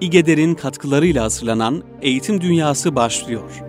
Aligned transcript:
İGEDER'in 0.00 0.54
katkılarıyla 0.54 1.24
hazırlanan 1.24 1.82
Eğitim 2.02 2.40
Dünyası 2.40 2.96
başlıyor. 2.96 3.62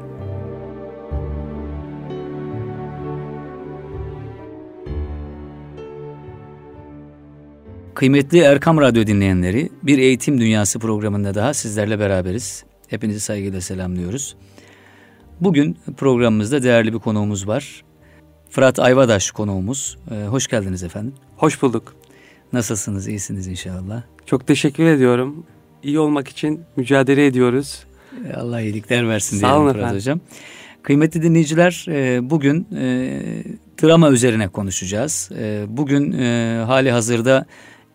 Kıymetli 7.94 8.40
Erkam 8.40 8.82
Radyo 8.82 9.08
dinleyenleri, 9.08 9.70
bir 9.84 9.98
Eğitim 9.98 10.42
Dünyası 10.42 10.80
programında 10.80 11.36
daha 11.36 11.54
sizlerle 11.54 12.00
beraberiz. 12.00 12.64
Hepinizi 12.88 13.20
saygıyla 13.20 13.62
selamlıyoruz. 13.62 14.36
Bugün 15.42 15.78
programımızda 15.98 16.64
değerli 16.64 16.94
bir 16.94 17.00
konuğumuz 17.00 17.48
var. 17.48 17.84
Fırat 18.50 18.80
Ayvadaş 18.80 19.32
konuğumuz. 19.32 19.98
Ee, 20.12 20.26
hoş 20.28 20.48
geldiniz 20.48 20.84
efendim. 20.84 21.14
Hoş 21.38 21.62
bulduk. 21.62 21.96
Nasılsınız? 22.54 23.08
İyisiniz 23.08 23.48
inşallah. 23.48 24.04
Çok 24.26 24.48
teşekkür 24.48 24.86
ediyorum. 24.86 25.46
İyi 25.84 26.00
olmak 26.00 26.28
için 26.28 26.62
mücadele 26.76 27.26
ediyoruz. 27.26 27.84
Ee, 28.28 28.34
Allah 28.34 28.62
iyilikler 28.62 29.10
versin 29.10 29.38
Sağ 29.38 29.56
diyelim 29.56 29.74
Fırat 29.74 29.94
Hocam. 29.94 30.20
Kıymetli 30.84 31.24
dinleyiciler, 31.24 31.86
e, 31.90 32.30
bugün 32.30 32.68
e, 32.76 33.22
drama 33.82 34.10
üzerine 34.10 34.48
konuşacağız. 34.48 35.30
E, 35.40 35.66
bugün 35.68 36.12
hali 36.64 36.92
hazırda 36.92 37.46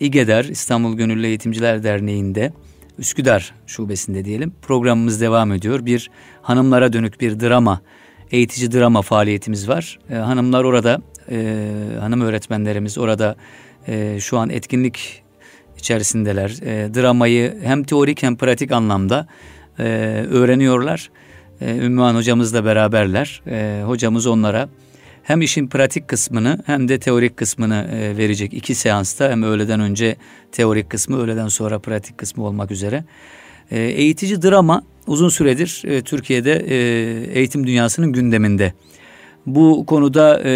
İGEDER 0.00 0.44
İstanbul 0.44 0.96
Gönüllü 0.96 1.26
Eğitimciler 1.26 1.82
Derneği'nde 1.82 2.52
Üsküdar 2.98 3.54
şubesinde 3.66 4.24
diyelim 4.24 4.52
programımız 4.62 5.20
devam 5.20 5.52
ediyor. 5.52 5.86
Bir 5.86 6.10
hanımlara 6.42 6.92
dönük 6.92 7.20
bir 7.20 7.40
drama, 7.40 7.80
eğitici 8.30 8.72
drama 8.72 9.02
faaliyetimiz 9.02 9.68
var. 9.68 9.98
Hanımlar 10.08 10.64
orada, 10.64 11.02
e, 11.30 11.66
hanım 12.00 12.20
öğretmenlerimiz 12.20 12.98
orada 12.98 13.36
e, 13.88 14.20
şu 14.20 14.38
an 14.38 14.50
etkinlik 14.50 15.23
içerisindeler. 15.84 16.50
E, 16.50 16.94
dramayı 16.94 17.54
hem 17.62 17.84
teorik 17.84 18.22
hem 18.22 18.36
pratik 18.36 18.72
anlamda 18.72 19.26
e, 19.78 19.84
öğreniyorlar. 20.30 21.10
E, 21.60 21.76
Ümmühan 21.76 22.14
hocamızla 22.14 22.64
beraberler. 22.64 23.42
E, 23.46 23.82
hocamız 23.86 24.26
onlara 24.26 24.68
hem 25.22 25.42
işin 25.42 25.66
pratik 25.66 26.08
kısmını 26.08 26.62
hem 26.66 26.88
de 26.88 26.98
teorik 26.98 27.36
kısmını 27.36 27.88
e, 27.92 28.16
verecek 28.16 28.54
iki 28.54 28.74
seansta 28.74 29.30
hem 29.30 29.42
öğleden 29.42 29.80
önce 29.80 30.16
teorik 30.52 30.90
kısmı 30.90 31.18
öğleden 31.18 31.48
sonra 31.48 31.78
pratik 31.78 32.18
kısmı 32.18 32.44
olmak 32.44 32.70
üzere. 32.70 33.04
E, 33.70 33.80
eğitici 33.80 34.42
drama 34.42 34.82
uzun 35.06 35.28
süredir 35.28 35.82
e, 35.86 36.02
Türkiye'de 36.02 36.52
e, 36.52 36.76
eğitim 37.38 37.66
dünyasının 37.66 38.12
gündeminde. 38.12 38.72
Bu 39.46 39.86
konuda 39.86 40.40
e, 40.44 40.52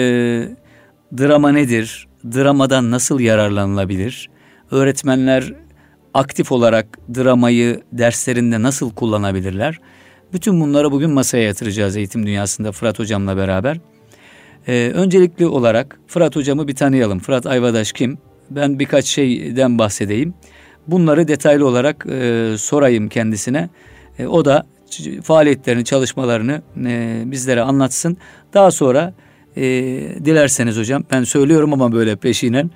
drama 1.19 1.53
nedir? 1.53 2.09
Dramadan 2.25 2.91
nasıl 2.91 3.21
yararlanılabilir? 3.21 4.38
Öğretmenler 4.71 5.55
aktif 6.15 6.53
olarak 6.53 6.99
dramayı 7.15 7.83
derslerinde 7.93 8.63
nasıl 8.63 8.91
kullanabilirler? 8.91 9.81
Bütün 10.33 10.61
bunları 10.61 10.93
bugün 10.93 11.11
masaya 11.11 11.43
yatıracağız 11.43 11.97
eğitim 11.97 12.27
dünyasında 12.27 12.73
Fırat 12.73 12.99
Hocam'la 12.99 13.37
beraber. 13.37 13.81
Ee, 14.69 14.93
öncelikli 14.95 15.47
olarak 15.47 16.01
Fırat 16.07 16.37
hocamı 16.37 16.69
bir 16.69 16.75
tanıyalım. 16.75 17.19
Fırat 17.19 17.47
Ayvadaş 17.47 17.93
kim? 17.93 18.19
Ben 18.51 18.79
birkaç 18.79 19.05
şeyden 19.05 19.79
bahsedeyim. 19.79 20.35
Bunları 20.87 21.29
detaylı 21.29 21.67
olarak 21.67 22.07
e, 22.11 22.55
sorayım 22.59 23.09
kendisine. 23.09 23.69
E, 24.19 24.27
o 24.27 24.45
da 24.45 24.67
faaliyetlerini, 25.23 25.85
çalışmalarını 25.85 26.63
e, 26.87 27.23
bizlere 27.27 27.61
anlatsın. 27.61 28.17
Daha 28.55 28.71
sonra 28.71 29.15
e, 29.57 29.63
dilerseniz 30.25 30.79
hocam 30.79 31.05
ben 31.11 31.25
söylüyorum 31.25 31.73
ama 31.73 31.93
böyle 31.93 32.17
peşinen 32.17 32.71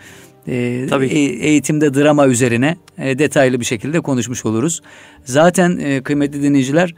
e, 0.49 0.87
Tabii. 0.91 1.07
E, 1.07 1.19
eğitimde 1.19 1.95
drama 1.95 2.27
üzerine 2.27 2.77
e, 2.99 3.19
detaylı 3.19 3.61
bir 3.61 3.65
şekilde 3.65 4.01
konuşmuş 4.01 4.45
oluruz. 4.45 4.81
Zaten 5.25 5.79
e, 5.79 6.03
kıymetli 6.03 6.43
dinleyiciler 6.43 6.95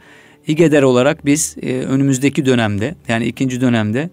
İGEDER 0.47 0.83
olarak 0.83 1.25
biz 1.25 1.55
e, 1.61 1.79
önümüzdeki 1.79 2.45
dönemde 2.45 2.95
yani 3.07 3.25
ikinci 3.25 3.61
dönemde 3.61 4.09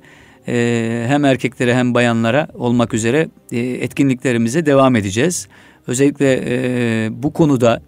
e, 0.48 1.04
hem 1.08 1.24
erkeklere 1.24 1.74
hem 1.74 1.94
bayanlara 1.94 2.48
olmak 2.54 2.94
üzere 2.94 3.28
e, 3.52 3.58
etkinliklerimize 3.58 4.66
devam 4.66 4.96
edeceğiz. 4.96 5.48
Özellikle 5.86 6.40
e, 6.46 7.08
bu 7.12 7.32
konuda 7.32 7.82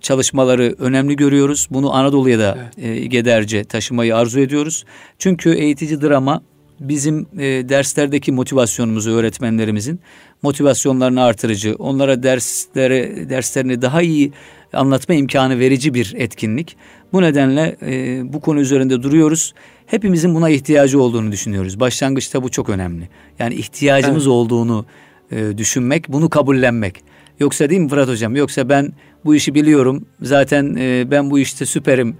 çalışmaları 0.00 0.74
önemli 0.78 1.16
görüyoruz. 1.16 1.68
Bunu 1.70 1.94
Anadolu'ya 1.94 2.38
da 2.38 2.70
evet. 2.78 3.02
e, 3.02 3.06
Gederce 3.06 3.64
taşımayı 3.64 4.16
arzu 4.16 4.40
ediyoruz. 4.40 4.84
Çünkü 5.18 5.50
eğitici 5.54 6.00
drama 6.00 6.42
bizim 6.80 7.26
e, 7.38 7.68
derslerdeki 7.68 8.32
motivasyonumuzu 8.32 9.10
öğretmenlerimizin 9.10 10.00
motivasyonlarını 10.42 11.22
artırıcı, 11.22 11.74
onlara 11.78 12.22
dersleri 12.22 13.26
derslerini 13.30 13.82
daha 13.82 14.02
iyi 14.02 14.32
anlatma 14.72 15.14
imkanı 15.14 15.58
verici 15.58 15.94
bir 15.94 16.14
etkinlik. 16.16 16.76
Bu 17.12 17.22
nedenle 17.22 17.76
e, 17.82 18.20
bu 18.32 18.40
konu 18.40 18.60
üzerinde 18.60 19.02
duruyoruz. 19.02 19.54
Hepimizin 19.86 20.34
buna 20.34 20.50
ihtiyacı 20.50 21.02
olduğunu 21.02 21.32
düşünüyoruz. 21.32 21.80
Başlangıçta 21.80 22.42
bu 22.42 22.48
çok 22.48 22.68
önemli. 22.68 23.08
Yani 23.38 23.54
ihtiyacımız 23.54 24.22
evet. 24.22 24.32
olduğunu 24.32 24.86
e, 25.30 25.58
düşünmek, 25.58 26.08
bunu 26.08 26.30
kabullenmek. 26.30 27.02
Yoksa 27.40 27.70
değil 27.70 27.80
mi 27.80 27.88
Fırat 27.88 28.08
Hocam? 28.08 28.36
Yoksa 28.36 28.68
ben 28.68 28.92
bu 29.24 29.34
işi 29.34 29.54
biliyorum, 29.54 30.06
zaten 30.22 30.76
e, 30.78 31.10
ben 31.10 31.30
bu 31.30 31.38
işte 31.38 31.66
süperim 31.66 32.16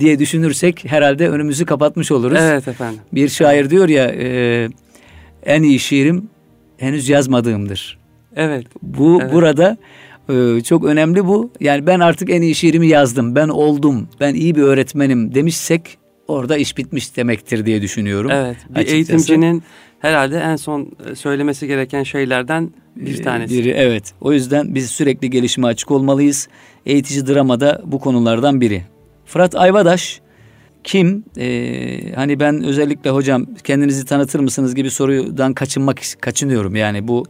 diye 0.00 0.18
düşünürsek 0.18 0.84
herhalde 0.84 1.28
önümüzü 1.28 1.66
kapatmış 1.66 2.12
oluruz. 2.12 2.38
Evet 2.40 2.68
efendim. 2.68 3.00
Bir 3.12 3.28
şair 3.28 3.70
diyor 3.70 3.88
ya, 3.88 4.04
e, 4.18 4.68
en 5.46 5.62
iyi 5.62 5.78
şiirim 5.78 6.28
henüz 6.76 7.08
yazmadığımdır. 7.08 7.98
Evet. 8.36 8.66
Bu 8.82 9.18
evet. 9.22 9.32
burada 9.32 9.76
e, 10.28 10.60
çok 10.60 10.84
önemli 10.84 11.26
bu. 11.26 11.50
Yani 11.60 11.86
ben 11.86 12.00
artık 12.00 12.30
en 12.30 12.42
iyi 12.42 12.54
şiirimi 12.54 12.86
yazdım, 12.86 13.34
ben 13.34 13.48
oldum, 13.48 14.08
ben 14.20 14.34
iyi 14.34 14.54
bir 14.54 14.62
öğretmenim 14.62 15.34
demişsek 15.34 15.98
orada 16.28 16.56
iş 16.56 16.78
bitmiş 16.78 17.16
demektir 17.16 17.66
diye 17.66 17.82
düşünüyorum. 17.82 18.30
Evet. 18.30 18.56
Bir 18.68 18.74
açıkçası. 18.74 18.94
eğitimcinin 18.94 19.62
herhalde 20.00 20.38
en 20.38 20.56
son 20.56 20.92
söylemesi 21.14 21.66
gereken 21.66 22.02
şeylerden 22.02 22.70
bir 22.96 23.22
tanesi. 23.22 23.58
Biri 23.58 23.70
evet. 23.70 24.12
O 24.20 24.32
yüzden 24.32 24.74
biz 24.74 24.90
sürekli 24.90 25.30
gelişime 25.30 25.66
açık 25.66 25.90
olmalıyız. 25.90 26.48
Eğitici 26.86 27.26
dramada 27.26 27.82
bu 27.84 28.00
konulardan 28.00 28.60
biri. 28.60 28.82
Fırat 29.32 29.54
Ayvadaş 29.54 30.20
kim? 30.84 31.24
Ee, 31.38 32.12
hani 32.14 32.40
ben 32.40 32.64
özellikle 32.64 33.10
hocam 33.10 33.46
kendinizi 33.64 34.04
tanıtır 34.04 34.40
mısınız 34.40 34.74
gibi 34.74 34.90
sorudan 34.90 35.54
kaçınmak 35.54 35.98
kaçınıyorum. 36.20 36.76
Yani 36.76 37.08
bu 37.08 37.24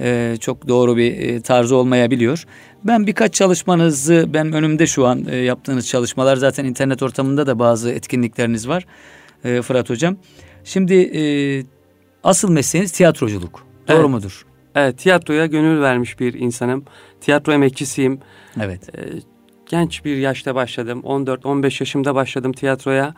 e, 0.00 0.36
çok 0.40 0.68
doğru 0.68 0.96
bir 0.96 1.18
e, 1.18 1.40
tarzı 1.40 1.76
olmayabiliyor. 1.76 2.44
Ben 2.84 3.06
birkaç 3.06 3.34
çalışmanızı 3.34 4.26
ben 4.28 4.52
önümde 4.52 4.86
şu 4.86 5.06
an 5.06 5.24
e, 5.30 5.36
yaptığınız 5.36 5.88
çalışmalar 5.88 6.36
zaten 6.36 6.64
internet 6.64 7.02
ortamında 7.02 7.46
da 7.46 7.58
bazı 7.58 7.90
etkinlikleriniz 7.90 8.68
var 8.68 8.86
e, 9.44 9.62
Fırat 9.62 9.90
hocam. 9.90 10.16
Şimdi 10.64 10.94
e, 10.94 11.22
asıl 12.24 12.50
mesleğiniz 12.50 12.92
tiyatroculuk. 12.92 13.66
Doğru 13.88 13.98
evet. 13.98 14.10
mudur? 14.10 14.46
Evet, 14.74 14.98
tiyatroya 14.98 15.46
gönül 15.46 15.80
vermiş 15.80 16.20
bir 16.20 16.34
insanım. 16.34 16.84
Tiyatro 17.20 17.52
emekçisiyim. 17.52 18.18
Evet. 18.60 18.98
E, 18.98 19.00
genç 19.70 20.04
bir 20.04 20.16
yaşta 20.16 20.54
başladım. 20.54 21.02
14-15 21.04 21.82
yaşımda 21.82 22.14
başladım 22.14 22.52
tiyatroya 22.52 23.14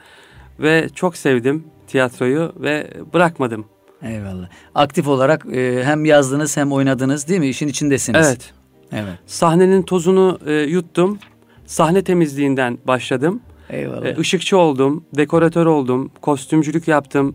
ve 0.61 0.89
çok 0.95 1.17
sevdim 1.17 1.65
tiyatroyu 1.87 2.53
ve 2.57 2.91
bırakmadım. 3.15 3.65
Eyvallah. 4.03 4.49
Aktif 4.75 5.09
olarak 5.09 5.47
e, 5.47 5.85
hem 5.85 6.05
yazdınız 6.05 6.57
hem 6.57 6.73
oynadınız 6.73 7.29
değil 7.29 7.41
mi? 7.41 7.49
İşin 7.49 7.69
içindesiniz. 7.69 8.27
Evet. 8.27 8.53
Evet. 8.93 9.19
Sahnenin 9.27 9.83
tozunu 9.83 10.39
e, 10.47 10.53
yuttum. 10.53 11.19
Sahne 11.67 12.05
temizliğinden 12.05 12.79
başladım. 12.85 13.41
Eyvallah. 13.71 14.07
E, 14.07 14.17
ışıkçı 14.19 14.59
oldum, 14.59 15.05
dekoratör 15.17 15.67
oldum, 15.67 16.11
kostümcülük 16.21 16.89
yaptım. 16.89 17.35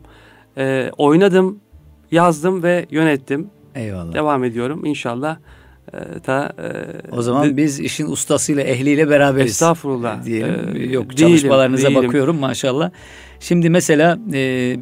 E, 0.57 0.91
oynadım, 0.97 1.59
yazdım 2.11 2.63
ve 2.63 2.85
yönettim. 2.91 3.49
Eyvallah. 3.75 4.13
Devam 4.13 4.43
ediyorum 4.43 4.85
inşallah. 4.85 5.37
E, 5.93 6.19
ta, 6.19 6.53
e, 6.59 6.67
o 7.15 7.21
zaman 7.21 7.49
de, 7.49 7.57
biz 7.57 7.79
işin 7.79 8.05
ustasıyla 8.07 8.63
ehliyle 8.63 9.09
beraberiz. 9.09 9.51
Estağfurullah. 9.51 10.25
Diyelim. 10.25 10.75
E, 10.75 10.85
Yok 10.85 11.17
çalışmalarınıza 11.17 11.87
değilim. 11.87 12.03
bakıyorum 12.03 12.37
maşallah. 12.39 12.91
Şimdi 13.39 13.69
mesela 13.69 14.19
e, 14.33 14.77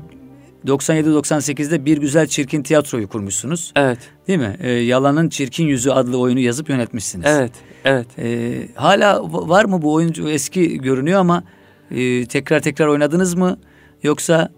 97-98'de 0.67 1.85
Bir 1.85 1.97
Güzel 1.97 2.27
Çirkin 2.27 2.63
Tiyatroyu 2.63 3.07
kurmuşsunuz. 3.07 3.71
Evet. 3.75 3.97
Değil 4.27 4.39
mi? 4.39 4.55
E, 4.59 4.69
Yalanın 4.71 5.29
Çirkin 5.29 5.65
Yüzü 5.65 5.89
adlı 5.89 6.17
oyunu 6.19 6.39
yazıp 6.39 6.69
yönetmişsiniz. 6.69 7.25
Evet, 7.29 7.51
evet. 7.85 8.07
E, 8.19 8.53
hala 8.75 9.23
var 9.31 9.65
mı 9.65 9.81
bu 9.81 9.93
oyuncu 9.93 10.29
eski 10.29 10.77
görünüyor 10.77 11.19
ama 11.19 11.43
e, 11.91 12.25
tekrar 12.25 12.59
tekrar 12.59 12.87
oynadınız 12.87 13.35
mı? 13.35 13.57
Yoksa 14.03 14.49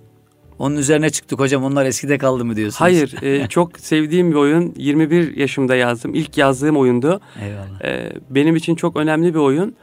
onun 0.59 0.75
üzerine 0.75 1.09
çıktık 1.09 1.39
hocam 1.39 1.63
onlar 1.63 1.85
eskide 1.85 2.17
kaldı 2.17 2.45
mı 2.45 2.55
diyorsunuz? 2.55 2.81
Hayır 2.81 3.23
e, 3.23 3.47
çok 3.49 3.79
sevdiğim 3.79 4.31
bir 4.31 4.35
oyun 4.35 4.73
21 4.77 5.37
yaşımda 5.37 5.75
yazdım 5.75 6.13
ilk 6.15 6.37
yazdığım 6.37 6.77
oyundu. 6.77 7.21
Eyvallah. 7.41 7.81
E, 7.83 8.11
benim 8.29 8.55
için 8.55 8.75
çok 8.75 8.97
önemli 8.97 9.33
bir 9.33 9.39
oyun. 9.39 9.75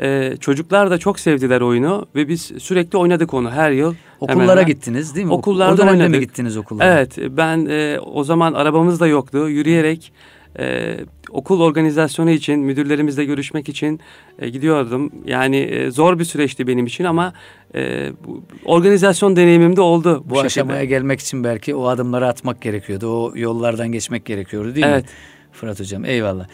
Ee, 0.00 0.34
çocuklar 0.40 0.90
da 0.90 0.98
çok 0.98 1.20
sevdiler 1.20 1.60
oyunu 1.60 2.06
ve 2.14 2.28
biz 2.28 2.52
sürekli 2.58 2.98
oynadık 2.98 3.34
onu 3.34 3.50
her 3.50 3.70
yıl. 3.70 3.94
Okullara 4.20 4.50
hemen. 4.50 4.66
gittiniz 4.66 5.14
değil 5.14 5.26
mi? 5.26 5.32
Okullarda 5.32 5.74
o 5.74 5.78
dönemde 5.78 5.92
oynadık. 5.92 6.10
mi 6.10 6.20
gittiniz 6.20 6.56
okullara? 6.56 6.94
Evet 6.94 7.18
ben 7.30 7.66
e, 7.66 7.98
o 8.00 8.24
zaman 8.24 8.52
arabamız 8.52 9.00
da 9.00 9.06
yoktu. 9.06 9.48
Yürüyerek 9.48 10.12
e, 10.58 10.96
okul 11.30 11.60
organizasyonu 11.60 12.30
için, 12.30 12.60
müdürlerimizle 12.60 13.24
görüşmek 13.24 13.68
için 13.68 14.00
e, 14.38 14.48
gidiyordum. 14.48 15.12
Yani 15.26 15.56
e, 15.56 15.90
zor 15.90 16.18
bir 16.18 16.24
süreçti 16.24 16.66
benim 16.66 16.86
için 16.86 17.04
ama 17.04 17.32
e, 17.74 18.10
bu, 18.26 18.42
organizasyon 18.64 19.36
deneyimim 19.36 19.76
de 19.76 19.80
oldu. 19.80 20.24
Bu, 20.26 20.34
bu 20.34 20.40
aşamaya 20.40 20.84
gelmek 20.84 21.20
için 21.20 21.44
belki 21.44 21.74
o 21.74 21.86
adımları 21.86 22.26
atmak 22.26 22.62
gerekiyordu. 22.62 23.08
O 23.08 23.32
yollardan 23.36 23.92
geçmek 23.92 24.24
gerekiyordu 24.24 24.74
değil 24.74 24.86
evet. 24.86 25.04
mi? 25.04 25.10
Fırat 25.52 25.80
Hocam 25.80 26.04
eyvallah. 26.04 26.46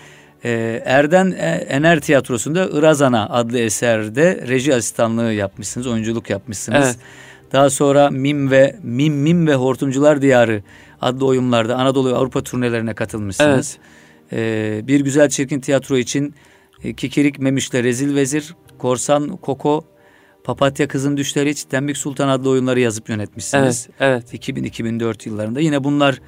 Ee, 0.45 0.83
Erden 0.85 1.31
e, 1.31 1.47
Ener 1.69 2.01
Tiyatrosu'nda 2.01 2.69
Irazana 2.73 3.29
adlı 3.29 3.59
eserde 3.59 4.45
reji 4.49 4.75
asistanlığı 4.75 5.33
yapmışsınız, 5.33 5.87
oyunculuk 5.87 6.31
yapmışsınız. 6.31 6.87
Evet. 6.87 6.97
Daha 7.53 7.71
sonra 7.71 8.11
Mim 8.11 8.51
ve 8.51 8.77
Mim 8.83 9.15
Mim 9.15 9.47
ve 9.47 9.55
Hortumcular 9.55 10.23
Diyarı 10.23 10.63
adlı 11.01 11.27
oyunlarda 11.27 11.77
Anadolu 11.77 12.13
ve 12.13 12.17
Avrupa 12.17 12.43
turnelerine 12.43 12.95
katılmışsınız. 12.95 13.79
Evet. 13.79 13.95
Ee, 14.33 14.89
bir 14.89 15.01
Güzel 15.01 15.29
Çirkin 15.29 15.61
Tiyatro 15.61 15.97
için 15.97 16.35
e, 16.85 16.95
Kikirik 16.95 17.39
Memiş'le 17.39 17.75
Rezil 17.75 18.15
Vezir, 18.15 18.55
Korsan 18.79 19.37
Koko, 19.37 19.85
Papatya 20.45 20.89
Kızın 20.89 21.17
Düşleri 21.17 21.51
hiç 21.51 21.65
Tembik 21.65 21.97
Sultan 21.97 22.29
adlı 22.29 22.51
oyunları 22.51 22.81
yazıp 22.81 23.09
yönetmişsiniz. 23.09 23.89
Evet, 24.01 24.25
evet. 24.33 24.49
2000-2004 24.49 25.29
yıllarında. 25.29 25.61
Yine 25.61 25.85
bunlar 25.85 26.21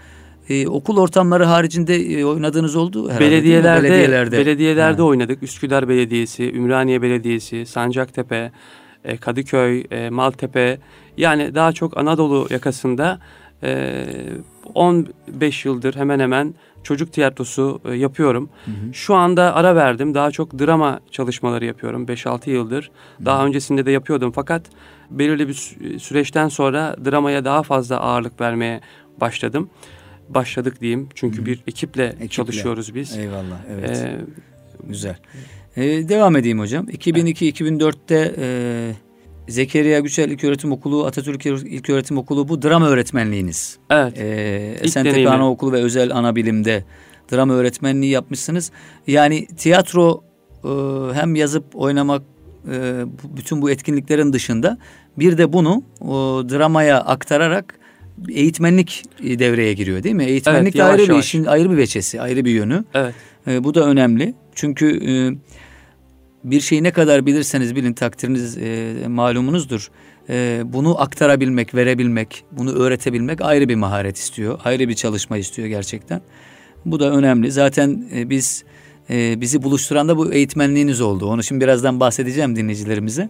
e, 0.49 0.69
okul 0.69 0.97
ortamları 0.99 1.45
haricinde 1.45 1.97
e, 1.97 2.25
oynadığınız 2.25 2.77
oldu 2.77 3.09
herhalde 3.09 3.25
belediyelerde, 3.25 3.89
Belediyelerde, 3.89 4.39
belediyelerde 4.39 5.03
oynadık. 5.03 5.43
Üsküdar 5.43 5.89
Belediyesi, 5.89 6.53
Ümraniye 6.53 7.03
Belediyesi, 7.03 7.67
Sancaktepe, 7.67 8.53
e, 9.05 9.17
Kadıköy, 9.17 9.85
e, 9.91 10.11
Maltepe 10.11 10.79
yani 11.17 11.55
daha 11.55 11.73
çok 11.73 11.97
Anadolu 11.97 12.47
yakasında 12.51 13.19
e, 13.63 14.07
15 14.75 15.65
yıldır 15.65 15.95
hemen 15.95 16.21
hemen 16.21 16.55
çocuk 16.83 17.13
tiyatrosu 17.13 17.81
e, 17.85 17.95
yapıyorum. 17.95 18.51
Hı 18.65 18.71
hı. 18.71 18.95
Şu 18.95 19.15
anda 19.15 19.55
ara 19.55 19.77
verdim. 19.77 20.15
Daha 20.15 20.31
çok 20.31 20.59
drama 20.59 21.01
çalışmaları 21.11 21.65
yapıyorum 21.65 22.07
5-6 22.07 22.51
yıldır. 22.51 22.91
Hı. 23.19 23.25
Daha 23.25 23.47
öncesinde 23.47 23.87
de 23.87 23.91
yapıyordum 23.91 24.33
fakat 24.33 24.63
belirli 25.11 25.49
bir 25.49 25.55
süreçten 25.99 26.49
sonra 26.49 26.97
dramaya 27.05 27.45
daha 27.45 27.63
fazla 27.63 28.01
ağırlık 28.01 28.41
vermeye 28.41 28.81
başladım. 29.21 29.71
Başladık 30.29 30.81
diyeyim. 30.81 31.09
Çünkü 31.15 31.41
hı. 31.43 31.47
bir 31.47 31.63
ekiple, 31.67 32.05
ekiple 32.07 32.29
çalışıyoruz 32.29 32.95
biz. 32.95 33.19
Eyvallah. 33.19 33.59
Evet. 33.71 33.91
Ee, 33.91 34.21
Güzel. 34.85 35.17
Ee, 35.77 36.09
devam 36.09 36.37
edeyim 36.37 36.59
hocam. 36.59 36.89
2002-2004'te 36.89 38.35
e, 38.39 38.93
Zekeriya 39.49 40.01
Güçel 40.01 40.31
İlköğretim 40.31 40.73
Okulu, 40.73 41.07
Atatürk 41.07 41.47
İlköğretim 41.47 42.19
Okulu 42.19 42.49
bu 42.49 42.63
drama 42.63 42.89
öğretmenliğiniz. 42.89 43.79
Evet. 43.91 44.19
Ee, 44.19 44.77
Esentepe 44.81 45.29
Anaokulu 45.29 45.73
ve 45.73 45.83
Özel 45.83 46.15
Anabilim'de 46.15 46.85
drama 47.33 47.55
öğretmenliği 47.55 48.13
yapmışsınız. 48.13 48.71
Yani 49.07 49.47
tiyatro 49.47 50.25
e, 50.65 50.69
hem 51.15 51.35
yazıp 51.35 51.65
oynamak 51.75 52.23
e, 52.73 53.05
bütün 53.37 53.63
bu 53.63 53.71
etkinliklerin 53.71 54.33
dışında 54.33 54.79
bir 55.19 55.39
de 55.39 55.53
bunu 55.53 55.83
o, 56.01 56.43
dramaya 56.49 57.01
aktararak 57.01 57.79
eğitmenlik 58.29 59.05
devreye 59.23 59.73
giriyor 59.73 60.03
değil 60.03 60.15
mi? 60.15 60.25
Eğitmenlik 60.25 60.77
evet, 60.77 60.87
de 60.87 60.91
ayrı 60.91 61.03
yavaş. 61.03 61.17
bir 61.17 61.23
işin 61.23 61.45
ayrı 61.45 61.71
bir 61.71 61.77
veçesi, 61.77 62.21
ayrı 62.21 62.45
bir 62.45 62.51
yönü. 62.51 62.85
Evet. 62.95 63.15
E, 63.47 63.65
bu 63.65 63.75
da 63.75 63.87
önemli. 63.87 64.35
Çünkü 64.55 64.87
e, 64.87 65.13
bir 66.51 66.61
şeyi 66.61 66.83
ne 66.83 66.91
kadar 66.91 67.27
bilirseniz 67.27 67.77
bilin 67.77 67.93
takdiriniz 67.93 68.59
e, 68.59 68.95
malumunuzdur. 69.09 69.91
E, 70.29 70.63
bunu 70.65 71.01
aktarabilmek, 71.01 71.75
verebilmek, 71.75 72.45
bunu 72.53 72.73
öğretebilmek 72.73 73.41
ayrı 73.41 73.69
bir 73.69 73.75
maharet 73.75 74.17
istiyor. 74.17 74.61
Ayrı 74.65 74.89
bir 74.89 74.95
çalışma 74.95 75.37
istiyor 75.37 75.69
gerçekten. 75.69 76.21
Bu 76.85 77.01
da 77.01 77.11
önemli. 77.11 77.53
Zaten 77.53 78.09
e, 78.15 78.31
biz 78.31 78.65
e, 79.11 79.41
bizi 79.41 79.63
buluşturan 79.63 80.09
da 80.09 80.17
bu 80.17 80.33
eğitmenliğiniz 80.33 81.01
oldu. 81.01 81.27
Onu 81.27 81.43
şimdi 81.43 81.65
birazdan 81.65 82.01
bahsedeceğim 82.01 82.57
dinleyicilerimize. 82.57 83.29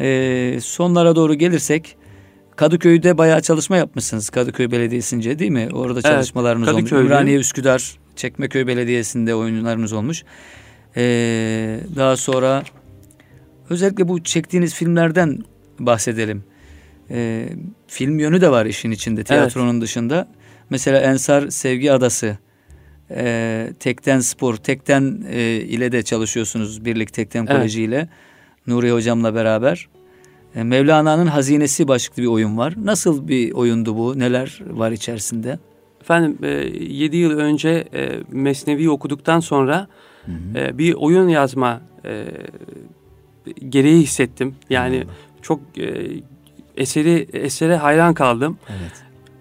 E, 0.00 0.58
sonlara 0.62 1.16
doğru 1.16 1.34
gelirsek 1.34 1.96
Kadıköy'de 2.56 3.18
bayağı 3.18 3.42
çalışma 3.42 3.76
yapmışsınız. 3.76 4.30
Kadıköy 4.30 4.70
Belediyesi'nce 4.70 5.38
değil 5.38 5.50
mi? 5.50 5.68
Orada 5.72 6.02
çalışmalarınız 6.02 6.68
evet, 6.68 6.78
olmuş. 6.78 6.92
Ümraniye, 6.92 7.38
Üsküdar, 7.38 7.98
Çekmeköy 8.16 8.66
Belediyesi'nde 8.66 9.34
oyunlarınız 9.34 9.92
olmuş. 9.92 10.24
Ee, 10.96 11.80
daha 11.96 12.16
sonra 12.16 12.62
özellikle 13.70 14.08
bu 14.08 14.24
çektiğiniz 14.24 14.74
filmlerden 14.74 15.38
bahsedelim. 15.78 16.44
Ee, 17.10 17.48
film 17.86 18.18
yönü 18.18 18.40
de 18.40 18.50
var 18.50 18.66
işin 18.66 18.90
içinde 18.90 19.24
tiyatronun 19.24 19.72
evet. 19.72 19.82
dışında. 19.82 20.28
Mesela 20.70 21.00
Ensar 21.00 21.50
Sevgi 21.50 21.92
Adası, 21.92 22.38
e, 23.10 23.72
Tekten 23.80 24.20
Spor, 24.20 24.56
Tekten 24.56 25.24
e, 25.30 25.40
ile 25.56 25.92
de 25.92 26.02
çalışıyorsunuz 26.02 26.84
birlik 26.84 27.12
Tekten 27.12 27.40
evet. 27.40 27.56
Koleji 27.56 27.82
ile 27.82 28.08
Nuri 28.66 28.92
Hocam'la 28.92 29.34
beraber. 29.34 29.88
E, 30.54 30.62
Mevlana'nın 30.62 31.26
Hazinesi 31.26 31.88
başlıklı 31.88 32.22
bir 32.22 32.28
oyun 32.28 32.58
var. 32.58 32.74
Nasıl 32.84 33.28
bir 33.28 33.52
oyundu 33.52 33.96
bu? 33.96 34.18
Neler 34.18 34.62
var 34.70 34.92
içerisinde? 34.92 35.58
Efendim 36.00 36.38
e, 36.42 36.48
7 36.48 37.16
yıl 37.16 37.38
önce 37.38 37.84
e, 37.94 38.10
Mesnevi 38.30 38.90
okuduktan 38.90 39.40
sonra 39.40 39.88
hı 40.26 40.32
hı. 40.32 40.58
E, 40.58 40.78
bir 40.78 40.94
oyun 40.94 41.28
yazma 41.28 41.80
e, 42.04 42.24
gereği 43.68 44.02
hissettim. 44.02 44.54
Yani 44.70 45.00
hı 45.00 45.04
çok 45.42 45.60
e, 45.78 46.10
eseri 46.76 47.28
esere 47.32 47.76
hayran 47.76 48.14
kaldım. 48.14 48.58
Evet. 48.68 48.92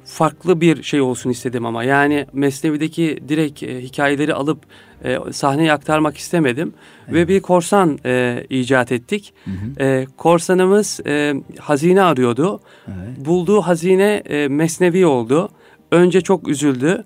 Farklı 0.05 0.61
bir 0.61 0.83
şey 0.83 1.01
olsun 1.01 1.29
istedim 1.29 1.65
ama 1.65 1.83
yani 1.83 2.25
Mesnevi'deki 2.33 3.19
direkt 3.27 3.63
e, 3.63 3.81
hikayeleri 3.81 4.33
alıp 4.33 4.59
e, 5.03 5.17
sahneye 5.31 5.73
aktarmak 5.73 6.17
istemedim. 6.17 6.73
Evet. 7.05 7.13
Ve 7.13 7.27
bir 7.27 7.39
korsan 7.39 7.99
e, 8.05 8.45
icat 8.49 8.91
ettik. 8.91 9.33
Hı 9.45 9.51
hı. 9.51 9.83
E, 9.83 10.07
korsanımız 10.17 10.99
e, 11.05 11.33
hazine 11.59 12.01
arıyordu. 12.01 12.61
Evet. 12.87 13.25
Bulduğu 13.25 13.61
hazine 13.61 14.23
e, 14.29 14.47
Mesnevi 14.47 15.05
oldu. 15.05 15.49
Önce 15.91 16.21
çok 16.21 16.47
üzüldü. 16.47 17.03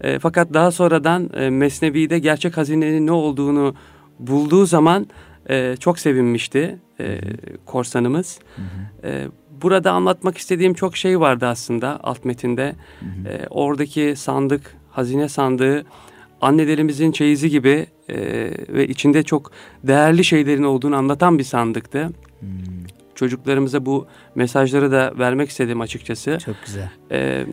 E, 0.00 0.18
fakat 0.18 0.54
daha 0.54 0.70
sonradan 0.70 1.30
e, 1.34 1.50
Mesnevi'de 1.50 2.18
gerçek 2.18 2.56
hazinenin 2.56 3.06
ne 3.06 3.12
olduğunu 3.12 3.74
bulduğu 4.18 4.66
zaman 4.66 5.06
e, 5.50 5.76
çok 5.80 5.98
sevinmişti 5.98 6.78
e, 7.00 7.20
korsanımız. 7.66 8.38
Hı 8.56 8.62
hı. 8.62 9.08
E, 9.08 9.28
burada 9.62 9.92
anlatmak 9.92 10.38
istediğim 10.38 10.74
çok 10.74 10.96
şey 10.96 11.20
vardı 11.20 11.46
aslında 11.46 12.00
alt 12.02 12.24
metinde. 12.24 12.74
Hı 13.00 13.06
hı. 13.06 13.32
E, 13.32 13.46
oradaki 13.50 14.14
sandık, 14.16 14.76
hazine 14.90 15.28
sandığı 15.28 15.84
annelerimizin 16.40 17.12
çeyizi 17.12 17.50
gibi 17.50 17.86
e, 18.08 18.16
ve 18.68 18.88
içinde 18.88 19.22
çok 19.22 19.50
değerli 19.84 20.24
şeylerin 20.24 20.62
olduğunu 20.62 20.96
anlatan 20.96 21.38
bir 21.38 21.44
sandıktı. 21.44 22.10
Hmm. 22.40 22.48
Çocuklarımıza 23.14 23.86
bu 23.86 24.06
mesajları 24.34 24.92
da 24.92 25.12
vermek 25.18 25.50
istedim 25.50 25.80
açıkçası. 25.80 26.38
Çok 26.44 26.56
güzel. 26.66 26.90
E, 27.10 27.46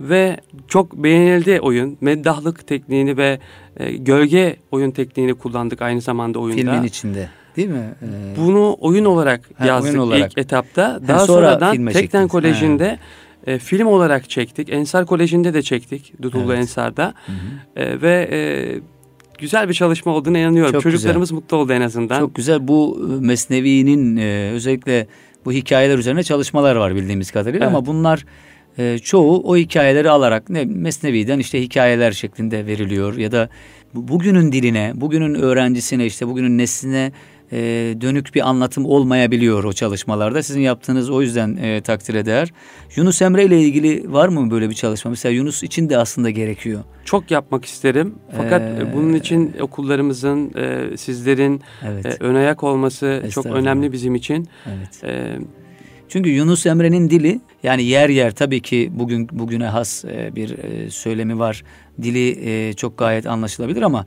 ve 0.00 0.36
çok 0.68 0.92
beğenildi 0.92 1.60
oyun. 1.60 1.98
Meddahlık 2.00 2.66
tekniğini 2.66 3.16
ve 3.16 3.38
e, 3.76 3.92
gölge 3.92 4.56
oyun 4.70 4.90
tekniğini 4.90 5.34
kullandık 5.34 5.82
aynı 5.82 6.00
zamanda 6.00 6.38
oyunda. 6.38 6.72
Filmin 6.72 6.82
içinde 6.82 7.28
değil 7.56 7.68
mi? 7.68 7.94
Ee, 8.02 8.36
Bunu 8.36 8.76
oyun 8.80 9.04
olarak 9.04 9.50
ha, 9.56 9.66
yazdık 9.66 9.90
oyun 9.90 10.02
olarak. 10.02 10.30
ilk 10.30 10.38
etapta. 10.38 11.00
Daha 11.08 11.20
ha, 11.20 11.26
sonra 11.26 11.58
sonradan 11.58 11.86
Tekten 11.86 12.28
Koleji'nde 12.28 12.88
ha 12.88 12.96
e, 13.46 13.58
film 13.58 13.86
olarak 13.86 14.30
çektik. 14.30 14.72
Ensar 14.72 15.06
Koleji'nde 15.06 15.54
de 15.54 15.62
çektik. 15.62 16.22
Dudullu 16.22 16.52
evet. 16.52 16.58
Ensar'da. 16.58 17.14
Hı 17.26 17.32
hı. 17.32 17.84
E, 17.84 18.02
ve 18.02 18.28
e, 18.32 18.38
güzel 19.38 19.68
bir 19.68 19.74
çalışma 19.74 20.12
olduğunu 20.12 20.38
inanıyorum. 20.38 20.72
Çok 20.72 20.82
Çocuklarımız 20.82 21.28
güzel. 21.28 21.42
mutlu 21.42 21.56
oldu 21.56 21.72
en 21.72 21.80
azından. 21.80 22.20
Çok 22.20 22.34
güzel. 22.34 22.68
Bu 22.68 23.08
e, 23.10 23.26
Mesnevi'nin 23.26 24.16
e, 24.16 24.50
özellikle 24.52 25.06
bu 25.44 25.52
hikayeler 25.52 25.98
üzerine 25.98 26.22
çalışmalar 26.22 26.76
var 26.76 26.96
bildiğimiz 26.96 27.30
kadarıyla 27.30 27.66
evet. 27.66 27.76
ama 27.76 27.86
bunlar 27.86 28.24
e, 28.78 28.98
çoğu 28.98 29.42
o 29.42 29.56
hikayeleri 29.56 30.10
alarak 30.10 30.50
ne 30.50 30.64
Mesnevi'den 30.64 31.38
işte 31.38 31.62
hikayeler 31.62 32.12
şeklinde 32.12 32.66
veriliyor 32.66 33.16
ya 33.16 33.32
da 33.32 33.48
bugünün 33.94 34.52
diline, 34.52 34.92
bugünün 34.94 35.34
öğrencisine 35.34 36.06
işte 36.06 36.28
bugünün 36.28 36.58
nesline 36.58 37.12
e, 37.52 37.58
dönük 38.00 38.34
bir 38.34 38.48
anlatım 38.48 38.86
olmayabiliyor 38.86 39.64
o 39.64 39.72
çalışmalarda. 39.72 40.42
Sizin 40.42 40.60
yaptığınız 40.60 41.10
o 41.10 41.22
yüzden 41.22 41.56
e, 41.56 41.80
takdire 41.80 42.26
değer. 42.26 42.52
Yunus 42.96 43.22
Emre 43.22 43.44
ile 43.44 43.60
ilgili 43.60 44.12
var 44.12 44.28
mı 44.28 44.50
böyle 44.50 44.70
bir 44.70 44.74
çalışma? 44.74 45.10
Mesela 45.10 45.32
Yunus 45.32 45.62
için 45.62 45.88
de 45.88 45.98
aslında 45.98 46.30
gerekiyor. 46.30 46.84
Çok 47.04 47.30
yapmak 47.30 47.64
isterim. 47.64 48.14
Fakat 48.36 48.62
ee, 48.62 48.94
bunun 48.94 49.14
için 49.14 49.54
okullarımızın, 49.60 50.52
e, 50.56 50.96
sizlerin 50.96 51.60
evet. 51.88 52.06
e, 52.06 52.24
ön 52.24 52.34
ayak 52.34 52.62
olması 52.62 53.22
çok 53.30 53.46
önemli 53.46 53.92
bizim 53.92 54.14
için. 54.14 54.48
Evet. 54.66 55.04
E, 55.04 55.38
çünkü 56.12 56.30
Yunus 56.30 56.66
Emre'nin 56.66 57.10
dili 57.10 57.40
yani 57.62 57.82
yer 57.82 58.08
yer 58.08 58.30
tabii 58.34 58.60
ki 58.60 58.90
bugün 58.94 59.28
bugüne 59.32 59.66
has 59.66 60.04
e, 60.04 60.36
bir 60.36 60.58
e, 60.58 60.90
söylemi 60.90 61.38
var. 61.38 61.62
Dili 62.02 62.48
e, 62.48 62.72
çok 62.72 62.98
gayet 62.98 63.26
anlaşılabilir 63.26 63.82
ama 63.82 64.06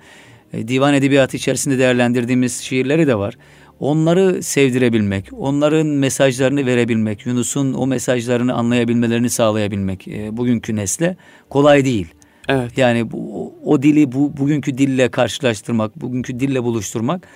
divan 0.53 0.93
edebiyatı 0.93 1.37
içerisinde 1.37 1.79
değerlendirdiğimiz 1.79 2.61
şiirleri 2.61 3.07
de 3.07 3.15
var. 3.15 3.37
Onları 3.79 4.43
sevdirebilmek, 4.43 5.29
onların 5.33 5.87
mesajlarını 5.87 6.65
verebilmek, 6.65 7.25
Yunus'un 7.25 7.73
o 7.73 7.87
mesajlarını 7.87 8.53
anlayabilmelerini 8.53 9.29
sağlayabilmek 9.29 10.07
bugünkü 10.31 10.75
nesle 10.75 11.17
kolay 11.49 11.85
değil. 11.85 12.07
Evet. 12.49 12.77
Yani 12.77 13.11
bu, 13.11 13.53
o 13.65 13.81
dili 13.81 14.11
bu 14.11 14.37
bugünkü 14.37 14.77
dille 14.77 15.09
karşılaştırmak, 15.09 16.01
bugünkü 16.01 16.39
dille 16.39 16.63
buluşturmak. 16.63 17.27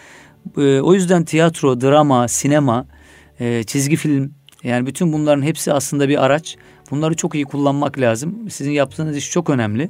E, 0.58 0.80
o 0.80 0.94
yüzden 0.94 1.26
tiyatro, 1.26 1.82
drama, 1.82 2.28
sinema, 2.28 2.88
e, 3.40 3.64
çizgi 3.64 3.96
film 3.96 4.39
yani 4.64 4.86
bütün 4.86 5.14
bunların 5.14 5.42
hepsi 5.42 5.74
aslında 5.74 6.10
bir 6.10 6.26
araç. 6.26 6.58
Bunları 6.92 7.16
çok 7.16 7.36
iyi 7.36 7.46
kullanmak 7.46 8.00
lazım. 8.00 8.50
Sizin 8.50 8.72
yaptığınız 8.72 9.18
iş 9.18 9.32
çok 9.32 9.50
önemli. 9.50 9.90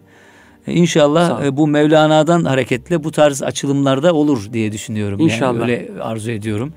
E, 0.68 0.74
inşallah 0.74 1.46
e, 1.46 1.58
bu 1.58 1.68
Mevlana'dan 1.68 2.46
hareketle 2.46 3.04
bu 3.04 3.12
tarz 3.12 3.44
açılımlarda 3.44 4.14
olur 4.14 4.54
diye 4.54 4.72
düşünüyorum. 4.72 5.20
İnşallah. 5.20 5.60
Yani 5.60 5.72
öyle 5.72 6.02
arzu 6.02 6.32
ediyorum 6.32 6.74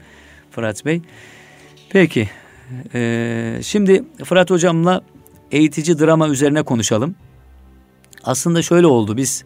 Fırat 0.51 0.85
Bey. 0.85 1.01
Peki. 1.91 2.29
Ee, 2.95 3.59
şimdi 3.63 4.05
Fırat 4.25 4.51
Hocam'la 4.51 5.03
eğitici 5.51 5.99
drama 5.99 6.29
üzerine 6.29 6.63
konuşalım. 6.63 7.15
Aslında 8.25 8.63
şöyle 8.63 8.87
oldu. 8.87 9.17
Biz 9.17 9.45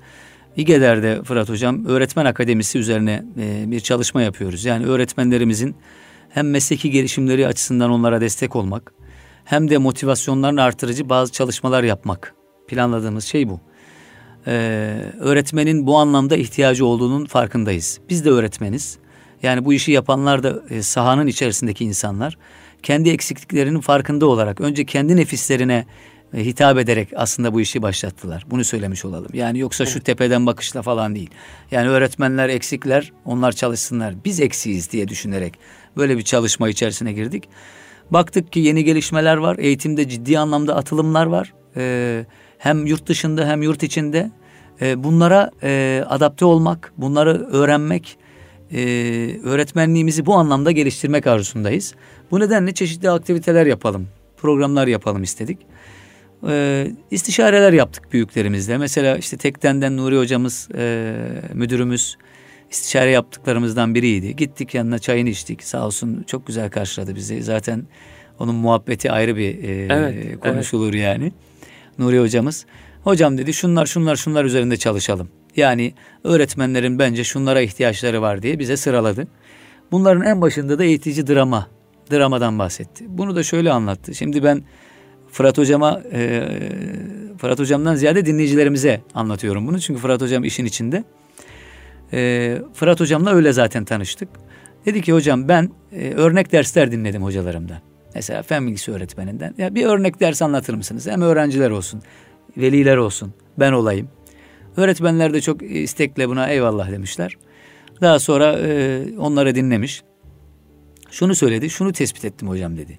İGEDER'de 0.57 1.23
Fırat 1.23 1.49
Hocam 1.49 1.87
öğretmen 1.87 2.25
akademisi 2.25 2.79
üzerine 2.79 3.25
e, 3.39 3.71
bir 3.71 3.81
çalışma 3.81 4.23
yapıyoruz. 4.23 4.65
Yani 4.65 4.87
öğretmenlerimizin 4.87 5.77
hem 6.37 6.51
mesleki 6.51 6.91
gelişimleri 6.91 7.47
açısından 7.47 7.91
onlara 7.91 8.21
destek 8.21 8.57
olmak 8.57 8.93
hem 9.45 9.71
de 9.71 9.79
motivasyonlarını 9.79 10.63
artırıcı 10.63 11.09
bazı 11.09 11.33
çalışmalar 11.33 11.83
yapmak. 11.83 12.35
Planladığımız 12.69 13.25
şey 13.25 13.49
bu. 13.49 13.61
Ee, 14.47 14.53
öğretmenin 15.21 15.87
bu 15.87 15.97
anlamda 15.97 16.37
ihtiyacı 16.37 16.87
olduğunun 16.87 17.27
farkındayız. 17.27 18.01
Biz 18.09 18.25
de 18.25 18.31
öğretmeniz. 18.31 18.99
Yani 19.43 19.65
bu 19.65 19.73
işi 19.73 19.93
yapanlar 19.93 20.43
da 20.43 20.63
e, 20.71 20.83
sahanın 20.83 21.27
içerisindeki 21.27 21.85
insanlar. 21.85 22.39
Kendi 22.83 23.11
eksikliklerinin 23.11 23.81
farkında 23.81 24.27
olarak 24.27 24.61
önce 24.61 24.85
kendi 24.85 25.17
nefislerine 25.17 25.87
hitap 26.35 26.79
ederek 26.79 27.09
aslında 27.17 27.55
bu 27.55 27.61
işi 27.61 27.83
başlattılar. 27.83 28.45
Bunu 28.51 28.65
söylemiş 28.65 29.05
olalım. 29.05 29.31
Yani 29.33 29.59
yoksa 29.59 29.87
şu 29.87 30.01
tepeden 30.01 30.47
bakışla 30.47 30.83
falan 30.83 31.15
değil. 31.15 31.31
Yani 31.71 31.89
öğretmenler 31.89 32.49
eksikler, 32.49 33.13
onlar 33.25 33.53
çalışsınlar. 33.53 34.15
Biz 34.25 34.41
eksiyiz 34.41 34.91
diye 34.91 35.09
düşünerek 35.09 35.59
böyle 35.97 36.19
bir 36.19 36.23
çalışma 36.23 36.69
içerisine 36.69 37.13
girdik. 37.13 37.49
Baktık 38.11 38.53
ki 38.53 38.61
yeni 38.61 38.85
gelişmeler 38.85 39.37
var. 39.37 39.57
Eğitimde 39.59 40.09
ciddi 40.09 40.39
anlamda 40.39 40.77
atılımlar 40.77 41.27
var. 41.27 41.53
Ee, 41.77 42.27
hem 42.59 42.87
yurt 42.87 43.07
dışında 43.07 43.49
hem 43.49 43.63
yurt 43.63 43.83
içinde. 43.83 44.31
Ee, 44.81 45.05
bunlara 45.05 45.51
e, 45.63 46.05
adapte 46.09 46.45
olmak, 46.45 46.93
bunları 46.97 47.47
öğrenmek, 47.47 48.19
e, 48.73 48.81
öğretmenliğimizi 49.45 50.27
bu 50.27 50.35
anlamda 50.35 50.71
geliştirmek 50.71 51.27
arzusundayız. 51.27 51.95
Bu 52.31 52.41
nedenle 52.41 52.75
çeşitli 52.75 53.11
aktiviteler 53.11 53.67
yapalım, 53.67 54.09
programlar 54.37 54.87
yapalım 54.87 55.23
istedik. 55.23 55.59
Ee, 56.49 56.93
istişareler 57.11 57.73
yaptık 57.73 58.13
büyüklerimizle. 58.13 58.79
Mesela 58.79 59.17
işte 59.17 59.37
Tekten'den 59.37 59.97
Nuri 59.97 60.19
hocamız, 60.19 60.69
e, 60.75 61.15
müdürümüz 61.55 62.17
istişare 62.71 63.11
yaptıklarımızdan 63.11 63.95
biriydi. 63.95 64.37
Gittik 64.37 64.75
yanına 64.75 64.99
çayını 64.99 65.29
içtik. 65.29 65.63
Sağ 65.63 65.87
olsun 65.87 66.25
çok 66.27 66.47
güzel 66.47 66.71
karşıladı 66.71 67.15
bizi. 67.15 67.43
Zaten 67.43 67.87
onun 68.39 68.55
muhabbeti 68.55 69.11
ayrı 69.11 69.37
bir 69.37 69.65
e, 69.65 69.87
evet, 69.91 70.41
konuşulur 70.41 70.95
evet. 70.95 71.03
yani. 71.03 71.33
Nuri 71.99 72.21
hocamız. 72.21 72.67
Hocam 73.05 73.39
dedi 73.39 73.53
şunlar 73.53 73.87
şunlar 73.87 74.17
şunlar 74.17 74.45
üzerinde 74.45 74.77
çalışalım. 74.77 75.29
Yani 75.57 75.95
öğretmenlerin 76.25 76.99
bence 76.99 77.25
şunlara 77.25 77.61
ihtiyaçları 77.61 78.23
var 78.23 78.43
diye 78.43 78.59
bize 78.59 78.77
sıraladı. 78.77 79.29
Bunların 79.93 80.25
en 80.25 80.41
başında 80.41 80.79
da 80.79 80.85
eğitici 80.85 81.27
drama, 81.27 81.69
dramadan 82.13 82.59
bahsetti. 82.59 83.05
Bunu 83.09 83.37
da 83.37 83.43
şöyle 83.43 83.73
anlattı. 83.73 84.15
Şimdi 84.15 84.45
ben 84.45 84.63
Fırat 85.33 85.59
hocama, 85.59 86.03
e, 86.13 86.49
Fırat 87.39 87.59
hocamdan 87.59 87.95
ziyade 87.95 88.27
dinleyicilerimize 88.27 89.01
anlatıyorum 89.15 89.67
bunu. 89.67 89.81
Çünkü 89.81 90.01
Fırat 90.01 90.21
hocam 90.23 90.45
işin 90.45 90.65
içinde. 90.65 91.05
E, 92.13 92.59
Fırat 92.75 93.01
hocamla 93.01 93.35
öyle 93.35 93.53
zaten 93.53 93.85
tanıştık. 93.85 94.29
Dedi 94.87 95.03
ki 95.03 95.13
hocam 95.13 95.49
ben 95.49 95.71
e, 95.93 96.11
örnek 96.11 96.53
dersler 96.53 96.93
dinledim 96.93 97.23
hocalarımdan. 97.23 97.79
Mesela 98.15 98.43
fen 98.43 98.67
bilgisi 98.67 98.93
öğretmeninden. 98.93 99.55
Ya 99.59 99.75
bir 99.75 99.85
örnek 99.85 100.21
ders 100.21 100.43
anlatır 100.43 100.75
mısınız? 100.75 101.07
Hem 101.07 101.23
öğrenciler 101.23 101.71
olsun, 101.71 102.03
veliler 102.57 102.97
olsun, 102.97 103.35
ben 103.59 103.73
olayım. 103.73 104.09
Öğretmenler 104.77 105.35
de 105.35 105.41
çok 105.41 105.63
istekle 105.63 106.29
buna 106.29 106.49
eyvallah 106.49 106.91
demişler. 106.91 107.37
Daha 108.01 108.19
sonra 108.19 108.59
e, 108.59 109.05
onları 109.19 109.55
dinlemiş. 109.55 110.03
Şunu 111.11 111.35
söyledi, 111.35 111.71
şunu 111.71 111.93
tespit 111.93 112.25
ettim 112.25 112.49
hocam 112.49 112.77
dedi. 112.77 112.99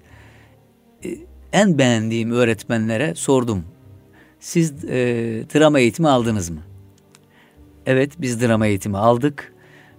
E, 1.04 1.08
en 1.52 1.78
beğendiğim 1.78 2.32
öğretmenlere 2.32 3.14
sordum. 3.14 3.64
Siz 4.40 4.84
e, 4.84 4.96
drama 5.54 5.80
eğitimi 5.80 6.08
aldınız 6.08 6.50
mı? 6.50 6.60
Evet 7.86 8.12
biz 8.18 8.42
drama 8.42 8.66
eğitimi 8.66 8.98
aldık 8.98 9.52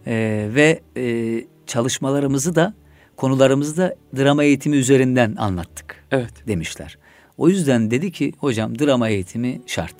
e, 0.08 0.48
ve 0.56 0.80
e, 0.98 1.36
çalışmalarımızı 1.68 2.56
da 2.56 2.74
konularımızı 3.18 3.78
da 3.78 3.96
drama 4.18 4.44
eğitimi 4.44 4.76
üzerinden 4.76 5.36
anlattık 5.36 6.06
evet. 6.12 6.48
demişler. 6.48 6.98
O 7.38 7.50
yüzden 7.50 7.92
dedi 7.92 8.12
ki 8.12 8.34
hocam 8.38 8.80
drama 8.80 9.10
eğitimi 9.10 9.62
şart. 9.68 9.96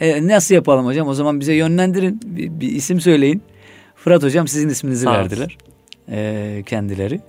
E, 0.00 0.26
nasıl 0.26 0.54
yapalım 0.54 0.86
hocam? 0.86 1.08
O 1.08 1.14
zaman 1.14 1.40
bize 1.40 1.54
yönlendirin. 1.54 2.20
Bir, 2.24 2.60
bir 2.60 2.72
isim 2.72 3.00
söyleyin. 3.00 3.42
Fırat 3.94 4.22
hocam 4.22 4.48
sizin 4.48 4.68
isminizi 4.68 5.04
Sağ 5.04 5.12
verdiler. 5.12 5.58
E, 6.08 6.62
kendileri. 6.66 7.20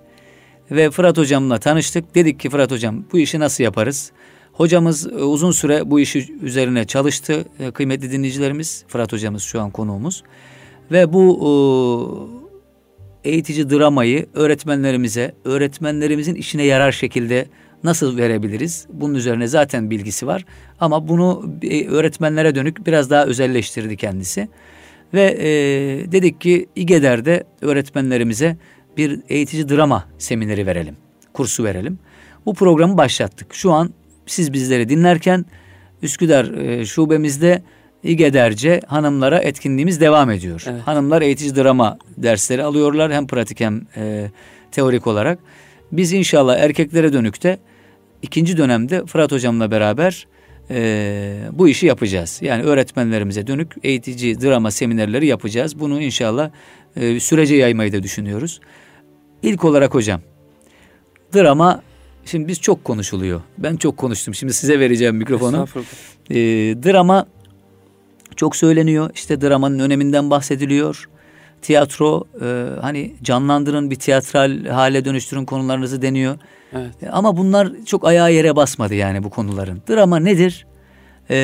Ve 0.72 0.92
Fırat 0.92 1.18
hocamla 1.18 1.58
tanıştık. 1.58 2.16
Dedik 2.16 2.40
ki 2.40 2.50
Fırat 2.50 2.72
hocam 2.72 3.04
bu 3.12 3.20
işi 3.20 3.40
nasıl 3.40 3.64
yaparız? 3.64 4.12
Hocamız 4.54 5.08
e, 5.08 5.16
uzun 5.16 5.52
süre 5.52 5.92
bu 5.92 6.00
işi 6.00 6.36
üzerine 6.42 6.86
çalıştı. 6.86 7.46
E, 7.60 7.72
kıymetli 7.72 8.12
dinleyicilerimiz 8.12 8.86
Fırat 8.88 9.14
hocamız 9.14 9.44
şu 9.44 9.62
an 9.62 9.72
konuğumuz. 9.72 10.24
Ve 10.92 11.14
bu 11.14 12.30
e, 13.24 13.30
eğitici 13.30 13.70
dramayı 13.70 14.26
öğretmenlerimize, 14.34 15.36
öğretmenlerimizin 15.46 16.36
işine 16.36 16.64
yarar 16.64 16.92
şekilde 16.92 17.46
nasıl 17.84 18.18
verebiliriz? 18.18 18.88
Bunun 18.94 19.14
üzerine 19.14 19.48
zaten 19.48 19.90
bilgisi 19.90 20.28
var. 20.28 20.46
Ama 20.80 21.08
bunu 21.08 21.46
öğretmenlere 21.90 22.56
dönük 22.56 22.88
biraz 22.88 23.10
daha 23.10 23.26
özelleştirdi 23.26 23.98
kendisi. 23.98 24.48
Ve 25.14 25.38
e, 25.40 25.48
dedik 26.12 26.42
ki 26.42 26.68
İGEDER'de 26.76 27.44
öğretmenlerimize 27.62 28.58
bir 28.98 29.20
eğitici 29.30 29.70
drama 29.70 30.06
semineri 30.18 30.66
verelim. 30.66 30.96
Kursu 31.34 31.64
verelim. 31.64 32.00
Bu 32.46 32.54
programı 32.54 32.98
başlattık. 32.98 33.54
Şu 33.54 33.72
an 33.72 33.94
siz 34.26 34.54
bizleri 34.54 34.90
dinlerken 34.90 35.46
Üsküdar 36.02 36.46
e, 36.46 36.86
şubemizde 36.86 37.64
İGEDER'ce 38.04 38.82
hanımlara 38.88 39.40
etkinliğimiz 39.40 40.02
devam 40.02 40.32
ediyor. 40.32 40.64
Evet. 40.68 40.82
Hanımlar 40.82 41.22
eğitici 41.22 41.56
drama 41.56 41.98
dersleri 42.18 42.64
alıyorlar 42.64 43.14
hem 43.14 43.28
pratik 43.28 43.60
hem 43.60 43.82
e, 43.98 44.32
teorik 44.72 45.08
olarak. 45.08 45.40
Biz 45.92 46.14
inşallah 46.14 46.58
erkeklere 46.58 47.14
dönükte 47.14 47.60
ikinci 48.22 48.58
dönemde 48.58 49.06
Fırat 49.06 49.32
hocamla 49.32 49.72
beraber 49.72 50.28
e, 50.70 51.38
bu 51.52 51.68
işi 51.68 51.86
yapacağız. 51.86 52.40
Yani 52.42 52.64
öğretmenlerimize 52.64 53.48
dönük 53.48 53.76
eğitici 53.84 54.42
drama 54.42 54.72
seminerleri 54.72 55.28
yapacağız. 55.28 55.80
Bunu 55.80 56.02
inşallah 56.02 56.50
e, 56.96 57.20
sürece 57.20 57.56
yaymayı 57.56 57.94
da 57.94 58.04
düşünüyoruz. 58.04 58.60
İlk 59.44 59.66
olarak 59.66 59.94
hocam 59.94 60.22
drama 61.36 61.82
şimdi 62.26 62.48
biz 62.48 62.62
çok 62.62 62.84
konuşuluyor. 62.84 63.42
Ben 63.58 63.76
çok 63.76 63.98
konuştum. 63.98 64.36
Şimdi 64.36 64.54
size 64.54 64.80
vereceğim 64.80 65.16
mikrofonu. 65.16 65.68
E, 66.30 66.36
drama 66.84 67.26
çok 68.36 68.56
söyleniyor. 68.56 69.10
İşte 69.14 69.42
dramanın 69.42 69.80
öneminden 69.80 70.30
bahsediliyor. 70.30 71.10
Tiyatro 71.62 72.24
e, 72.42 72.68
hani 72.82 73.16
canlandırın 73.24 73.92
bir 73.92 73.96
tiyatral 73.96 74.66
hale 74.66 75.06
dönüştürün 75.06 75.46
konularınızı 75.46 76.02
deniyor. 76.02 76.38
Evet. 76.74 77.04
E, 77.04 77.10
ama 77.10 77.38
bunlar 77.38 77.72
çok 77.86 78.08
ayağa 78.08 78.30
yere 78.30 78.56
basmadı 78.56 78.96
yani 78.96 79.24
bu 79.24 79.30
konuların. 79.30 79.82
Drama 79.90 80.20
nedir 80.20 80.68
e, 81.30 81.36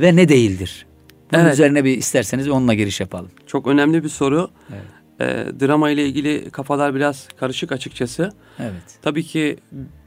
ve 0.00 0.16
ne 0.16 0.28
değildir? 0.28 0.86
Bunun 1.32 1.42
evet. 1.42 1.52
üzerine 1.52 1.84
bir 1.84 1.96
isterseniz 1.96 2.48
onunla 2.48 2.74
giriş 2.74 3.00
yapalım. 3.00 3.30
Çok 3.46 3.66
önemli 3.66 4.04
bir 4.04 4.08
soru. 4.08 4.50
Evet 4.70 4.95
e, 5.20 5.24
drama 5.60 5.90
ile 5.90 6.06
ilgili 6.06 6.50
kafalar 6.50 6.94
biraz 6.94 7.28
karışık 7.36 7.72
açıkçası. 7.72 8.32
Evet. 8.58 8.98
Tabii 9.02 9.22
ki 9.22 9.56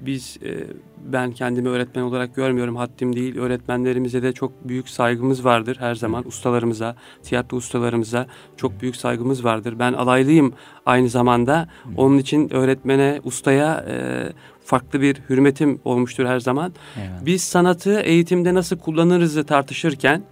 biz 0.02 0.38
e, 0.46 0.68
ben 1.06 1.32
kendimi 1.32 1.70
öğretmen 1.70 2.04
olarak 2.04 2.36
görmüyorum 2.36 2.76
haddim 2.76 3.16
değil. 3.16 3.38
Öğretmenlerimize 3.38 4.24
de 4.24 4.34
çok 4.34 4.68
büyük 4.68 4.90
saygımız 4.90 5.46
vardır 5.46 5.78
her 5.80 5.96
zaman. 5.96 6.28
Ustalarımıza, 6.28 6.96
tiyatro 7.24 7.58
ustalarımıza 7.58 8.28
çok 8.58 8.82
büyük 8.82 8.96
saygımız 8.96 9.44
vardır. 9.44 9.80
Ben 9.80 9.94
alaylıyım 9.94 10.54
aynı 10.86 11.10
zamanda. 11.10 11.68
Onun 11.98 12.18
için 12.18 12.54
öğretmene, 12.54 13.22
ustaya 13.24 13.86
e, 13.90 14.26
farklı 14.66 15.02
bir 15.02 15.18
hürmetim 15.30 15.80
olmuştur 15.86 16.26
her 16.26 16.40
zaman. 16.40 16.74
Eyvallah. 16.98 17.26
Biz 17.26 17.44
sanatı 17.44 18.00
eğitimde 18.00 18.54
nasıl 18.54 18.78
kullanırızı 18.78 19.44
tartışırken 19.44 20.24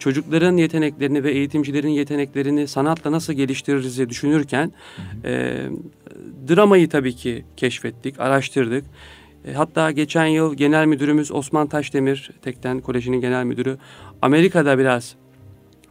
çocukların 0.00 0.56
yeteneklerini 0.56 1.24
ve 1.24 1.30
eğitimcilerin 1.30 1.88
yeteneklerini 1.88 2.68
sanatla 2.68 3.12
nasıl 3.12 3.32
geliştiririz 3.32 3.96
diye 3.96 4.08
düşünürken. 4.08 4.72
E, 5.24 5.62
dramayı 6.48 6.88
tabii 6.88 7.16
ki 7.16 7.44
keşfettik, 7.56 8.20
araştırdık. 8.20 8.84
E, 9.44 9.52
hatta 9.52 9.90
geçen 9.90 10.26
yıl 10.26 10.54
genel 10.54 10.86
müdürümüz 10.86 11.32
Osman 11.32 11.66
Taşdemir, 11.66 12.30
Tekten 12.42 12.80
Koleji'nin 12.80 13.20
genel 13.20 13.44
müdürü 13.44 13.78
Amerika'da 14.22 14.78
biraz 14.78 15.14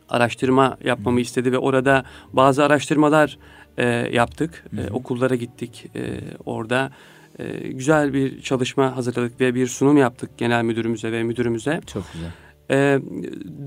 araştırma 0.09 0.77
yapmamı 0.83 1.21
istedi 1.21 1.51
ve 1.51 1.57
orada 1.57 2.03
bazı 2.33 2.63
araştırmalar 2.63 3.37
e, 3.77 3.85
yaptık. 4.11 4.65
E, 4.77 4.91
okullara 4.91 5.35
gittik. 5.35 5.85
E, 5.95 6.01
orada 6.45 6.91
e, 7.39 7.67
güzel 7.67 8.13
bir 8.13 8.41
çalışma 8.41 8.95
hazırladık 8.95 9.41
ve 9.41 9.55
bir 9.55 9.67
sunum 9.67 9.97
yaptık 9.97 10.37
genel 10.37 10.63
müdürümüze 10.63 11.11
ve 11.11 11.23
müdürümüze. 11.23 11.81
Çok 11.87 12.03
güzel. 12.13 12.29
E, 12.71 12.99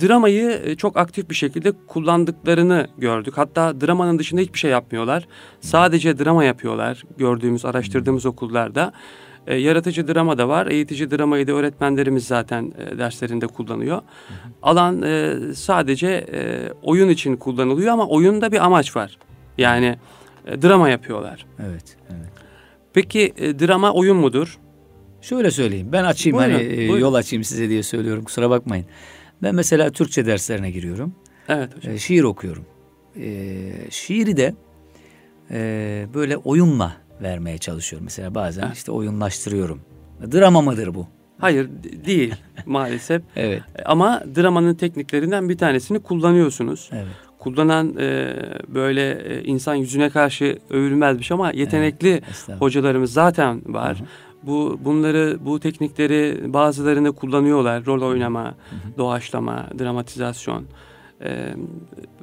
dramayı 0.00 0.76
çok 0.76 0.96
aktif 0.96 1.30
bir 1.30 1.34
şekilde 1.34 1.72
kullandıklarını 1.86 2.86
gördük. 2.98 3.34
Hatta 3.36 3.80
dramanın 3.80 4.18
dışında 4.18 4.40
hiçbir 4.40 4.58
şey 4.58 4.70
yapmıyorlar. 4.70 5.28
Sadece 5.60 6.18
drama 6.18 6.44
yapıyorlar 6.44 7.02
gördüğümüz, 7.18 7.64
araştırdığımız 7.64 8.26
okullarda. 8.26 8.92
E, 9.46 9.56
yaratıcı 9.56 10.08
drama 10.08 10.38
da 10.38 10.48
var. 10.48 10.66
Eğitici 10.66 11.10
dramayı 11.10 11.46
da 11.46 11.52
öğretmenlerimiz 11.52 12.26
zaten 12.26 12.72
e, 12.78 12.98
derslerinde 12.98 13.46
kullanıyor. 13.46 13.96
Hı 13.96 14.00
hı. 14.00 14.52
Alan 14.62 15.02
e, 15.02 15.36
sadece 15.54 16.08
e, 16.32 16.68
oyun 16.82 17.08
için 17.08 17.36
kullanılıyor 17.36 17.92
ama 17.92 18.08
oyunda 18.08 18.52
bir 18.52 18.64
amaç 18.64 18.96
var. 18.96 19.18
Yani 19.58 19.98
e, 20.46 20.62
drama 20.62 20.88
yapıyorlar. 20.88 21.46
Evet, 21.58 21.96
evet. 22.10 22.30
Peki 22.92 23.32
e, 23.36 23.58
drama 23.58 23.92
oyun 23.92 24.16
mudur? 24.16 24.58
Şöyle 25.22 25.50
söyleyeyim. 25.50 25.88
Ben 25.92 26.04
açayım 26.04 26.38
buyurun, 26.38 26.52
hani 26.52 26.76
buyurun. 26.76 26.98
yol 26.98 27.14
açayım 27.14 27.44
size 27.44 27.68
diye 27.68 27.82
söylüyorum. 27.82 28.24
Kusura 28.24 28.50
bakmayın. 28.50 28.86
Ben 29.42 29.54
mesela 29.54 29.90
Türkçe 29.90 30.26
derslerine 30.26 30.70
giriyorum. 30.70 31.14
Evet 31.48 31.76
hocam. 31.76 31.94
E, 31.94 31.98
şiir 31.98 32.22
okuyorum. 32.22 32.64
E, 33.16 33.70
şiiri 33.90 34.36
de 34.36 34.54
e, 35.50 36.06
böyle 36.14 36.36
oyunla 36.36 36.96
vermeye 37.22 37.58
çalışıyorum. 37.58 38.04
Mesela 38.04 38.34
bazen 38.34 38.62
evet. 38.66 38.76
işte 38.76 38.92
oyunlaştırıyorum. 38.92 39.80
Drama 40.32 40.62
mıdır 40.62 40.94
bu? 40.94 41.06
Hayır 41.38 41.68
değil 42.06 42.34
maalesef. 42.66 43.22
evet. 43.36 43.62
Ama 43.84 44.22
dramanın 44.36 44.74
tekniklerinden 44.74 45.48
bir 45.48 45.58
tanesini 45.58 45.98
kullanıyorsunuz. 45.98 46.90
Evet. 46.92 47.06
Kullanan 47.38 47.96
e, 47.98 48.34
böyle 48.68 49.10
e, 49.10 49.42
insan 49.44 49.74
yüzüne 49.74 50.10
karşı 50.10 50.58
övülmezmiş 50.70 51.30
ama 51.30 51.52
yetenekli 51.52 52.08
evet, 52.10 52.60
hocalarımız 52.60 53.12
zaten 53.12 53.74
var. 53.74 53.98
Hı 53.98 54.02
hı. 54.02 54.06
Bu 54.42 54.78
bunları 54.84 55.38
bu 55.40 55.60
teknikleri 55.60 56.52
bazılarını 56.52 57.12
kullanıyorlar. 57.12 57.86
Rol 57.86 58.02
oynama, 58.02 58.44
hı 58.44 58.48
hı. 58.48 58.98
doğaçlama, 58.98 59.66
dramatizasyon. 59.78 60.64
E, 61.24 61.54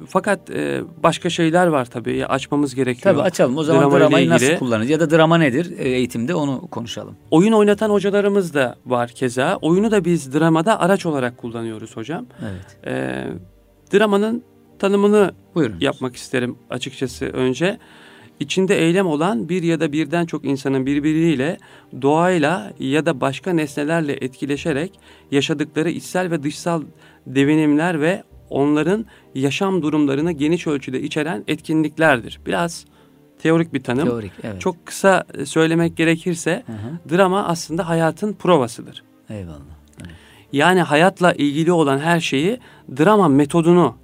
fakat 0.06 0.50
e, 0.50 0.82
başka 1.02 1.30
şeyler 1.30 1.66
var 1.66 1.84
tabii 1.84 2.26
açmamız 2.26 2.74
gerekiyor. 2.74 3.14
Tabii 3.14 3.22
açalım 3.22 3.56
o 3.56 3.62
zaman 3.62 3.82
drama 3.82 4.00
dramayı 4.00 4.30
nasıl 4.30 4.56
kullanırız 4.56 4.90
ya 4.90 5.00
da 5.00 5.10
drama 5.10 5.38
nedir 5.38 5.78
eğitimde 5.78 6.34
onu 6.34 6.66
konuşalım. 6.66 7.16
Oyun 7.30 7.52
oynatan 7.52 7.90
hocalarımız 7.90 8.54
da 8.54 8.76
var 8.86 9.08
keza. 9.08 9.56
Oyunu 9.56 9.90
da 9.90 10.04
biz 10.04 10.34
dramada 10.34 10.80
araç 10.80 11.06
olarak 11.06 11.38
kullanıyoruz 11.38 11.96
hocam. 11.96 12.26
Evet. 12.42 12.86
E, 12.86 13.26
dramanın 13.92 14.44
tanımını 14.78 15.34
Buyurun. 15.54 15.76
yapmak 15.80 16.16
isterim 16.16 16.56
açıkçası 16.70 17.26
önce. 17.26 17.78
İçinde 18.40 18.78
eylem 18.78 19.06
olan 19.06 19.48
bir 19.48 19.62
ya 19.62 19.80
da 19.80 19.92
birden 19.92 20.26
çok 20.26 20.44
insanın 20.44 20.86
birbiriyle, 20.86 21.58
doğayla 22.02 22.72
ya 22.78 23.06
da 23.06 23.20
başka 23.20 23.52
nesnelerle 23.52 24.12
etkileşerek 24.12 25.00
yaşadıkları 25.30 25.90
içsel 25.90 26.30
ve 26.30 26.42
dışsal 26.42 26.82
devinimler 27.26 28.00
ve 28.00 28.22
onların 28.50 29.06
yaşam 29.34 29.82
durumlarını 29.82 30.32
geniş 30.32 30.66
ölçüde 30.66 31.02
içeren 31.02 31.44
etkinliklerdir. 31.48 32.40
Biraz 32.46 32.84
teorik 33.42 33.74
bir 33.74 33.82
tanım. 33.82 34.08
Teorik, 34.08 34.32
evet. 34.42 34.60
Çok 34.60 34.86
kısa 34.86 35.24
söylemek 35.44 35.96
gerekirse 35.96 36.62
hı 36.66 36.72
hı. 36.72 37.16
drama 37.16 37.44
aslında 37.44 37.88
hayatın 37.88 38.32
provasıdır. 38.32 39.02
Eyvallah. 39.30 39.60
Evet. 40.00 40.10
Yani 40.52 40.82
hayatla 40.82 41.32
ilgili 41.32 41.72
olan 41.72 41.98
her 41.98 42.20
şeyi 42.20 42.58
drama 42.98 43.28
metodunu, 43.28 43.94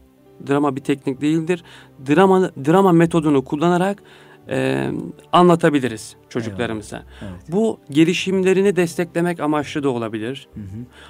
drama 0.48 0.76
bir 0.76 0.80
teknik 0.80 1.20
değildir. 1.20 1.64
Drama 2.08 2.50
drama 2.66 2.92
metodunu 2.92 3.44
kullanarak 3.44 4.02
e, 4.48 4.90
anlatabiliriz 5.32 6.16
çocuklarımıza. 6.28 7.04
Evet. 7.22 7.32
Bu 7.48 7.80
gelişimlerini 7.90 8.76
desteklemek 8.76 9.40
amaçlı 9.40 9.82
da 9.82 9.88
olabilir. 9.88 10.48
Hı 10.54 10.60
hı. 10.60 10.64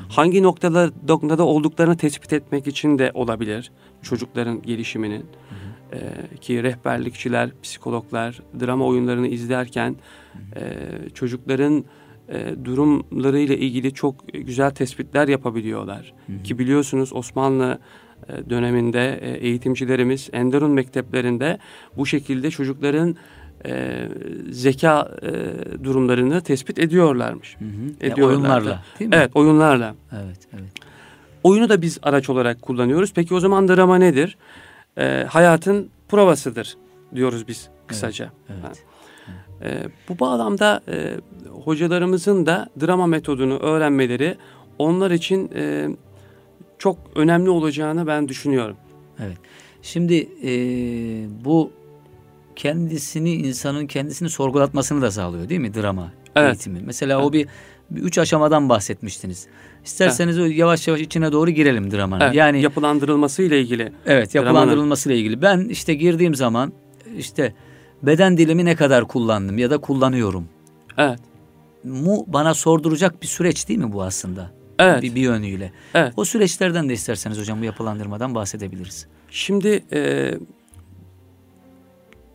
Hangi 0.08 0.42
noktada 0.42 0.90
noktada 1.08 1.44
olduklarını 1.44 1.96
tespit 1.96 2.32
etmek 2.32 2.66
için 2.66 2.98
de 2.98 3.10
olabilir 3.14 3.72
çocukların 4.02 4.62
gelişiminin. 4.62 5.20
Hı 5.20 5.96
hı. 5.96 5.98
E, 6.32 6.36
ki 6.36 6.62
rehberlikçiler, 6.62 7.50
psikologlar 7.62 8.40
drama 8.60 8.86
oyunlarını 8.86 9.28
izlerken 9.28 9.96
hı 10.32 10.60
hı. 10.60 10.64
E, 10.64 11.08
çocukların 11.14 11.84
e, 12.28 12.64
durumlarıyla 12.64 13.54
ilgili 13.54 13.94
çok 13.94 14.28
güzel 14.32 14.70
tespitler 14.70 15.28
yapabiliyorlar. 15.28 16.14
Hı 16.26 16.32
hı. 16.32 16.42
Ki 16.42 16.58
biliyorsunuz 16.58 17.12
Osmanlı 17.12 17.78
döneminde 18.50 19.18
e, 19.22 19.30
eğitimcilerimiz 19.30 20.28
Enderun 20.32 20.70
mekteplerinde 20.70 21.58
bu 21.96 22.06
şekilde 22.06 22.50
çocukların 22.50 23.16
e, 23.66 24.08
zeka 24.50 25.10
e, 25.22 25.84
durumlarını 25.84 26.40
tespit 26.40 26.78
ediyorlarmış. 26.78 27.56
Hı 27.58 27.64
hı. 27.64 27.70
Ediyorlardı. 28.00 28.26
oyunlarla 28.26 28.82
değil 28.98 29.08
mi? 29.10 29.16
Evet 29.16 29.30
oyunlarla. 29.34 29.94
Evet, 30.12 30.38
evet. 30.54 30.70
Oyunu 31.42 31.68
da 31.68 31.82
biz 31.82 31.98
araç 32.02 32.30
olarak 32.30 32.62
kullanıyoruz. 32.62 33.12
Peki 33.14 33.34
o 33.34 33.40
zaman 33.40 33.68
drama 33.68 33.98
nedir? 33.98 34.36
E, 34.98 35.24
hayatın 35.28 35.90
provasıdır 36.08 36.76
diyoruz 37.14 37.48
biz 37.48 37.68
kısaca. 37.86 38.32
Evet, 38.48 38.60
evet. 38.66 38.84
E, 39.62 39.88
bu 40.08 40.18
bağlamda 40.18 40.80
e, 40.88 41.16
hocalarımızın 41.64 42.46
da 42.46 42.68
drama 42.80 43.06
metodunu 43.06 43.58
öğrenmeleri 43.58 44.36
onlar 44.78 45.10
için 45.10 45.50
e, 45.54 45.88
çok 46.78 46.98
önemli 47.14 47.50
olacağını 47.50 48.06
ben 48.06 48.28
düşünüyorum. 48.28 48.76
Evet. 49.18 49.36
Şimdi 49.82 50.28
e, 50.44 50.50
bu 51.44 51.70
kendisini 52.56 53.34
insanın 53.34 53.86
kendisini 53.86 54.30
sorgulatmasını 54.30 55.02
da 55.02 55.10
sağlıyor 55.10 55.48
değil 55.48 55.60
mi 55.60 55.74
drama 55.74 56.12
evet. 56.36 56.48
eğitimi? 56.48 56.80
Mesela 56.86 57.14
evet. 57.18 57.28
o 57.28 57.32
bir, 57.32 57.48
bir 57.90 58.02
üç 58.02 58.18
aşamadan 58.18 58.68
bahsetmiştiniz. 58.68 59.46
İsterseniz 59.84 60.38
evet. 60.38 60.56
yavaş 60.56 60.88
yavaş 60.88 61.00
içine 61.00 61.32
doğru 61.32 61.50
girelim 61.50 61.90
dramanın. 61.90 62.24
Evet, 62.24 62.34
yani 62.34 62.62
yapılandırılması 62.62 63.42
ile 63.42 63.60
ilgili. 63.60 63.92
Evet, 64.06 64.34
yapılandırılması 64.34 65.08
ile 65.08 65.18
ilgili. 65.18 65.42
Ben 65.42 65.60
işte 65.60 65.94
girdiğim 65.94 66.34
zaman 66.34 66.72
işte 67.18 67.54
beden 68.02 68.36
dilimi 68.36 68.64
ne 68.64 68.76
kadar 68.76 69.08
kullandım 69.08 69.58
ya 69.58 69.70
da 69.70 69.78
kullanıyorum. 69.78 70.48
Evet. 70.98 71.18
Mu 71.84 72.24
bana 72.26 72.54
sorduracak 72.54 73.22
bir 73.22 73.26
süreç 73.26 73.68
değil 73.68 73.78
mi 73.78 73.92
bu 73.92 74.02
aslında? 74.02 74.52
Evet. 74.78 75.02
Bir, 75.02 75.14
bir 75.14 75.20
yönüyle. 75.20 75.72
Evet. 75.94 76.12
O 76.16 76.24
süreçlerden 76.24 76.88
de 76.88 76.92
isterseniz 76.92 77.38
hocam 77.38 77.60
bu 77.60 77.64
yapılandırmadan 77.64 78.34
bahsedebiliriz. 78.34 79.06
Şimdi 79.30 79.84
e, 79.92 80.32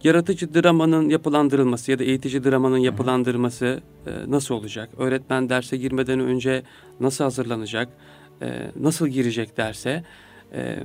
yaratıcı 0.04 0.54
dramanın 0.54 1.10
yapılandırılması 1.10 1.92
ya 1.92 2.00
da 2.00 2.04
eğitici 2.04 2.44
dramanın 2.44 2.78
yapılandırılması 2.78 3.82
e, 4.08 4.12
nasıl 4.32 4.56
olacak? 4.56 4.90
Öğretmen 4.98 5.50
derse 5.50 5.78
girmeden 5.78 6.20
önce 6.20 6.64
nasıl 7.00 7.24
hazırlanacak? 7.24 7.90
E, 8.42 8.72
nasıl 8.80 9.08
girecek 9.08 9.58
derse? 9.58 10.04
E, 10.54 10.78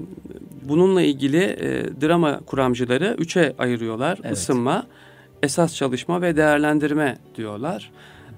bununla 0.63 1.03
ilgili 1.03 1.43
e, 1.43 2.01
drama 2.01 2.41
kuramcıları 2.41 3.17
üçe 3.19 3.55
ayırıyorlar. 3.59 4.19
Evet. 4.25 4.37
Isınma, 4.37 4.87
esas 5.43 5.75
çalışma 5.75 6.23
ve 6.23 6.37
değerlendirme 6.37 7.19
diyorlar. 7.37 7.91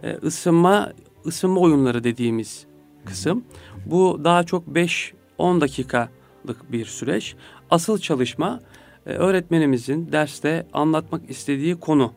E, 0.03 0.13
ısınma, 0.13 0.93
ısınma 1.27 1.61
oyunları 1.61 2.05
dediğimiz 2.05 2.68
kısım. 3.09 3.45
Bu 3.87 4.21
daha 4.25 4.45
çok 4.45 4.67
5-10 4.67 5.61
dakikalık 5.61 6.73
bir 6.73 6.85
süreç. 6.85 7.35
Asıl 7.71 7.99
çalışma 7.99 8.61
e, 9.07 9.11
öğretmenimizin 9.11 10.13
derste 10.13 10.67
anlatmak 10.73 11.31
istediği 11.31 11.77
konu 11.77 12.13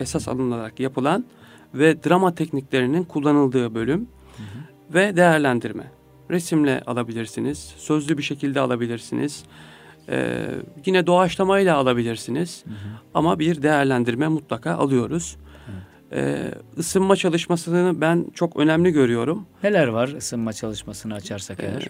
esas 0.00 0.28
alınarak 0.28 0.80
yapılan 0.80 1.24
ve 1.74 2.04
drama 2.04 2.34
tekniklerinin 2.34 3.04
kullanıldığı 3.04 3.74
bölüm 3.74 4.00
hı 4.00 4.42
hı. 4.42 4.94
ve 4.94 5.16
değerlendirme. 5.16 5.84
Resimle 6.30 6.80
alabilirsiniz, 6.86 7.74
sözlü 7.76 8.18
bir 8.18 8.22
şekilde 8.22 8.60
alabilirsiniz. 8.60 9.44
Ee, 10.08 10.46
yine 10.86 11.06
doğaçlamayla 11.06 11.76
alabilirsiniz. 11.76 12.64
Hı 12.64 12.70
hı. 12.70 12.74
Ama 13.14 13.38
bir 13.38 13.62
değerlendirme 13.62 14.28
mutlaka 14.28 14.74
alıyoruz. 14.74 15.36
Ee, 16.12 16.50
ısınma 16.78 17.16
çalışmasını 17.16 18.00
ben 18.00 18.26
çok 18.34 18.56
önemli 18.56 18.90
görüyorum. 18.90 19.46
Neler 19.62 19.86
var 19.86 20.08
ısınma 20.08 20.52
çalışmasını 20.52 21.14
açarsak 21.14 21.60
ee, 21.60 21.66
eğer? 21.66 21.88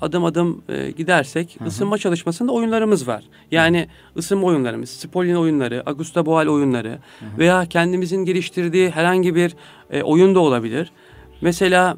adım 0.00 0.24
adım 0.24 0.62
e, 0.68 0.90
gidersek 0.90 1.56
Hı-hı. 1.58 1.68
ısınma 1.68 1.98
çalışmasında 1.98 2.52
oyunlarımız 2.52 3.08
var. 3.08 3.24
Yani 3.50 3.78
Hı-hı. 3.78 4.18
ısınma 4.18 4.46
oyunlarımız, 4.46 4.90
Spolin 4.90 5.34
oyunları, 5.34 5.82
Augusta 5.86 6.26
Boal 6.26 6.46
oyunları 6.46 6.88
Hı-hı. 6.88 7.38
veya 7.38 7.66
kendimizin 7.66 8.24
geliştirdiği 8.24 8.90
herhangi 8.90 9.34
bir 9.34 9.56
e, 9.90 10.02
oyun 10.02 10.34
da 10.34 10.40
olabilir. 10.40 10.92
Mesela 11.40 11.96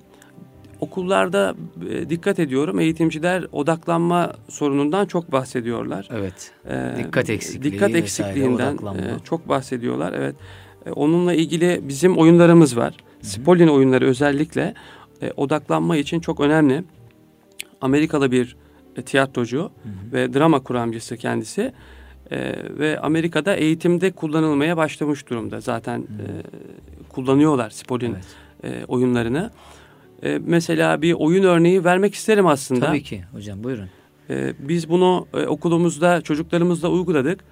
okullarda 0.81 1.55
e, 1.91 2.11
dikkat 2.11 2.39
ediyorum 2.39 2.81
eğitimciler 2.81 3.47
odaklanma 3.53 4.33
sorunundan 4.49 5.07
çok 5.07 5.33
bahsediyorlar. 5.33 6.09
Evet. 6.13 6.53
Ee, 6.69 6.95
dikkat 6.99 7.31
eksikliği 7.31 7.73
Dikkat 7.73 7.95
eksikliğinden 7.95 8.75
e, 8.75 9.25
çok 9.25 9.49
bahsediyorlar. 9.49 10.13
Evet. 10.13 10.37
E, 10.88 10.92
onunla 10.92 11.35
ilgili 11.35 11.81
bizim 11.88 12.18
oyunlarımız 12.18 12.77
var. 12.77 12.94
Spolin 13.22 13.68
oyunları 13.68 14.07
özellikle 14.07 14.74
e, 15.22 15.33
odaklanma 15.37 15.96
için 15.96 16.20
çok 16.20 16.40
önemli. 16.40 16.85
Amerikalı 17.81 18.33
bir 18.33 18.57
e, 18.96 19.03
tiyatrocu 19.03 19.59
hı 19.59 19.62
hı. 19.62 20.12
ve 20.12 20.35
drama 20.35 20.62
kuramcısı 20.62 21.16
kendisi. 21.16 21.72
E, 22.31 22.55
ve 22.79 23.01
Amerika'da 23.01 23.55
eğitimde 23.55 24.11
kullanılmaya 24.11 24.77
başlamış 24.77 25.31
durumda. 25.31 25.61
Zaten 25.61 26.01
e, 26.01 26.27
kullanıyorlar 27.09 27.70
Spolin 27.70 28.14
evet. 28.14 28.24
e, 28.64 28.85
oyunlarını. 28.85 29.51
E, 30.22 30.40
mesela 30.46 31.03
bir 31.03 31.12
oyun 31.12 31.44
örneği 31.44 31.85
vermek 31.85 32.14
isterim 32.14 32.46
aslında. 32.46 32.87
Tabii 32.87 33.03
ki 33.03 33.24
hocam 33.33 33.64
buyurun. 33.64 33.88
E, 34.31 34.55
biz 34.59 34.88
bunu 34.88 35.27
e, 35.35 35.46
okulumuzda 35.46 36.20
çocuklarımızla 36.20 36.88
uyguladık. 36.88 37.44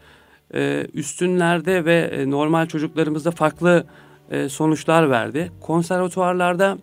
E, 0.54 0.86
üstünlerde 0.94 1.84
ve 1.84 1.94
e, 1.94 2.30
normal 2.30 2.66
çocuklarımızda 2.66 3.30
farklı 3.30 3.86
e, 4.30 4.48
sonuçlar 4.48 5.10
verdi. 5.10 5.52
Konservatuvarlarda 5.60 6.78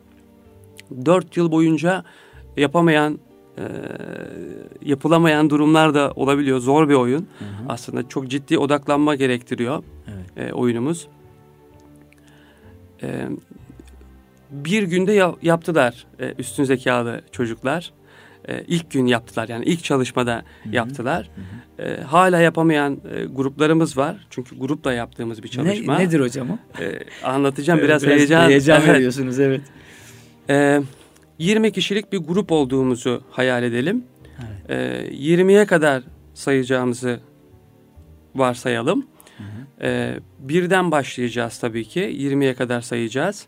dört 1.05 1.37
yıl 1.37 1.51
boyunca 1.51 2.03
yapamayan 2.57 3.19
e, 3.57 3.63
yapılamayan 4.81 5.49
durumlar 5.49 5.93
da 5.93 6.11
olabiliyor. 6.15 6.59
Zor 6.59 6.89
bir 6.89 6.93
oyun. 6.93 7.27
Hı 7.39 7.45
hı. 7.45 7.49
Aslında 7.69 8.09
çok 8.09 8.27
ciddi 8.27 8.57
odaklanma 8.57 9.15
gerektiriyor 9.15 9.83
evet. 10.07 10.49
e, 10.49 10.53
oyunumuz. 10.53 11.07
E, 13.03 13.27
bir 14.51 14.83
günde 14.83 15.11
ya, 15.11 15.35
yaptılar 15.41 16.05
e, 16.19 16.33
üstün 16.37 16.63
zekalı 16.63 17.21
çocuklar. 17.31 17.93
E, 18.47 18.63
ilk 18.67 18.91
gün 18.91 19.05
yaptılar 19.05 19.49
yani 19.49 19.65
ilk 19.65 19.83
çalışmada 19.83 20.43
hı 20.63 20.69
hı. 20.69 20.75
yaptılar. 20.75 21.29
Hı 21.35 21.83
hı. 21.83 21.87
E, 21.87 22.01
hala 22.01 22.39
yapamayan 22.39 23.01
e, 23.15 23.25
gruplarımız 23.25 23.97
var. 23.97 24.27
Çünkü 24.29 24.59
grupla 24.59 24.93
yaptığımız 24.93 25.43
bir 25.43 25.47
çalışma. 25.47 25.97
Ne, 25.97 26.03
nedir 26.03 26.19
hocam 26.19 26.49
o? 26.51 26.81
E, 26.83 26.99
anlatacağım 27.23 27.79
biraz, 27.79 28.03
biraz 28.03 28.17
heyecan. 28.17 28.49
Heyecan 28.49 28.87
veriyorsunuz 28.87 29.39
evet. 29.39 29.61
E, 30.49 30.81
20 31.39 31.71
kişilik 31.71 32.13
bir 32.13 32.17
grup 32.17 32.51
olduğumuzu 32.51 33.23
hayal 33.31 33.63
edelim. 33.63 34.03
Evet. 34.39 35.09
E, 35.09 35.15
20'ye 35.15 35.65
kadar 35.65 36.03
sayacağımızı 36.33 37.19
varsayalım. 38.35 39.07
Hı 39.37 39.43
hı. 39.43 39.85
E, 39.87 40.19
birden 40.39 40.91
başlayacağız 40.91 41.59
tabii 41.59 41.85
ki. 41.85 41.99
20'ye 41.99 42.53
kadar 42.53 42.81
sayacağız. 42.81 43.47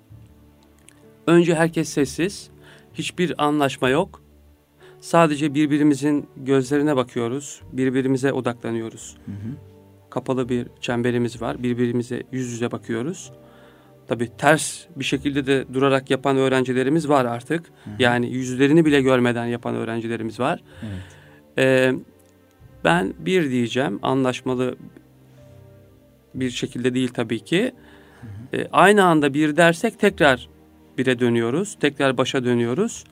Önce 1.27 1.55
herkes 1.55 1.89
sessiz. 1.89 2.49
Hiçbir 2.93 3.45
anlaşma 3.45 3.89
yok. 3.89 4.24
Sadece 5.01 5.53
birbirimizin 5.53 6.27
gözlerine 6.38 6.95
bakıyoruz. 6.95 7.62
Birbirimize 7.71 8.34
odaklanıyoruz. 8.34 9.17
Hı 9.25 9.31
hı. 9.31 9.55
Kapalı 10.10 10.49
bir 10.49 10.67
çemberimiz 10.81 11.41
var. 11.41 11.63
Birbirimize 11.63 12.23
yüz 12.31 12.51
yüze 12.51 12.71
bakıyoruz. 12.71 13.31
Tabii 14.08 14.29
ters 14.38 14.86
bir 14.95 15.03
şekilde 15.03 15.45
de 15.45 15.65
durarak 15.73 16.10
yapan 16.10 16.38
öğrencilerimiz 16.38 17.10
var 17.10 17.25
artık. 17.25 17.65
Hı 17.65 17.89
hı. 17.89 17.95
Yani 17.99 18.29
yüzlerini 18.29 18.86
bile 18.86 19.01
görmeden 19.01 19.45
yapan 19.45 19.75
öğrencilerimiz 19.75 20.39
var. 20.39 20.63
Evet. 20.84 21.03
Ee, 21.58 21.93
ben 22.84 23.13
bir 23.19 23.51
diyeceğim 23.51 23.99
anlaşmalı 24.01 24.75
bir 26.36 26.49
şekilde 26.49 26.93
değil 26.93 27.10
tabii 27.13 27.39
ki. 27.39 27.71
Hı 28.21 28.27
hı. 28.27 28.62
Ee, 28.62 28.67
aynı 28.71 29.03
anda 29.03 29.34
bir 29.34 29.58
dersek 29.58 29.99
tekrar 29.99 30.49
bire 30.97 31.19
dönüyoruz. 31.19 31.77
Tekrar 31.79 32.17
başa 32.17 32.45
dönüyoruz. 32.45 33.03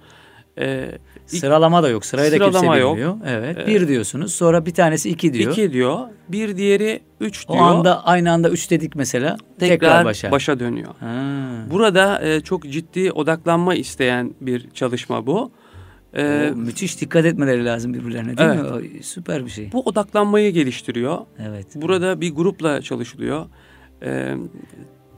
Sıralama 1.40 1.84
da 1.84 1.90
yok. 1.90 2.06
Sırayı 2.06 2.32
da 2.32 2.38
kimse 2.38 2.66
yok. 2.66 2.96
bilmiyor. 2.96 3.16
Evet. 3.28 3.58
Ee, 3.58 3.68
bir 3.68 3.88
diyorsunuz. 3.88 4.34
Sonra 4.34 4.66
bir 4.66 4.74
tanesi 4.74 5.10
iki 5.10 5.34
diyor. 5.34 5.52
İki 5.52 5.74
diyor. 5.74 6.00
Bir 6.30 6.58
diğeri 6.58 7.02
üç 7.20 7.48
diyor. 7.50 7.60
O 7.60 7.64
anda 7.64 8.06
aynı 8.06 8.32
anda 8.32 8.50
üç 8.50 8.72
dedik 8.72 8.96
mesela. 8.96 9.38
Tekrar, 9.60 9.70
tekrar 9.70 10.06
başa. 10.06 10.32
başa 10.32 10.60
dönüyor. 10.60 10.94
Ha. 11.00 11.16
Burada 11.72 12.22
e, 12.22 12.42
çok 12.42 12.64
ciddi 12.64 13.12
odaklanma 13.12 13.76
isteyen 13.76 14.34
bir 14.42 14.70
çalışma 14.74 15.28
bu. 15.28 15.52
Ee, 16.16 16.52
o, 16.54 16.56
müthiş 16.56 17.02
dikkat 17.02 17.26
etmeleri 17.26 17.66
lazım 17.66 17.94
birbirlerine 17.94 18.38
değil 18.38 18.50
evet. 18.50 18.62
mi? 18.62 18.98
O, 19.00 19.04
süper 19.04 19.46
bir 19.46 19.50
şey. 19.50 19.72
Bu 19.72 19.82
odaklanmayı 19.82 20.54
geliştiriyor. 20.54 21.18
Evet. 21.40 21.68
Burada 21.76 22.22
bir 22.22 22.32
grupla 22.36 22.82
çalışılıyor. 22.82 23.46
Ee, 24.04 24.36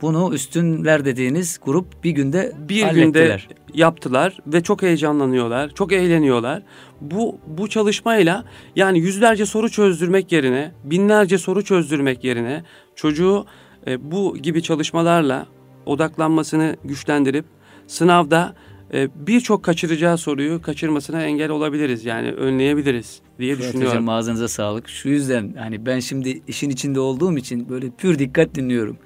bunu 0.01 0.33
üstünler 0.33 1.05
dediğiniz 1.05 1.59
grup 1.65 2.03
bir 2.03 2.11
günde 2.11 2.53
bir 2.69 2.87
günde 2.87 3.37
yaptılar 3.73 4.37
ve 4.47 4.63
çok 4.63 4.81
heyecanlanıyorlar, 4.81 5.69
çok 5.69 5.93
eğleniyorlar. 5.93 6.63
Bu 7.01 7.37
bu 7.47 7.69
çalışmayla 7.69 8.45
yani 8.75 8.99
yüzlerce 8.99 9.45
soru 9.45 9.69
çözdürmek 9.69 10.31
yerine, 10.31 10.71
binlerce 10.83 11.37
soru 11.37 11.63
çözdürmek 11.63 12.23
yerine 12.23 12.63
çocuğu 12.95 13.45
e, 13.87 14.11
bu 14.11 14.37
gibi 14.37 14.63
çalışmalarla 14.63 15.47
odaklanmasını 15.85 16.75
güçlendirip 16.83 17.45
sınavda 17.87 18.55
e, 18.93 19.09
birçok 19.27 19.63
kaçıracağı 19.63 20.17
soruyu 20.17 20.61
kaçırmasına 20.61 21.23
engel 21.23 21.49
olabiliriz. 21.49 22.05
Yani 22.05 22.31
önleyebiliriz 22.31 23.19
diye 23.39 23.55
Fırat 23.55 23.67
düşünüyorum. 23.67 23.97
Hocam 23.97 24.09
ağzınıza 24.09 24.47
sağlık. 24.47 24.89
Şu 24.89 25.09
yüzden 25.09 25.53
hani 25.59 25.85
ben 25.85 25.99
şimdi 25.99 26.41
işin 26.47 26.69
içinde 26.69 26.99
olduğum 26.99 27.37
için 27.37 27.69
böyle 27.69 27.89
pür 27.89 28.19
dikkat 28.19 28.55
dinliyorum. 28.55 28.97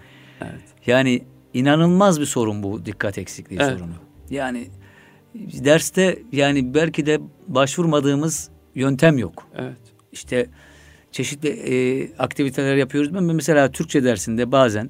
Evet. 0.42 0.69
Yani 0.86 1.24
inanılmaz 1.54 2.20
bir 2.20 2.26
sorun 2.26 2.64
bu 2.64 2.86
dikkat 2.86 3.18
eksikliği 3.18 3.60
evet. 3.64 3.80
sorunu. 3.80 3.94
Yani 4.30 4.68
derste 5.36 6.20
yani 6.32 6.74
belki 6.74 7.06
de 7.06 7.20
başvurmadığımız 7.48 8.50
yöntem 8.76 9.18
yok. 9.18 9.48
Evet. 9.56 9.78
İşte 10.12 10.50
çeşitli 11.12 11.50
e, 11.50 11.74
aktiviteler 12.18 12.76
yapıyoruz. 12.76 13.14
Ben 13.14 13.24
mesela 13.24 13.72
Türkçe 13.72 14.04
dersinde 14.04 14.52
bazen 14.52 14.90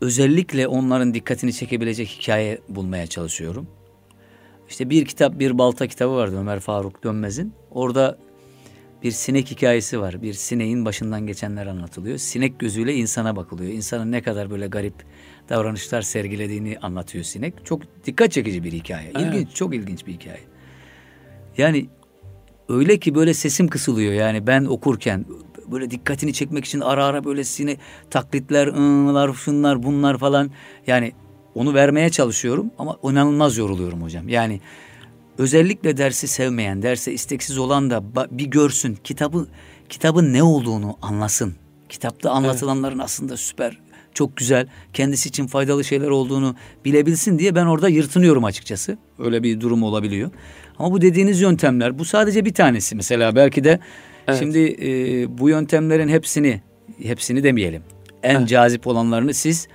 özellikle 0.00 0.66
onların 0.66 1.14
dikkatini 1.14 1.52
çekebilecek 1.52 2.08
hikaye 2.08 2.58
bulmaya 2.68 3.06
çalışıyorum. 3.06 3.66
İşte 4.68 4.90
bir 4.90 5.04
kitap, 5.04 5.38
bir 5.38 5.58
balta 5.58 5.86
kitabı 5.86 6.14
vardı 6.14 6.36
Ömer 6.38 6.60
Faruk 6.60 7.04
Dönmez'in. 7.04 7.52
Orada 7.70 8.18
bir 9.02 9.10
sinek 9.10 9.50
hikayesi 9.50 10.00
var. 10.00 10.22
Bir 10.22 10.32
sineğin 10.32 10.84
başından 10.84 11.26
geçenler 11.26 11.66
anlatılıyor. 11.66 12.18
Sinek 12.18 12.58
gözüyle 12.58 12.94
insana 12.94 13.36
bakılıyor. 13.36 13.72
İnsanın 13.72 14.12
ne 14.12 14.22
kadar 14.22 14.50
böyle 14.50 14.66
garip 14.66 14.94
davranışlar 15.48 16.02
sergilediğini 16.02 16.78
anlatıyor 16.82 17.24
sinek. 17.24 17.54
Çok 17.64 17.82
dikkat 18.06 18.32
çekici 18.32 18.64
bir 18.64 18.72
hikaye. 18.72 19.10
İlginç, 19.10 19.34
evet. 19.34 19.54
çok 19.54 19.74
ilginç 19.74 20.06
bir 20.06 20.12
hikaye. 20.12 20.40
Yani 21.58 21.86
öyle 22.68 22.98
ki 22.98 23.14
böyle 23.14 23.34
sesim 23.34 23.68
kısılıyor 23.68 24.12
yani 24.12 24.46
ben 24.46 24.64
okurken 24.64 25.24
böyle 25.66 25.90
dikkatini 25.90 26.32
çekmek 26.32 26.64
için 26.64 26.80
ara 26.80 27.04
ara 27.04 27.24
böyle 27.24 27.44
sine 27.44 27.76
taklitler, 28.10 28.66
ınlar, 28.66 29.32
şunlar, 29.32 29.82
bunlar 29.82 30.18
falan 30.18 30.50
yani 30.86 31.12
onu 31.54 31.74
vermeye 31.74 32.10
çalışıyorum 32.10 32.70
ama 32.78 32.96
inanılmaz 33.02 33.56
yoruluyorum 33.56 34.02
hocam. 34.02 34.28
Yani 34.28 34.60
özellikle 35.38 35.96
dersi 35.96 36.28
sevmeyen, 36.28 36.82
derse 36.82 37.12
isteksiz 37.12 37.58
olan 37.58 37.90
da 37.90 38.02
bir 38.30 38.46
görsün, 38.46 38.98
kitabı 39.04 39.48
kitabın 39.88 40.32
ne 40.32 40.42
olduğunu 40.42 40.96
anlasın. 41.02 41.54
Kitapta 41.88 42.30
anlatılanların 42.30 42.96
evet. 42.96 43.04
aslında 43.04 43.36
süper, 43.36 43.78
çok 44.14 44.36
güzel, 44.36 44.66
kendisi 44.92 45.28
için 45.28 45.46
faydalı 45.46 45.84
şeyler 45.84 46.08
olduğunu 46.08 46.54
bilebilsin 46.84 47.38
diye 47.38 47.54
ben 47.54 47.66
orada 47.66 47.88
yırtınıyorum 47.88 48.44
açıkçası. 48.44 48.98
Öyle 49.18 49.42
bir 49.42 49.60
durum 49.60 49.82
olabiliyor. 49.82 50.30
Ama 50.78 50.92
bu 50.92 51.00
dediğiniz 51.00 51.40
yöntemler, 51.40 51.98
bu 51.98 52.04
sadece 52.04 52.44
bir 52.44 52.54
tanesi. 52.54 52.96
Mesela 52.96 53.36
belki 53.36 53.64
de 53.64 53.80
evet. 54.28 54.38
şimdi 54.38 54.76
e, 54.82 54.88
bu 55.38 55.48
yöntemlerin 55.48 56.08
hepsini, 56.08 56.62
hepsini 57.02 57.42
demeyelim. 57.42 57.82
En 58.22 58.34
evet. 58.34 58.48
cazip 58.48 58.86
olanlarını 58.86 59.34
siz 59.34 59.68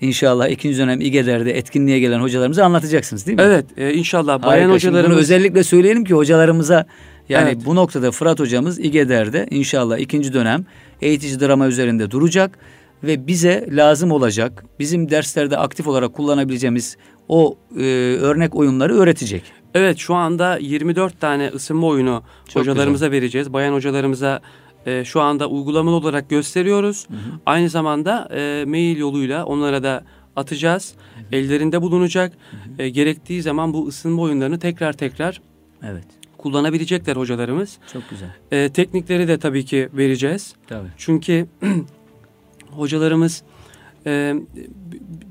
İnşallah 0.00 0.48
ikinci 0.48 0.78
dönem 0.78 1.00
İGEDER'de 1.00 1.58
etkinliğe 1.58 1.98
gelen 1.98 2.20
hocalarımıza 2.20 2.64
anlatacaksınız 2.64 3.26
değil 3.26 3.38
mi? 3.38 3.44
Evet 3.44 3.66
e, 3.76 3.94
inşallah. 3.94 4.42
Bayan 4.42 4.60
Harika. 4.60 4.74
hocalarımız... 4.74 5.10
Bunu 5.10 5.20
özellikle 5.20 5.64
söyleyelim 5.64 6.04
ki 6.04 6.14
hocalarımıza 6.14 6.86
yani 7.28 7.48
evet. 7.48 7.66
bu 7.66 7.74
noktada 7.74 8.10
Fırat 8.10 8.40
hocamız 8.40 8.80
İGEDER'de 8.80 9.46
inşallah 9.50 9.98
ikinci 9.98 10.32
dönem 10.32 10.64
eğitici 11.00 11.40
drama 11.40 11.66
üzerinde 11.66 12.10
duracak 12.10 12.58
ve 13.02 13.26
bize 13.26 13.66
lazım 13.70 14.12
olacak 14.12 14.64
bizim 14.78 15.10
derslerde 15.10 15.58
aktif 15.58 15.86
olarak 15.86 16.14
kullanabileceğimiz 16.14 16.96
o 17.28 17.58
e, 17.78 17.82
örnek 18.20 18.54
oyunları 18.54 18.94
öğretecek. 18.94 19.42
Evet 19.74 19.98
şu 19.98 20.14
anda 20.14 20.58
24 20.58 21.20
tane 21.20 21.48
ısınma 21.48 21.86
oyunu 21.86 22.22
Çok 22.48 22.62
hocalarımıza 22.62 23.06
güzel. 23.06 23.18
vereceğiz. 23.18 23.52
Bayan 23.52 23.72
hocalarımıza 23.72 24.40
e, 24.86 25.04
şu 25.04 25.20
anda 25.20 25.48
uygulamalı 25.48 25.94
olarak 25.94 26.30
gösteriyoruz. 26.30 27.08
Hı 27.08 27.14
hı. 27.14 27.40
Aynı 27.46 27.68
zamanda 27.68 28.28
e, 28.34 28.64
mail 28.64 28.98
yoluyla 28.98 29.44
onlara 29.44 29.82
da 29.82 30.04
atacağız. 30.36 30.94
Hı 31.14 31.20
hı. 31.20 31.36
Ellerinde 31.36 31.82
bulunacak. 31.82 32.32
Hı 32.50 32.56
hı. 32.56 32.82
E, 32.82 32.88
gerektiği 32.88 33.42
zaman 33.42 33.72
bu 33.72 33.86
ısınma 33.88 34.22
oyunlarını 34.22 34.58
tekrar 34.58 34.92
tekrar 34.92 35.40
evet. 35.82 36.04
kullanabilecekler 36.38 37.16
hocalarımız. 37.16 37.78
Çok 37.92 38.02
güzel. 38.10 38.28
E, 38.52 38.68
teknikleri 38.68 39.28
de 39.28 39.38
tabii 39.38 39.64
ki 39.64 39.88
vereceğiz. 39.92 40.54
Tabii. 40.66 40.88
Çünkü 40.96 41.46
hocalarımız 42.70 43.42
e, 44.06 44.34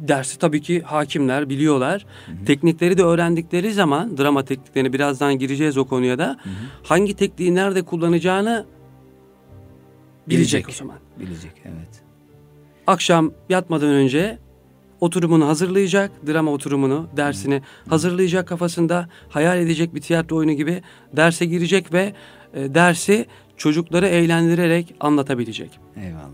dersi 0.07 0.39
tabii 0.39 0.61
ki 0.61 0.81
hakimler 0.81 1.49
biliyorlar. 1.49 2.05
Hı 2.25 2.31
hı. 2.31 2.45
Teknikleri 2.45 2.97
de 2.97 3.03
öğrendikleri 3.03 3.73
zaman 3.73 4.17
drama 4.17 4.45
tekniklerini 4.45 4.93
birazdan 4.93 5.39
gireceğiz 5.39 5.77
o 5.77 5.85
konuya 5.85 6.17
da. 6.17 6.27
Hı 6.43 6.49
hı. 6.49 6.53
Hangi 6.83 7.13
tekniği 7.13 7.55
nerede 7.55 7.81
kullanacağını 7.81 8.65
Bilecek, 10.29 10.67
bilecek 10.67 10.69
o 10.69 10.71
zaman. 10.71 10.97
Bilecek 11.19 11.51
evet. 11.65 12.03
Akşam 12.87 13.31
yatmadan 13.49 13.89
önce 13.89 14.39
oturumunu 15.01 15.47
hazırlayacak, 15.47 16.11
drama 16.27 16.51
oturumunu, 16.51 17.07
dersini 17.17 17.61
hazırlayacak 17.89 18.47
kafasında, 18.47 19.09
hayal 19.29 19.59
edecek 19.59 19.95
bir 19.95 20.01
tiyatro 20.01 20.35
oyunu 20.35 20.53
gibi 20.53 20.81
derse 21.13 21.45
girecek 21.45 21.93
ve 21.93 22.13
e, 22.53 22.73
dersi 22.73 23.25
çocukları 23.57 24.07
eğlendirerek 24.07 24.95
anlatabilecek. 24.99 25.79
Eyvallah. 25.97 26.11
eyvallah. 26.11 26.33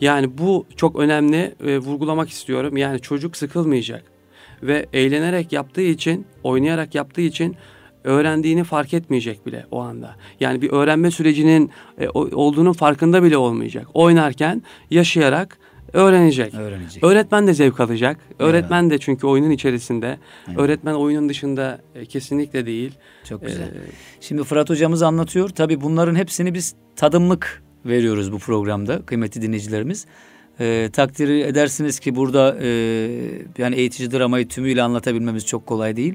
Yani 0.00 0.38
bu 0.38 0.66
çok 0.76 0.96
önemli 0.96 1.54
e, 1.66 1.78
vurgulamak 1.78 2.28
istiyorum. 2.28 2.76
Yani 2.76 3.00
çocuk 3.00 3.36
sıkılmayacak 3.36 4.04
ve 4.62 4.86
eğlenerek 4.92 5.52
yaptığı 5.52 5.82
için, 5.82 6.26
oynayarak 6.42 6.94
yaptığı 6.94 7.20
için 7.20 7.56
öğrendiğini 8.04 8.64
fark 8.64 8.94
etmeyecek 8.94 9.46
bile 9.46 9.66
o 9.70 9.80
anda. 9.80 10.16
Yani 10.40 10.62
bir 10.62 10.70
öğrenme 10.70 11.10
sürecinin 11.10 11.70
e, 11.98 12.08
olduğunun 12.08 12.72
farkında 12.72 13.22
bile 13.22 13.36
olmayacak. 13.36 13.86
Oynarken, 13.94 14.62
yaşayarak 14.90 15.58
öğrenecek. 15.92 16.54
Öğrenecek. 16.54 17.04
Öğretmen 17.04 17.46
de 17.46 17.54
zevk 17.54 17.80
alacak. 17.80 18.18
Öğretmen 18.38 18.82
evet. 18.82 18.92
de 18.92 18.98
çünkü 18.98 19.26
oyunun 19.26 19.50
içerisinde. 19.50 20.18
Evet. 20.48 20.58
Öğretmen 20.58 20.94
oyunun 20.94 21.28
dışında 21.28 21.80
e, 21.94 22.04
kesinlikle 22.04 22.66
değil. 22.66 22.92
Çok 23.28 23.46
güzel. 23.46 23.62
Ee, 23.62 23.90
Şimdi 24.20 24.44
Fırat 24.44 24.70
hocamız 24.70 25.02
anlatıyor. 25.02 25.48
Tabii 25.48 25.80
bunların 25.80 26.14
hepsini 26.14 26.54
biz 26.54 26.74
tadımlık 26.96 27.62
veriyoruz 27.86 28.32
bu 28.32 28.38
programda 28.38 29.02
kıymetli 29.06 29.42
dinleyicilerimiz. 29.42 30.06
E, 30.60 30.90
takdir 30.92 31.28
edersiniz 31.28 32.00
ki 32.00 32.16
burada 32.16 32.56
e, 32.62 32.68
yani 33.58 33.76
eğitici 33.76 34.10
dramayı 34.10 34.48
tümüyle 34.48 34.82
anlatabilmemiz 34.82 35.46
çok 35.46 35.66
kolay 35.66 35.96
değil. 35.96 36.14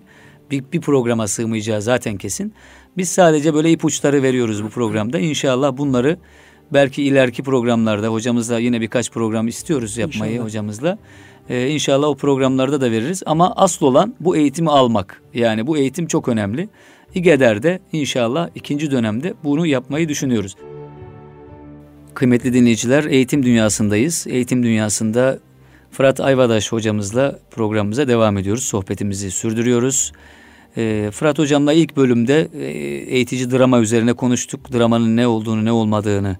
Bir, 0.51 0.63
bir 0.73 0.81
programa 0.81 1.27
sığmayacağı 1.27 1.81
zaten 1.81 2.17
kesin. 2.17 2.53
Biz 2.97 3.09
sadece 3.09 3.53
böyle 3.53 3.71
ipuçları 3.71 4.23
veriyoruz 4.23 4.63
bu 4.63 4.69
programda. 4.69 5.19
İnşallah 5.19 5.77
bunları 5.77 6.17
belki 6.73 7.03
ileriki 7.03 7.43
programlarda 7.43 8.07
hocamızla 8.07 8.59
yine 8.59 8.81
birkaç 8.81 9.11
program 9.11 9.47
istiyoruz 9.47 9.97
yapmayı 9.97 10.31
İnşallah. 10.31 10.45
hocamızla. 10.45 10.97
Ee, 11.49 11.69
inşallah 11.69 12.07
o 12.07 12.15
programlarda 12.15 12.81
da 12.81 12.91
veririz. 12.91 13.23
Ama 13.25 13.53
asıl 13.55 13.85
olan 13.85 14.15
bu 14.19 14.35
eğitimi 14.37 14.69
almak. 14.69 15.21
Yani 15.33 15.67
bu 15.67 15.77
eğitim 15.77 16.07
çok 16.07 16.27
önemli. 16.27 16.69
İGEDER'de 17.15 17.79
inşallah 17.91 18.49
ikinci 18.55 18.91
dönemde 18.91 19.33
bunu 19.43 19.65
yapmayı 19.65 20.09
düşünüyoruz. 20.09 20.55
Kıymetli 22.13 22.53
dinleyiciler 22.53 23.03
eğitim 23.03 23.43
dünyasındayız. 23.43 24.25
Eğitim 24.29 24.63
dünyasında 24.63 25.39
Fırat 25.91 26.19
Ayvadaş 26.19 26.71
hocamızla 26.71 27.39
programımıza 27.51 28.07
devam 28.07 28.37
ediyoruz. 28.37 28.63
Sohbetimizi 28.63 29.31
sürdürüyoruz. 29.31 30.11
Ee, 30.77 31.09
Fırat 31.11 31.39
hocamla 31.39 31.73
ilk 31.73 31.97
bölümde 31.97 32.47
e, 32.53 32.65
eğitici 33.15 33.51
drama 33.51 33.79
üzerine 33.79 34.13
konuştuk. 34.13 34.73
Dramanın 34.73 35.17
ne 35.17 35.27
olduğunu 35.27 35.65
ne 35.65 35.71
olmadığını 35.71 36.37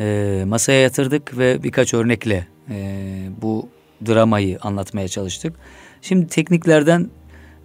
e, 0.00 0.44
masaya 0.46 0.80
yatırdık 0.80 1.38
ve 1.38 1.62
birkaç 1.62 1.94
örnekle 1.94 2.46
e, 2.70 2.76
bu 3.42 3.68
dramayı 4.06 4.58
anlatmaya 4.60 5.08
çalıştık. 5.08 5.54
Şimdi 6.02 6.26
tekniklerden 6.26 7.10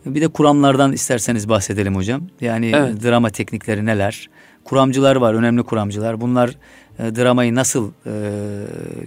bir 0.05 0.21
de 0.21 0.27
kuramlardan 0.27 0.91
isterseniz 0.91 1.49
bahsedelim 1.49 1.95
hocam. 1.95 2.21
Yani 2.41 2.71
evet. 2.75 3.03
drama 3.03 3.29
teknikleri 3.29 3.85
neler? 3.85 4.29
Kuramcılar 4.63 5.15
var, 5.15 5.33
önemli 5.33 5.63
kuramcılar. 5.63 6.21
Bunlar 6.21 6.49
e, 6.99 7.15
dramayı 7.15 7.55
nasıl 7.55 7.91
e, 8.05 8.11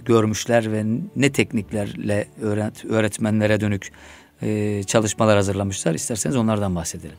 görmüşler 0.05 0.71
ve 0.71 0.83
ne 1.15 1.31
tekniklerle 1.31 2.27
öğret, 2.41 2.85
öğretmenlere 2.85 3.61
dönük 3.61 3.91
e, 4.43 4.83
çalışmalar 4.83 5.35
hazırlamışlar. 5.35 5.93
İsterseniz 5.93 6.35
onlardan 6.35 6.75
bahsedelim. 6.75 7.17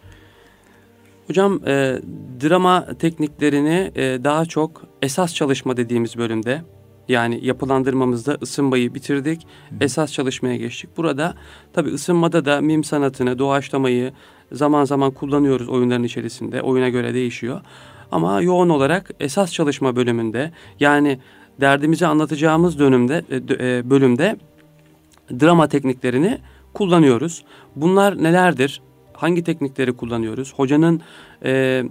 Hocam 1.27 1.61
e, 1.67 1.99
drama 2.43 2.87
tekniklerini 2.99 3.93
e, 3.97 4.25
daha 4.25 4.45
çok 4.45 4.83
esas 5.03 5.35
çalışma 5.35 5.77
dediğimiz 5.77 6.17
bölümde 6.17 6.63
yani 7.09 7.47
yapılandırmamızda 7.47 8.37
ısınmayı 8.43 8.95
bitirdik. 8.95 9.43
Hı. 9.43 9.75
Esas 9.81 10.13
çalışmaya 10.13 10.57
geçtik. 10.57 10.91
Burada 10.97 11.35
tabi 11.73 11.91
ısınmada 11.91 12.45
da 12.45 12.61
mim 12.61 12.85
sanatını, 12.85 13.39
doğaçlamayı 13.39 14.13
zaman 14.53 14.85
zaman 14.85 15.11
kullanıyoruz 15.11 15.69
oyunların 15.69 16.05
içerisinde. 16.05 16.63
Oyuna 16.63 16.89
göre 16.89 17.15
değişiyor. 17.15 17.61
Ama 18.13 18.41
yoğun 18.41 18.69
olarak 18.69 19.11
esas 19.21 19.53
çalışma 19.53 19.97
bölümünde 19.97 20.53
yani 20.81 21.19
derdimizi 21.61 22.07
anlatacağımız 22.07 22.79
dönümde 22.79 23.25
e, 23.31 23.37
e, 23.37 23.91
bölümde 23.91 24.37
drama 25.41 25.69
tekniklerini 25.69 26.39
kullanıyoruz. 26.75 27.45
Bunlar 27.77 28.23
nelerdir? 28.23 28.83
Hangi 29.13 29.45
teknikleri 29.45 29.93
kullanıyoruz? 29.93 30.55
Hocanın 30.57 31.01
e, 31.45 31.85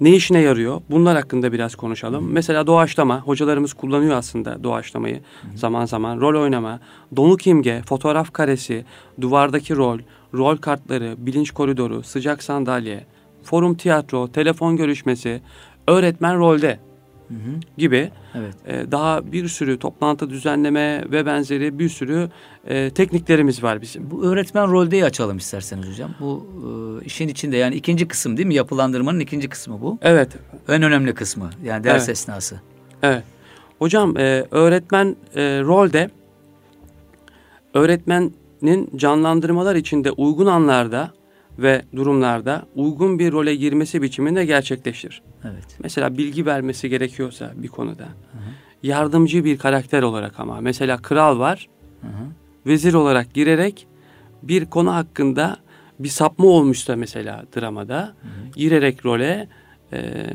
ne 0.00 0.10
işine 0.10 0.38
yarıyor? 0.38 0.82
Bunlar 0.90 1.16
hakkında 1.16 1.52
biraz 1.52 1.74
konuşalım. 1.74 2.24
Hı. 2.24 2.32
Mesela 2.32 2.66
doğaçlama, 2.66 3.20
hocalarımız 3.20 3.72
kullanıyor 3.72 4.16
aslında 4.16 4.64
doğaçlamayı 4.64 5.16
Hı. 5.16 5.58
zaman 5.58 5.84
zaman. 5.84 6.20
Rol 6.20 6.42
oynama, 6.42 6.80
donuk 7.16 7.46
imge, 7.46 7.82
fotoğraf 7.86 8.32
karesi, 8.32 8.84
duvardaki 9.20 9.76
rol, 9.76 9.98
rol 10.34 10.56
kartları, 10.56 11.14
bilinç 11.18 11.50
koridoru, 11.50 12.02
sıcak 12.02 12.42
sandalye, 12.42 13.06
forum 13.42 13.74
tiyatro, 13.74 14.32
telefon 14.32 14.76
görüşmesi, 14.76 15.40
öğretmen 15.88 16.38
rolde 16.38 16.78
hı 17.32 17.50
hı. 17.50 17.54
gibi 17.78 18.10
evet. 18.34 18.54
e, 18.66 18.92
daha 18.92 19.32
bir 19.32 19.48
sürü 19.48 19.78
toplantı 19.78 20.30
düzenleme 20.30 21.04
ve 21.10 21.26
benzeri 21.26 21.78
bir 21.78 21.88
sürü 21.88 22.28
e, 22.66 22.90
tekniklerimiz 22.90 23.62
var 23.62 23.82
bizim. 23.82 24.10
Bu 24.10 24.24
öğretmen 24.24 24.70
roldeyi 24.72 25.04
açalım 25.04 25.36
isterseniz 25.36 25.88
hocam. 25.88 26.10
Bu 26.20 26.46
e, 27.02 27.04
işin 27.04 27.28
içinde 27.28 27.56
yani 27.56 27.74
ikinci 27.74 28.08
kısım 28.08 28.36
değil 28.36 28.48
mi? 28.48 28.54
Yapılandırmanın 28.54 29.20
ikinci 29.20 29.48
kısmı 29.48 29.80
bu. 29.80 29.98
Evet. 30.02 30.28
En 30.68 30.82
önemli 30.82 31.14
kısmı 31.14 31.50
yani 31.64 31.84
ders 31.84 32.02
evet. 32.02 32.08
esnası. 32.08 32.60
Evet. 33.02 33.24
Hocam 33.78 34.16
e, 34.16 34.46
öğretmen 34.50 35.16
e, 35.34 35.60
rolde 35.60 36.10
öğretmenin 37.74 38.90
canlandırmalar 38.96 39.76
içinde 39.76 40.10
uygun 40.10 40.46
anlarda 40.46 41.10
ve 41.58 41.82
durumlarda 41.96 42.66
uygun 42.74 43.18
bir 43.18 43.32
role 43.32 43.54
girmesi 43.54 44.02
biçiminde 44.02 44.44
gerçekleşir. 44.44 45.22
Evet. 45.44 45.76
Mesela 45.82 46.18
bilgi 46.18 46.46
vermesi 46.46 46.88
gerekiyorsa 46.88 47.52
bir 47.54 47.68
konuda. 47.68 48.04
Hı 48.04 48.38
hı. 48.38 48.42
Yardımcı 48.82 49.44
bir 49.44 49.58
karakter 49.58 50.02
olarak 50.02 50.40
ama 50.40 50.60
mesela 50.60 50.96
kral 50.96 51.38
var. 51.38 51.68
Hı 52.00 52.06
hı. 52.06 52.26
Vezir 52.66 52.94
olarak 52.94 53.34
girerek 53.34 53.86
bir 54.42 54.66
konu 54.66 54.94
hakkında 54.94 55.56
bir 55.98 56.08
sapma 56.08 56.46
olmuşsa 56.46 56.96
mesela 56.96 57.44
dramada 57.56 58.00
hı 58.00 58.28
hı. 58.28 58.52
girerek 58.56 59.06
role 59.06 59.48
e, 59.92 60.26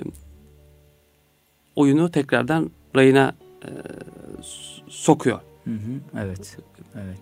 oyunu 1.76 2.12
tekrardan 2.12 2.72
rayına 2.96 3.36
e, 3.64 3.70
sokuyor. 4.88 5.40
Hı 5.64 5.72
hı. 5.72 6.20
Evet. 6.24 6.58
Evet. 6.96 7.18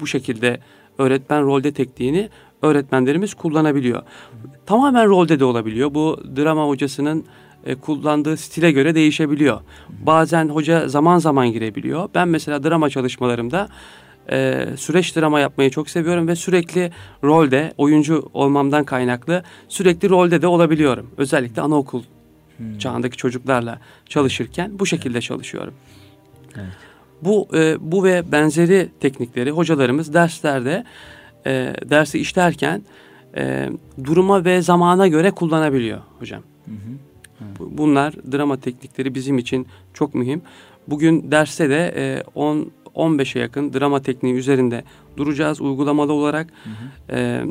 Bu 0.00 0.06
şekilde 0.06 0.60
öğretmen 0.98 1.42
rolde 1.42 1.72
tekniğini 1.72 2.28
öğretmenlerimiz 2.62 3.34
kullanabiliyor. 3.34 4.02
Tamamen 4.66 5.06
rolde 5.06 5.40
de 5.40 5.44
olabiliyor. 5.44 5.94
Bu 5.94 6.20
drama 6.36 6.68
hocasının 6.68 7.24
e, 7.64 7.74
kullandığı 7.74 8.36
stile 8.36 8.72
göre 8.72 8.94
değişebiliyor. 8.94 9.60
Bazen 9.88 10.48
hoca 10.48 10.88
zaman 10.88 11.18
zaman 11.18 11.52
girebiliyor. 11.52 12.08
Ben 12.14 12.28
mesela 12.28 12.62
drama 12.62 12.90
çalışmalarımda 12.90 13.68
e, 14.32 14.66
süreç 14.76 15.16
drama 15.16 15.40
yapmayı 15.40 15.70
çok 15.70 15.90
seviyorum 15.90 16.28
ve 16.28 16.36
sürekli 16.36 16.92
rolde, 17.24 17.72
oyuncu 17.76 18.30
olmamdan 18.34 18.84
kaynaklı 18.84 19.42
sürekli 19.68 20.08
rolde 20.08 20.42
de 20.42 20.46
olabiliyorum. 20.46 21.10
Özellikle 21.16 21.62
anaokul 21.62 22.02
hmm. 22.56 22.78
çağındaki 22.78 23.16
çocuklarla 23.16 23.78
çalışırken 24.06 24.78
bu 24.78 24.86
şekilde 24.86 25.12
evet. 25.12 25.22
çalışıyorum. 25.22 25.74
Evet. 26.56 26.72
Bu 27.22 27.48
e, 27.54 27.76
bu 27.80 28.04
ve 28.04 28.32
benzeri 28.32 28.88
teknikleri 29.00 29.50
hocalarımız 29.50 30.14
derslerde 30.14 30.84
e, 31.46 31.74
dersi 31.84 32.18
işlerken 32.18 32.82
e, 33.36 33.70
duruma 34.04 34.44
ve 34.44 34.62
zamana 34.62 35.08
göre 35.08 35.30
kullanabiliyor 35.30 35.98
hocam. 36.18 36.42
Hı 36.64 36.70
hı. 36.70 37.08
Bunlar 37.60 38.14
drama 38.32 38.60
teknikleri 38.60 39.14
bizim 39.14 39.38
için 39.38 39.66
çok 39.94 40.14
mühim. 40.14 40.42
Bugün 40.88 41.30
derste 41.30 41.70
de 41.70 41.94
e, 41.96 42.22
10 42.34 42.72
15'e 42.98 43.40
yakın 43.40 43.72
drama 43.72 44.02
tekniği 44.02 44.34
üzerinde 44.34 44.84
duracağız 45.16 45.60
uygulamalı 45.60 46.12
olarak. 46.12 46.46
Hı 46.64 46.70
hı. 46.70 47.18
Ee, 47.18 47.44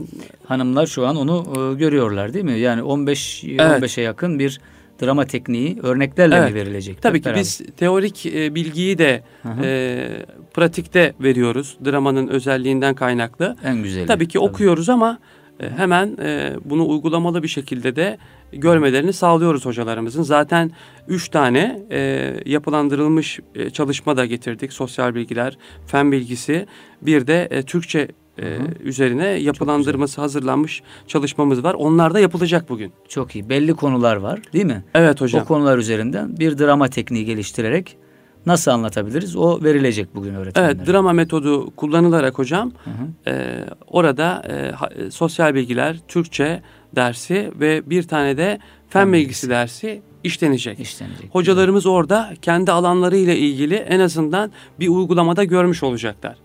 Hanımlar 0.47 0.87
şu 0.87 1.07
an 1.07 1.15
onu 1.15 1.45
e, 1.57 1.73
görüyorlar 1.73 2.33
değil 2.33 2.45
mi? 2.45 2.59
Yani 2.59 2.83
15 2.83 3.43
evet. 3.43 3.59
15'e 3.59 4.03
yakın 4.03 4.39
bir 4.39 4.61
drama 5.01 5.25
tekniği 5.25 5.79
örneklerle 5.83 6.35
evet. 6.35 6.49
mi 6.49 6.55
verilecek? 6.55 7.01
Tabii 7.01 7.19
ki 7.19 7.25
beraber? 7.25 7.41
biz 7.41 7.61
teorik 7.77 8.25
e, 8.25 8.55
bilgiyi 8.55 8.97
de 8.97 9.23
e, 9.63 10.07
pratikte 10.53 11.13
veriyoruz. 11.19 11.77
Dramanın 11.85 12.27
özelliğinden 12.27 12.95
kaynaklı. 12.95 13.55
En 13.63 13.83
güzeli. 13.83 14.05
Tabii 14.05 14.27
ki 14.27 14.33
tabii. 14.33 14.49
okuyoruz 14.49 14.89
ama 14.89 15.19
e, 15.59 15.69
hemen 15.69 16.17
e, 16.21 16.55
bunu 16.65 16.87
uygulamalı 16.87 17.43
bir 17.43 17.47
şekilde 17.47 17.95
de 17.95 18.17
görmelerini 18.51 19.13
sağlıyoruz 19.13 19.65
hocalarımızın. 19.65 20.23
Zaten 20.23 20.71
üç 21.07 21.29
tane 21.29 21.81
e, 21.91 22.33
yapılandırılmış 22.45 23.39
e, 23.55 23.69
çalışma 23.69 24.17
da 24.17 24.25
getirdik. 24.25 24.73
Sosyal 24.73 25.15
bilgiler, 25.15 25.57
fen 25.87 26.11
bilgisi, 26.11 26.67
bir 27.01 27.27
de 27.27 27.47
e, 27.51 27.63
Türkçe 27.63 28.07
e, 28.41 28.57
üzerine 28.83 29.27
yapılandırması 29.27 30.21
hazırlanmış 30.21 30.83
çalışmamız 31.07 31.63
var. 31.63 31.73
Onlar 31.73 32.13
da 32.13 32.19
yapılacak 32.19 32.69
bugün. 32.69 32.91
Çok 33.07 33.35
iyi. 33.35 33.49
Belli 33.49 33.73
konular 33.73 34.15
var 34.15 34.39
değil 34.53 34.65
mi? 34.65 34.83
Evet 34.93 35.21
hocam. 35.21 35.41
O 35.41 35.45
konular 35.45 35.77
üzerinden 35.77 36.39
bir 36.39 36.57
drama 36.57 36.87
tekniği 36.87 37.25
geliştirerek 37.25 37.97
nasıl 38.45 38.71
anlatabiliriz? 38.71 39.35
O 39.35 39.63
verilecek 39.63 40.15
bugün 40.15 40.35
öğretmenlere. 40.35 40.75
Evet, 40.77 40.87
drama 40.87 41.13
metodu 41.13 41.75
kullanılarak 41.75 42.39
hocam 42.39 42.71
hı 42.83 42.89
hı. 42.89 43.31
E, 43.31 43.65
orada 43.87 44.43
e, 44.49 45.11
sosyal 45.11 45.55
bilgiler, 45.55 45.97
Türkçe 46.07 46.61
dersi 46.95 47.51
ve 47.59 47.89
bir 47.89 48.03
tane 48.03 48.37
de 48.37 48.59
fen, 48.89 49.13
bilgisi. 49.13 49.49
dersi 49.49 50.01
işlenecek. 50.23 50.79
işlenecek. 50.79 51.35
Hocalarımız 51.35 51.83
güzel. 51.83 51.93
orada 51.93 52.33
kendi 52.41 52.71
alanları 52.71 53.17
ile 53.17 53.37
ilgili 53.37 53.75
en 53.75 53.99
azından 53.99 54.51
bir 54.79 54.87
uygulamada 54.87 55.43
görmüş 55.43 55.83
olacaklar. 55.83 56.35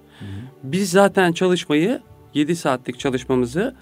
Biz 0.63 0.91
zaten 0.91 1.33
çalışmayı 1.33 2.01
7 2.35 2.57
saatlik 2.57 2.99
çalışmamızı 2.99 3.75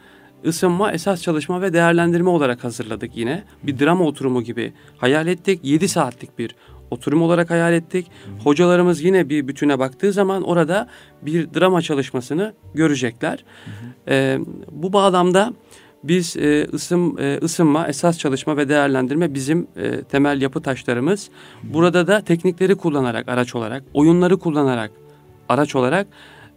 ısınma, 0.47 0.93
esas 0.93 1.23
çalışma 1.23 1.63
ve 1.63 1.73
değerlendirme 1.73 2.31
olarak 2.31 2.65
hazırladık 2.65 3.17
yine. 3.17 3.45
Bir 3.63 3.79
drama 3.79 4.05
oturumu 4.05 4.43
gibi 4.43 4.73
hayal 4.97 5.27
ettik. 5.27 5.61
7 5.63 5.89
saatlik 5.89 6.39
bir 6.39 6.57
oturum 6.91 7.23
olarak 7.23 7.51
hayal 7.51 7.73
ettik. 7.73 8.07
Hocalarımız 8.45 9.03
yine 9.03 9.29
bir 9.29 9.49
bütüne 9.49 9.79
baktığı 9.79 10.13
zaman 10.13 10.43
orada 10.43 10.89
bir 11.23 11.55
drama 11.55 11.83
çalışmasını 11.83 12.55
görecekler. 12.75 13.45
Ee, 14.09 14.39
bu 14.73 14.93
bağlamda 14.93 15.53
biz 16.05 16.37
e, 16.37 16.69
ısım 16.75 17.19
e, 17.19 17.39
ısınma, 17.43 17.89
esas 17.89 18.19
çalışma 18.19 18.57
ve 18.57 18.69
değerlendirme 18.69 19.35
bizim 19.35 19.67
e, 19.77 20.03
temel 20.03 20.43
yapı 20.43 20.63
taşlarımız. 20.63 21.31
Burada 21.63 22.07
da 22.07 22.21
teknikleri 22.21 22.75
kullanarak 22.75 23.29
araç 23.29 23.55
olarak, 23.55 23.85
oyunları 23.95 24.39
kullanarak 24.39 24.91
araç 25.51 25.77
olarak 25.77 26.07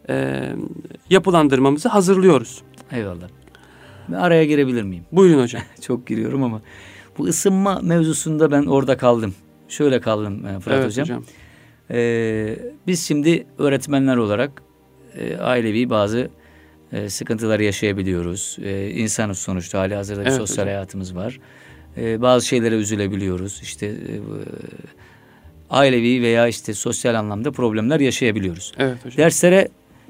e, 0.10 0.43
yapılandırmamızı 1.10 1.89
hazırlıyoruz. 1.89 2.62
Eyvallah. 2.91 3.27
Ben 4.10 4.13
araya 4.13 4.45
girebilir 4.45 4.84
miyim? 4.84 5.06
Buyurun 5.12 5.41
hocam. 5.41 5.62
Çok 5.82 6.08
giriyorum 6.08 6.43
ama 6.43 6.62
bu 7.17 7.23
ısınma 7.23 7.79
mevzusunda 7.84 8.51
ben 8.51 8.65
orada 8.65 8.97
kaldım. 8.97 9.34
Şöyle 9.67 10.01
kaldım 10.01 10.45
e, 10.45 10.60
Fırat 10.60 10.77
evet, 10.77 10.88
hocam. 10.88 11.03
hocam. 11.03 11.23
Ee, 11.91 12.60
biz 12.88 13.08
şimdi 13.08 13.47
öğretmenler 13.58 14.17
olarak 14.17 14.63
e, 15.17 15.38
ailevi 15.38 15.89
bazı 15.89 16.29
e, 16.91 17.10
sıkıntıları 17.10 17.63
yaşayabiliyoruz. 17.63 18.58
E, 18.63 18.89
insanız 18.89 19.39
sonuçta 19.39 19.79
hali 19.79 19.95
hazırda 19.95 20.21
bir 20.21 20.25
evet, 20.25 20.38
sosyal 20.38 20.63
hocam. 20.63 20.67
hayatımız 20.67 21.15
var. 21.15 21.39
E, 21.97 22.21
bazı 22.21 22.47
şeylere 22.47 22.75
üzülebiliyoruz. 22.75 23.60
İşte 23.63 23.86
e, 23.86 24.19
ailevi 25.69 26.21
veya 26.21 26.47
işte 26.47 26.73
sosyal 26.73 27.15
anlamda 27.15 27.52
problemler 27.52 27.99
yaşayabiliyoruz. 27.99 28.71
Evet 28.78 29.06
hocam. 29.06 29.17
Derslere 29.17 29.67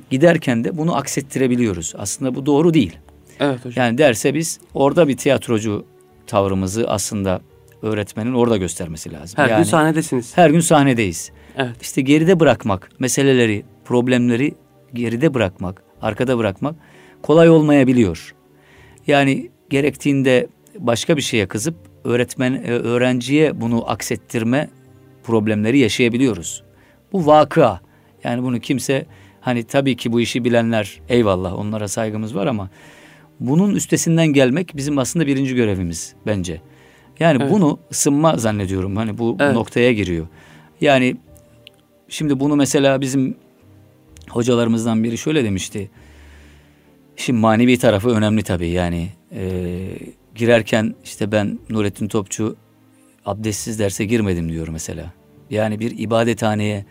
giderken 0.09 0.63
de 0.63 0.77
bunu 0.77 0.95
aksettirebiliyoruz. 0.95 1.93
Aslında 1.97 2.35
bu 2.35 2.45
doğru 2.45 2.73
değil. 2.73 2.97
Evet 3.39 3.65
hocam. 3.65 3.85
Yani 3.85 3.97
derse 3.97 4.33
biz 4.33 4.59
orada 4.73 5.07
bir 5.07 5.17
tiyatrocu 5.17 5.85
tavrımızı 6.27 6.89
aslında 6.89 7.41
öğretmenin 7.81 8.33
orada 8.33 8.57
göstermesi 8.57 9.13
lazım. 9.13 9.37
Her 9.37 9.49
yani, 9.49 9.57
gün 9.57 9.63
sahnedesiniz. 9.63 10.37
Her 10.37 10.49
gün 10.49 10.59
sahnedeyiz. 10.59 11.31
Evet. 11.57 11.75
İşte 11.81 12.01
geride 12.01 12.39
bırakmak, 12.39 12.89
meseleleri, 12.99 13.63
problemleri 13.85 14.55
geride 14.93 15.33
bırakmak, 15.33 15.83
arkada 16.01 16.37
bırakmak 16.37 16.75
kolay 17.21 17.49
olmayabiliyor. 17.49 18.35
Yani 19.07 19.51
gerektiğinde 19.69 20.47
başka 20.79 21.17
bir 21.17 21.21
şeye 21.21 21.47
kızıp 21.47 21.75
öğretmen 22.03 22.53
e, 22.53 22.71
öğrenciye 22.71 23.61
bunu 23.61 23.91
aksettirme 23.91 24.69
problemleri 25.23 25.79
yaşayabiliyoruz. 25.79 26.63
Bu 27.13 27.25
vakıa. 27.25 27.81
Yani 28.23 28.43
bunu 28.43 28.59
kimse 28.59 29.05
hani 29.41 29.63
tabii 29.63 29.95
ki 29.95 30.11
bu 30.11 30.21
işi 30.21 30.43
bilenler 30.43 31.01
eyvallah 31.09 31.59
onlara 31.59 31.87
saygımız 31.87 32.35
var 32.35 32.47
ama 32.47 32.69
bunun 33.39 33.75
üstesinden 33.75 34.27
gelmek 34.27 34.75
bizim 34.75 34.97
aslında 34.97 35.27
birinci 35.27 35.55
görevimiz 35.55 36.15
bence. 36.25 36.61
Yani 37.19 37.41
evet. 37.41 37.51
bunu 37.51 37.79
ısınma 37.91 38.37
zannediyorum. 38.37 38.95
Hani 38.95 39.17
bu 39.17 39.37
evet. 39.39 39.53
noktaya 39.53 39.93
giriyor. 39.93 40.27
Yani 40.81 41.17
şimdi 42.09 42.39
bunu 42.39 42.55
mesela 42.55 43.01
bizim 43.01 43.35
hocalarımızdan 44.29 45.03
biri 45.03 45.17
şöyle 45.17 45.43
demişti. 45.43 45.89
Şimdi 47.15 47.39
manevi 47.39 47.77
tarafı 47.77 48.09
önemli 48.09 48.43
tabii 48.43 48.69
yani. 48.69 49.09
E, 49.31 49.71
girerken 50.35 50.95
işte 51.03 51.31
ben 51.31 51.59
Nurettin 51.69 52.07
Topçu 52.07 52.55
abdestsiz 53.25 53.79
derse 53.79 54.05
girmedim 54.05 54.49
diyor 54.49 54.67
mesela. 54.67 55.13
Yani 55.49 55.79
bir 55.79 55.97
ibadethaneye 55.97 56.85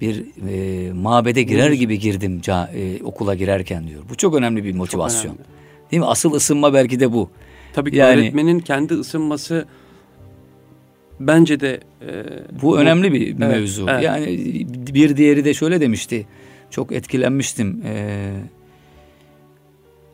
bir 0.00 0.24
e, 0.48 0.92
mabede 0.92 1.42
girer 1.42 1.72
gibi 1.72 1.98
girdim 1.98 2.40
e, 2.48 3.04
okula 3.04 3.34
girerken 3.34 3.88
diyor. 3.88 4.02
Bu 4.10 4.14
çok 4.14 4.34
önemli 4.34 4.64
bir 4.64 4.74
motivasyon. 4.74 5.32
Önemli. 5.32 5.46
Değil 5.90 6.00
mi? 6.00 6.06
Asıl 6.06 6.32
ısınma 6.32 6.74
belki 6.74 7.00
de 7.00 7.12
bu. 7.12 7.30
Tabii 7.72 7.90
ki 7.90 7.96
yani, 7.96 8.20
öğretmenin 8.20 8.60
kendi 8.60 8.94
ısınması 8.94 9.66
bence 11.20 11.60
de 11.60 11.80
e, 12.02 12.24
bu, 12.62 12.78
önemli 12.78 13.12
bir 13.12 13.26
evet, 13.26 13.38
mevzu. 13.38 13.86
Evet. 13.88 14.02
Yani 14.02 14.26
bir 14.68 15.16
diğeri 15.16 15.44
de 15.44 15.54
şöyle 15.54 15.80
demişti. 15.80 16.26
Çok 16.70 16.92
etkilenmiştim. 16.92 17.82
Ee, 17.84 18.32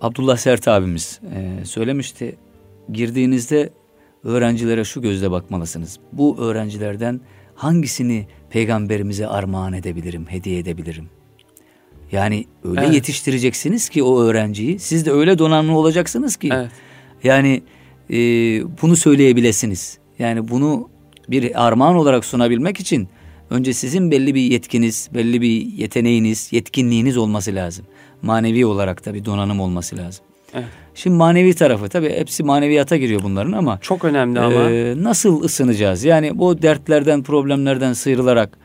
Abdullah 0.00 0.36
Sert 0.36 0.68
abimiz 0.68 1.20
e, 1.34 1.64
söylemişti. 1.64 2.36
Girdiğinizde 2.92 3.70
öğrencilere 4.24 4.84
şu 4.84 5.02
gözle 5.02 5.30
bakmalısınız. 5.30 5.98
Bu 6.12 6.38
öğrencilerden 6.38 7.20
hangisini 7.54 8.26
peygamberimize 8.50 9.26
armağan 9.26 9.72
edebilirim, 9.72 10.26
hediye 10.28 10.58
edebilirim? 10.58 11.08
Yani 12.12 12.44
öyle 12.64 12.80
evet. 12.80 12.94
yetiştireceksiniz 12.94 13.88
ki 13.88 14.02
o 14.02 14.22
öğrenciyi. 14.22 14.78
Siz 14.78 15.06
de 15.06 15.12
öyle 15.12 15.38
donanımlı 15.38 15.78
olacaksınız 15.78 16.36
ki. 16.36 16.50
Evet. 16.52 16.70
Yani 17.24 17.62
e, 18.10 18.16
bunu 18.82 18.96
söyleyebilesiniz. 18.96 19.98
Yani 20.18 20.48
bunu 20.48 20.88
bir 21.28 21.66
armağan 21.66 21.96
olarak 21.96 22.24
sunabilmek 22.24 22.80
için 22.80 23.08
önce 23.50 23.72
sizin 23.72 24.10
belli 24.10 24.34
bir 24.34 24.40
yetkiniz, 24.40 25.10
belli 25.14 25.40
bir 25.40 25.66
yeteneğiniz, 25.66 26.52
yetkinliğiniz 26.52 27.16
olması 27.16 27.54
lazım. 27.54 27.86
Manevi 28.22 28.66
olarak 28.66 29.06
da 29.06 29.14
bir 29.14 29.24
donanım 29.24 29.60
olması 29.60 29.96
lazım. 29.96 30.24
Evet. 30.54 30.68
Şimdi 30.94 31.16
manevi 31.16 31.54
tarafı 31.54 31.88
tabii 31.88 32.10
hepsi 32.10 32.42
maneviyata 32.42 32.96
giriyor 32.96 33.22
bunların 33.22 33.52
ama 33.52 33.78
çok 33.80 34.04
önemli 34.04 34.40
ama 34.40 34.70
e, 34.70 34.94
nasıl 35.02 35.42
ısınacağız? 35.42 36.04
Yani 36.04 36.38
bu 36.38 36.62
dertlerden, 36.62 37.22
problemlerden 37.22 37.92
sıyrılarak 37.92 38.58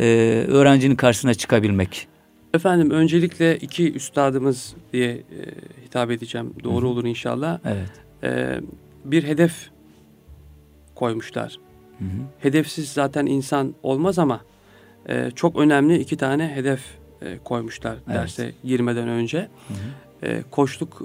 e, 0.00 0.04
öğrencinin 0.48 0.96
karşısına 0.96 1.34
çıkabilmek. 1.34 2.08
Efendim 2.54 2.90
öncelikle 2.90 3.56
iki 3.56 3.92
üstadımız 3.92 4.74
diye 4.92 5.10
e, 5.10 5.22
hitap 5.84 6.10
edeceğim. 6.10 6.54
Doğru 6.64 6.86
Hı. 6.86 6.88
olur 6.88 7.04
inşallah. 7.04 7.58
Evet. 7.64 7.90
E, 8.22 8.60
bir 9.04 9.24
hedef 9.24 9.70
koymuşlar. 10.94 11.56
Hı 11.98 12.04
hı. 12.04 12.08
Hedefsiz 12.38 12.88
zaten 12.92 13.26
insan 13.26 13.74
olmaz 13.82 14.18
ama 14.18 14.40
e, 15.08 15.30
çok 15.34 15.58
önemli 15.58 15.98
iki 15.98 16.16
tane 16.16 16.48
hedef 16.54 16.80
e, 17.22 17.38
koymuşlar 17.44 17.96
evet. 18.06 18.16
derse 18.16 18.52
girmeden 18.64 19.08
önce. 19.08 19.38
Hı 19.38 19.74
hı. 19.74 20.09
E, 20.22 20.42
koçluk 20.50 21.02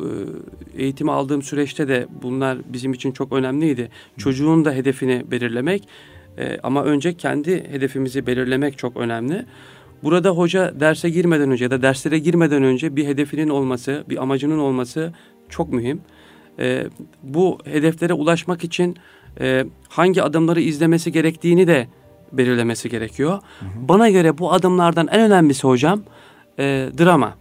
e, 0.78 0.84
eğitimi 0.84 1.12
aldığım 1.12 1.42
süreçte 1.42 1.88
de 1.88 2.08
bunlar 2.24 2.58
bizim 2.74 2.94
için 2.94 3.12
çok 3.12 3.34
önemliydi. 3.34 3.90
Çocuğun 4.18 4.66
da 4.66 4.72
hedefini 4.72 5.24
belirlemek 5.32 5.88
e, 6.38 6.60
ama 6.64 6.84
önce 6.84 7.14
kendi 7.14 7.72
hedefimizi 7.72 8.28
belirlemek 8.28 8.78
çok 8.78 8.98
önemli. 8.98 9.46
Burada 10.04 10.30
hoca 10.30 10.80
derse 10.80 11.10
girmeden 11.10 11.52
önce 11.52 11.64
ya 11.64 11.72
da 11.72 11.82
derslere 11.82 12.20
girmeden 12.20 12.64
önce 12.64 12.96
bir 12.96 13.06
hedefinin 13.06 13.50
olması, 13.50 14.04
bir 14.10 14.22
amacının 14.22 14.60
olması 14.60 15.14
çok 15.50 15.74
mühim. 15.74 16.02
E, 16.60 16.88
bu 17.24 17.60
hedeflere 17.66 18.14
ulaşmak 18.14 18.64
için 18.64 18.98
e, 19.40 19.66
hangi 19.90 20.24
adımları 20.24 20.62
izlemesi 20.62 21.12
gerektiğini 21.12 21.68
de 21.68 21.88
belirlemesi 22.32 22.90
gerekiyor. 22.90 23.40
Hı 23.60 23.66
hı. 23.66 23.70
Bana 23.88 24.10
göre 24.10 24.38
bu 24.38 24.54
adımlardan 24.54 25.08
en 25.08 25.22
önemlisi 25.22 25.68
hocam 25.68 26.04
e, 26.60 26.90
drama. 26.98 27.34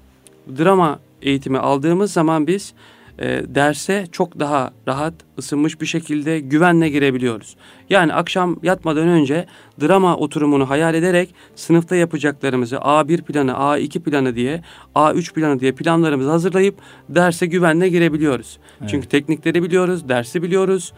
Drama 0.59 0.99
eğitimi 1.25 1.59
aldığımız 1.59 2.13
zaman 2.13 2.47
biz 2.47 2.75
e, 3.19 3.43
derse 3.49 4.07
çok 4.13 4.41
daha 4.41 4.73
rahat, 4.89 5.15
ısınmış 5.39 5.81
bir 5.81 5.87
şekilde 5.87 6.41
güvenle 6.41 6.89
girebiliyoruz. 6.89 7.57
Yani 7.91 8.15
akşam 8.15 8.57
yatmadan 8.63 9.09
önce 9.09 9.47
drama 9.81 10.17
oturumunu 10.17 10.71
hayal 10.71 10.95
ederek 10.95 11.35
sınıfta 11.55 11.97
yapacaklarımızı 11.97 12.77
A1 12.77 13.23
planı, 13.23 13.51
A2 13.51 14.01
planı 14.01 14.37
diye, 14.37 14.63
A3 14.95 15.33
planı 15.33 15.61
diye 15.61 15.73
planlarımızı 15.73 16.31
hazırlayıp 16.31 16.75
derse 17.09 17.47
güvenle 17.47 17.89
girebiliyoruz. 17.89 18.59
Evet. 18.81 18.91
Çünkü 18.91 19.09
teknikleri 19.09 19.63
biliyoruz, 19.63 20.09
dersi 20.09 20.43
biliyoruz. 20.43 20.93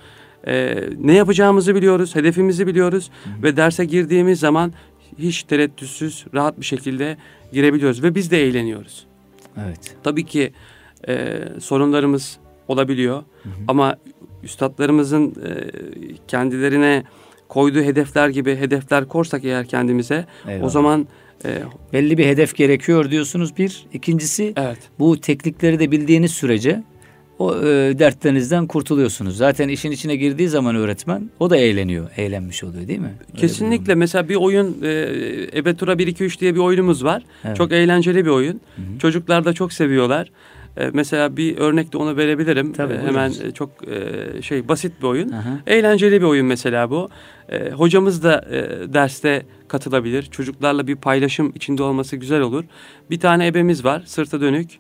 E, 0.47 0.85
ne 0.99 1.15
yapacağımızı 1.15 1.75
biliyoruz, 1.75 2.17
hedefimizi 2.17 2.67
biliyoruz 2.67 3.11
Hı. 3.25 3.43
ve 3.43 3.57
derse 3.57 3.85
girdiğimiz 3.85 4.41
zaman 4.41 4.73
hiç 5.19 5.43
tereddütsüz, 5.43 6.27
rahat 6.35 6.61
bir 6.61 6.65
şekilde 6.65 7.17
girebiliyoruz 7.53 8.03
ve 8.03 8.15
biz 8.15 8.31
de 8.31 8.43
eğleniyoruz. 8.43 9.07
Evet. 9.65 9.97
Tabii 10.03 10.25
ki 10.25 10.53
e, 11.09 11.39
sorunlarımız 11.61 12.39
olabiliyor. 12.69 13.17
Hı 13.43 13.49
hı. 13.49 13.53
Ama 13.69 13.97
üstadlarımızın 14.43 15.31
e, 15.31 15.51
kendilerine 16.29 17.05
koyduğu 17.49 17.81
hedefler 17.83 18.29
gibi 18.29 18.57
hedefler 18.57 19.09
korsak 19.09 19.45
eğer 19.45 19.67
kendimize 19.67 20.27
Eyvallah. 20.49 20.65
o 20.65 20.69
zaman 20.69 21.07
e, 21.45 21.63
belli 21.93 22.19
bir 22.19 22.27
hedef 22.27 22.57
gerekiyor 22.57 23.11
diyorsunuz 23.11 23.57
bir. 23.57 23.87
İkincisi 23.93 24.53
evet. 24.57 24.79
bu 24.99 25.21
teknikleri 25.21 25.79
de 25.79 25.91
bildiğiniz 25.91 26.33
sürece 26.33 26.83
o 27.39 27.57
e, 27.57 27.65
dertlerinizden 27.99 28.67
kurtuluyorsunuz. 28.67 29.37
Zaten 29.37 29.69
işin 29.69 29.91
içine 29.91 30.17
girdiği 30.17 30.49
zaman 30.49 30.77
öğretmen 30.77 31.31
o 31.41 31.51
da 31.51 31.57
eğleniyor. 31.57 32.11
Eğlenmiş 32.17 32.65
oluyor 32.65 32.89
değil 32.89 32.99
mi? 32.99 33.15
Öyle 33.29 33.41
Kesinlikle. 33.41 33.93
Bir 33.93 33.99
Mesela 33.99 34.29
bir 34.29 34.37
oyun 34.37 34.83
e, 34.83 34.89
Ebetura 35.55 35.99
1 35.99 36.07
2 36.07 36.25
3 36.25 36.41
diye 36.41 36.55
bir 36.55 36.61
oyunumuz 36.61 37.05
var. 37.05 37.23
Evet. 37.45 37.57
Çok 37.57 37.73
eğlenceli 37.73 38.25
bir 38.25 38.31
oyun. 38.31 38.61
Hı-hı. 38.77 38.99
Çocuklar 38.99 39.45
da 39.45 39.53
çok 39.53 39.73
seviyorlar. 39.73 40.31
E, 40.77 40.91
mesela 40.93 41.37
bir 41.37 41.57
örnek 41.59 41.93
de 41.93 41.97
onu 41.97 42.17
verebilirim. 42.17 42.73
Tabii, 42.73 42.95
e, 42.95 42.99
hemen 42.99 43.31
e, 43.31 43.51
çok 43.51 43.71
e, 43.89 44.43
şey 44.43 44.69
basit 44.69 44.93
bir 45.03 45.07
oyun. 45.07 45.33
Aha. 45.33 45.61
Eğlenceli 45.67 46.21
bir 46.21 46.27
oyun 46.27 46.47
mesela 46.47 46.91
bu. 46.91 47.09
E, 47.49 47.71
hocamız 47.71 48.23
da 48.23 48.45
e, 48.51 48.93
derste 48.95 49.43
katılabilir. 49.69 50.23
Çocuklarla 50.23 50.87
bir 50.87 50.97
paylaşım 50.97 51.53
içinde 51.55 51.83
olması 51.83 52.17
güzel 52.17 52.41
olur. 52.41 52.65
Bir 53.11 53.21
tane 53.21 53.47
ebemiz 53.47 53.85
var, 53.85 54.03
sırta 54.07 54.41
dönük. 54.41 54.71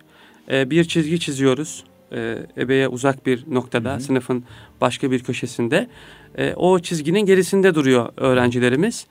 E, 0.50 0.70
bir 0.70 0.84
çizgi 0.84 1.20
çiziyoruz. 1.20 1.84
E, 2.12 2.38
ebeye 2.56 2.88
uzak 2.88 3.26
bir 3.26 3.44
noktada, 3.50 3.92
Hı-hı. 3.92 4.00
sınıfın 4.00 4.44
başka 4.80 5.10
bir 5.10 5.22
köşesinde. 5.22 5.88
E, 6.38 6.54
o 6.54 6.78
çizginin 6.78 7.20
gerisinde 7.20 7.74
duruyor 7.74 8.12
öğrencilerimiz. 8.16 9.06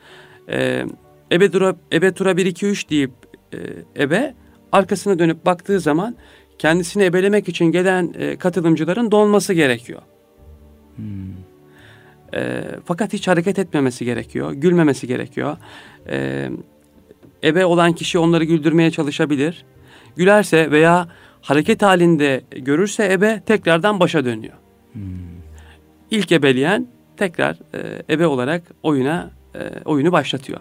E, 0.49 0.85
ebe, 1.31 1.53
dura, 1.53 1.75
ebe 1.93 2.11
tura 2.13 2.37
1 2.37 2.45
2 2.45 2.65
3 2.65 2.89
deyip 2.89 3.11
e, 3.53 3.57
ebe 4.03 4.33
arkasına 4.71 5.19
dönüp 5.19 5.45
baktığı 5.45 5.79
zaman 5.79 6.15
kendisini 6.59 7.03
ebelemek 7.03 7.49
için 7.49 7.65
gelen 7.65 8.13
e, 8.17 8.35
katılımcıların 8.35 9.11
dolması 9.11 9.53
gerekiyor. 9.53 10.01
Hmm. 10.95 11.05
E, 12.33 12.63
fakat 12.85 13.13
hiç 13.13 13.27
hareket 13.27 13.59
etmemesi 13.59 14.05
gerekiyor, 14.05 14.53
gülmemesi 14.53 15.07
gerekiyor. 15.07 15.57
E, 16.09 16.49
ebe 17.43 17.65
olan 17.65 17.93
kişi 17.93 18.19
onları 18.19 18.43
güldürmeye 18.43 18.91
çalışabilir. 18.91 19.65
Gülerse 20.15 20.71
veya 20.71 21.07
hareket 21.45 21.81
halinde 21.81 22.41
görürse 22.51 23.13
ebe 23.13 23.41
tekrardan 23.45 23.99
başa 23.99 24.25
dönüyor. 24.25 24.53
Hmm. 24.93 25.01
İlk 26.11 26.31
ebeleyen 26.31 26.87
tekrar 27.17 27.55
e, 27.73 28.13
ebe 28.13 28.27
olarak 28.27 28.63
oyuna 28.83 29.31
e, 29.55 29.59
oyunu 29.85 30.11
başlatıyor. 30.11 30.59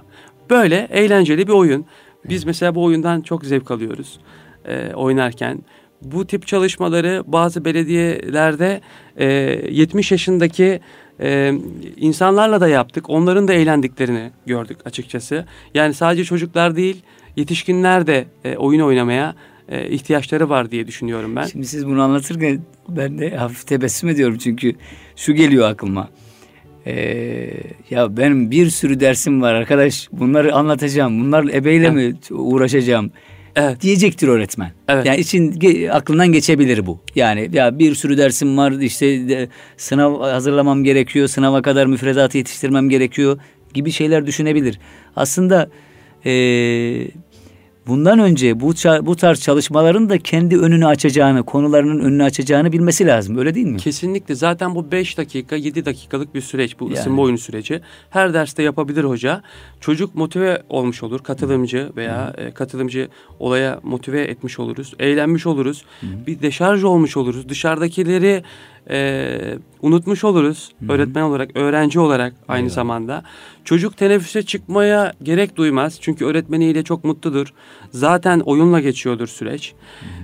Böyle 0.50 0.88
eğlenceli 0.90 1.46
bir 1.46 1.52
oyun. 1.52 1.86
Biz 2.24 2.44
mesela 2.44 2.74
bu 2.74 2.84
oyundan 2.84 3.20
çok 3.20 3.44
zevk 3.44 3.70
alıyoruz 3.70 4.20
e, 4.64 4.94
oynarken 4.94 5.62
bu 6.02 6.26
tip 6.26 6.46
çalışmaları 6.46 7.22
bazı 7.26 7.64
belediyelerde 7.64 8.80
e, 9.16 9.26
70 9.70 10.12
yaşındaki 10.12 10.80
e, 11.20 11.52
insanlarla 11.96 12.60
da 12.60 12.68
yaptık. 12.68 13.10
Onların 13.10 13.48
da 13.48 13.52
eğlendiklerini 13.52 14.30
gördük 14.46 14.78
açıkçası. 14.84 15.44
Yani 15.74 15.94
sadece 15.94 16.24
çocuklar 16.24 16.76
değil 16.76 17.02
yetişkinler 17.36 18.06
de 18.06 18.26
e, 18.44 18.56
oyun 18.56 18.80
oynamaya 18.80 19.34
e, 19.68 19.88
ihtiyaçları 19.88 20.48
var 20.48 20.70
diye 20.70 20.86
düşünüyorum 20.86 21.36
ben. 21.36 21.46
Şimdi 21.46 21.66
siz 21.66 21.86
bunu 21.86 22.02
anlatırken 22.02 22.60
ben 22.88 23.18
de 23.18 23.36
hafif 23.36 23.66
tebessüm 23.66 24.08
ediyorum 24.08 24.38
çünkü 24.38 24.74
şu 25.16 25.32
geliyor 25.32 25.70
aklıma. 25.70 26.10
Ee, 26.86 27.50
ya 27.90 28.16
benim 28.16 28.50
bir 28.50 28.70
sürü 28.70 29.00
dersim 29.00 29.42
var 29.42 29.54
arkadaş 29.54 30.08
bunları 30.12 30.54
anlatacağım 30.54 31.20
bunlarla 31.20 31.52
ebeyle 31.52 31.90
mi 31.90 32.14
uğraşacağım 32.30 33.10
evet. 33.56 33.80
diyecektir 33.80 34.28
öğretmen. 34.28 34.72
Evet. 34.88 35.06
Yani 35.06 35.20
için 35.20 35.60
aklından 35.88 36.32
geçebilir 36.32 36.86
bu. 36.86 37.00
Yani 37.14 37.48
ya 37.52 37.78
bir 37.78 37.94
sürü 37.94 38.18
dersim 38.18 38.56
var 38.56 38.72
işte 38.72 39.28
de, 39.28 39.48
sınav 39.76 40.20
hazırlamam 40.20 40.84
gerekiyor, 40.84 41.28
sınava 41.28 41.62
kadar 41.62 41.86
müfredatı 41.86 42.38
yetiştirmem 42.38 42.88
gerekiyor 42.88 43.38
gibi 43.74 43.90
şeyler 43.90 44.26
düşünebilir. 44.26 44.80
Aslında 45.16 45.70
eee 46.24 47.08
bundan 47.86 48.18
önce 48.18 48.60
bu 48.60 48.72
bu 49.06 49.16
tarz 49.16 49.40
çalışmaların 49.40 50.10
da 50.10 50.18
kendi 50.18 50.58
önünü 50.58 50.86
açacağını, 50.86 51.42
konularının 51.42 52.00
önünü 52.00 52.22
açacağını 52.22 52.72
bilmesi 52.72 53.06
lazım. 53.06 53.38
Öyle 53.38 53.54
değil 53.54 53.66
mi? 53.66 53.76
Kesinlikle. 53.76 54.34
Zaten 54.34 54.74
bu 54.74 54.90
5 54.90 55.18
dakika, 55.18 55.56
7 55.56 55.84
dakikalık 55.84 56.34
bir 56.34 56.40
süreç 56.40 56.80
bu 56.80 56.84
yani. 56.84 56.94
ısınma 56.94 57.22
oyunu 57.22 57.38
süreci. 57.38 57.80
Her 58.10 58.34
derste 58.34 58.62
yapabilir 58.62 59.04
hoca. 59.04 59.42
Çocuk 59.80 60.14
motive 60.14 60.62
olmuş 60.68 61.02
olur, 61.02 61.20
katılımcı 61.22 61.92
veya. 61.96 62.34
E, 62.38 62.50
katılımcı 62.50 63.08
olaya 63.38 63.80
motive 63.82 64.22
etmiş 64.22 64.58
oluruz. 64.58 64.94
Eğlenmiş 64.98 65.46
oluruz. 65.46 65.84
Hı. 66.00 66.06
Bir 66.26 66.42
deşarj 66.42 66.84
olmuş 66.84 67.16
oluruz. 67.16 67.48
Dışarıdakileri 67.48 68.42
e, 68.90 69.58
unutmuş 69.82 70.24
oluruz 70.24 70.72
Hı-hı. 70.80 70.92
öğretmen 70.92 71.22
olarak, 71.22 71.56
öğrenci 71.56 72.00
olarak 72.00 72.34
aynı 72.48 72.58
Eyvallah. 72.58 72.74
zamanda. 72.74 73.22
Çocuk 73.64 73.96
teneffüse 73.96 74.42
çıkmaya 74.42 75.12
gerek 75.22 75.56
duymaz 75.56 75.98
çünkü 76.00 76.24
öğretmeniyle 76.24 76.82
çok 76.82 77.04
mutludur. 77.04 77.52
Zaten 77.90 78.40
oyunla 78.40 78.80
geçiyordur 78.80 79.26
süreç. 79.26 79.74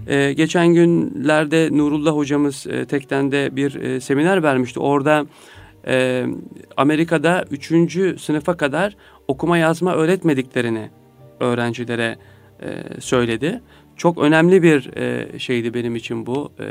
E, 0.06 0.32
geçen 0.32 0.68
günlerde 0.74 1.68
Nurullah 1.72 2.12
hocamız 2.12 2.66
e, 2.66 2.84
Tekten'de 2.84 3.56
bir 3.56 3.74
e, 3.74 4.00
seminer 4.00 4.42
vermişti. 4.42 4.80
Orada 4.80 5.26
e, 5.86 6.26
Amerika'da 6.76 7.44
üçüncü 7.50 8.18
sınıfa 8.18 8.56
kadar 8.56 8.96
okuma 9.28 9.58
yazma 9.58 9.94
öğretmediklerini 9.94 10.90
öğrencilere 11.40 12.16
e, 12.62 13.00
söyledi. 13.00 13.60
Çok 13.96 14.18
önemli 14.18 14.62
bir 14.62 14.96
e, 14.96 15.38
şeydi 15.38 15.74
benim 15.74 15.96
için 15.96 16.26
bu. 16.26 16.52
E, 16.60 16.66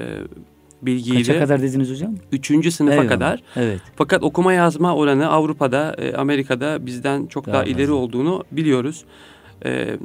bilgiydi. 0.82 1.18
Kaça 1.18 1.40
kadar 1.40 1.62
dediniz 1.62 1.92
hocam? 1.92 2.16
Üçüncü 2.32 2.72
sınıfa 2.72 2.94
Eyvallah. 2.94 3.10
kadar. 3.10 3.44
Evet. 3.56 3.82
Fakat 3.96 4.24
okuma 4.24 4.54
yazma 4.54 4.96
oranı 4.96 5.30
Avrupa'da, 5.30 5.96
e, 5.98 6.14
Amerika'da 6.14 6.86
bizden 6.86 7.26
çok 7.26 7.46
daha, 7.46 7.54
daha 7.54 7.64
ileri 7.64 7.92
olduğunu 7.92 8.44
biliyoruz. 8.52 9.04
E, 9.66 9.98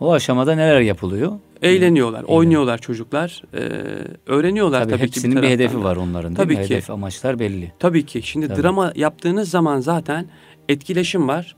o 0.00 0.12
aşamada 0.12 0.54
neler 0.54 0.80
yapılıyor? 0.80 1.32
Eğleniyorlar, 1.62 2.18
Eğlen. 2.18 2.34
oynuyorlar 2.34 2.78
çocuklar. 2.78 3.42
E, 3.54 3.58
öğreniyorlar 4.26 4.80
tabii, 4.82 4.92
tabii 4.92 5.02
hepsinin 5.02 5.34
ki 5.34 5.36
bir, 5.36 5.42
bir 5.42 5.52
hedefi 5.52 5.84
var 5.84 5.96
onların 5.96 6.34
tabii 6.34 6.54
ki. 6.54 6.60
Hedef, 6.60 6.90
amaçlar 6.90 7.38
belli. 7.38 7.72
Tabii 7.78 8.06
ki. 8.06 8.22
Şimdi 8.22 8.48
tabii. 8.48 8.62
drama 8.62 8.92
yaptığınız 8.96 9.50
zaman 9.50 9.80
zaten 9.80 10.26
etkileşim 10.68 11.28
var. 11.28 11.56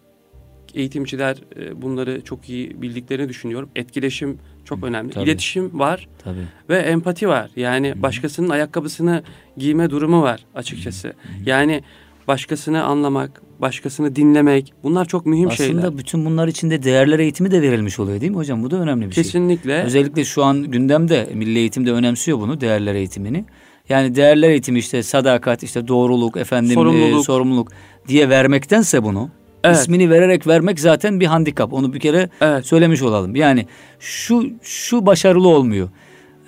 Eğitimciler 0.74 1.36
e, 1.56 1.82
bunları 1.82 2.20
çok 2.24 2.48
iyi 2.48 2.82
bildiklerini 2.82 3.28
düşünüyorum. 3.28 3.68
Etkileşim 3.76 4.38
çok 4.64 4.82
Hı, 4.82 4.86
önemli. 4.86 5.12
Tabii. 5.12 5.24
İletişim 5.24 5.78
var 5.78 6.08
tabii. 6.24 6.44
ve 6.68 6.78
empati 6.78 7.28
var. 7.28 7.50
Yani 7.56 7.90
Hı. 7.90 8.02
başkasının 8.02 8.48
ayakkabısını 8.48 9.22
giyme 9.56 9.90
durumu 9.90 10.22
var 10.22 10.40
açıkçası. 10.54 11.08
Hı. 11.08 11.12
Yani 11.46 11.82
başkasını 12.28 12.84
anlamak, 12.84 13.42
başkasını 13.60 14.16
dinlemek 14.16 14.72
bunlar 14.82 15.04
çok 15.04 15.26
mühim 15.26 15.48
Aslında 15.48 15.66
şeyler. 15.66 15.82
Aslında 15.82 15.98
bütün 15.98 16.24
bunlar 16.24 16.48
içinde 16.48 16.82
değerler 16.82 17.18
eğitimi 17.18 17.50
de 17.50 17.62
verilmiş 17.62 17.98
oluyor 17.98 18.20
değil 18.20 18.32
mi 18.32 18.38
hocam? 18.38 18.62
Bu 18.62 18.70
da 18.70 18.76
önemli 18.76 19.06
bir 19.06 19.10
Kesinlikle. 19.10 19.54
şey. 19.54 19.62
Kesinlikle. 19.62 19.82
Özellikle 19.86 20.24
şu 20.24 20.44
an 20.44 20.62
gündemde 20.62 21.28
milli 21.34 21.58
eğitim 21.58 21.86
de 21.86 21.92
önemsiyor 21.92 22.38
bunu 22.38 22.60
değerler 22.60 22.94
eğitimini. 22.94 23.44
Yani 23.88 24.14
değerler 24.14 24.50
eğitimi 24.50 24.78
işte 24.78 25.02
sadakat, 25.02 25.62
işte 25.62 25.88
doğruluk, 25.88 26.36
efendim 26.36 26.74
sorumluluk, 26.74 27.20
e, 27.20 27.22
sorumluluk 27.22 27.68
diye 28.08 28.28
vermektense 28.28 29.02
bunu 29.02 29.30
Evet. 29.64 29.76
İsmini 29.76 30.10
vererek 30.10 30.46
vermek 30.46 30.80
zaten 30.80 31.20
bir 31.20 31.26
handikap. 31.26 31.72
Onu 31.72 31.92
bir 31.92 32.00
kere 32.00 32.28
evet. 32.40 32.66
söylemiş 32.66 33.02
olalım. 33.02 33.36
Yani 33.36 33.66
şu 34.00 34.50
şu 34.62 35.06
başarılı 35.06 35.48
olmuyor. 35.48 35.88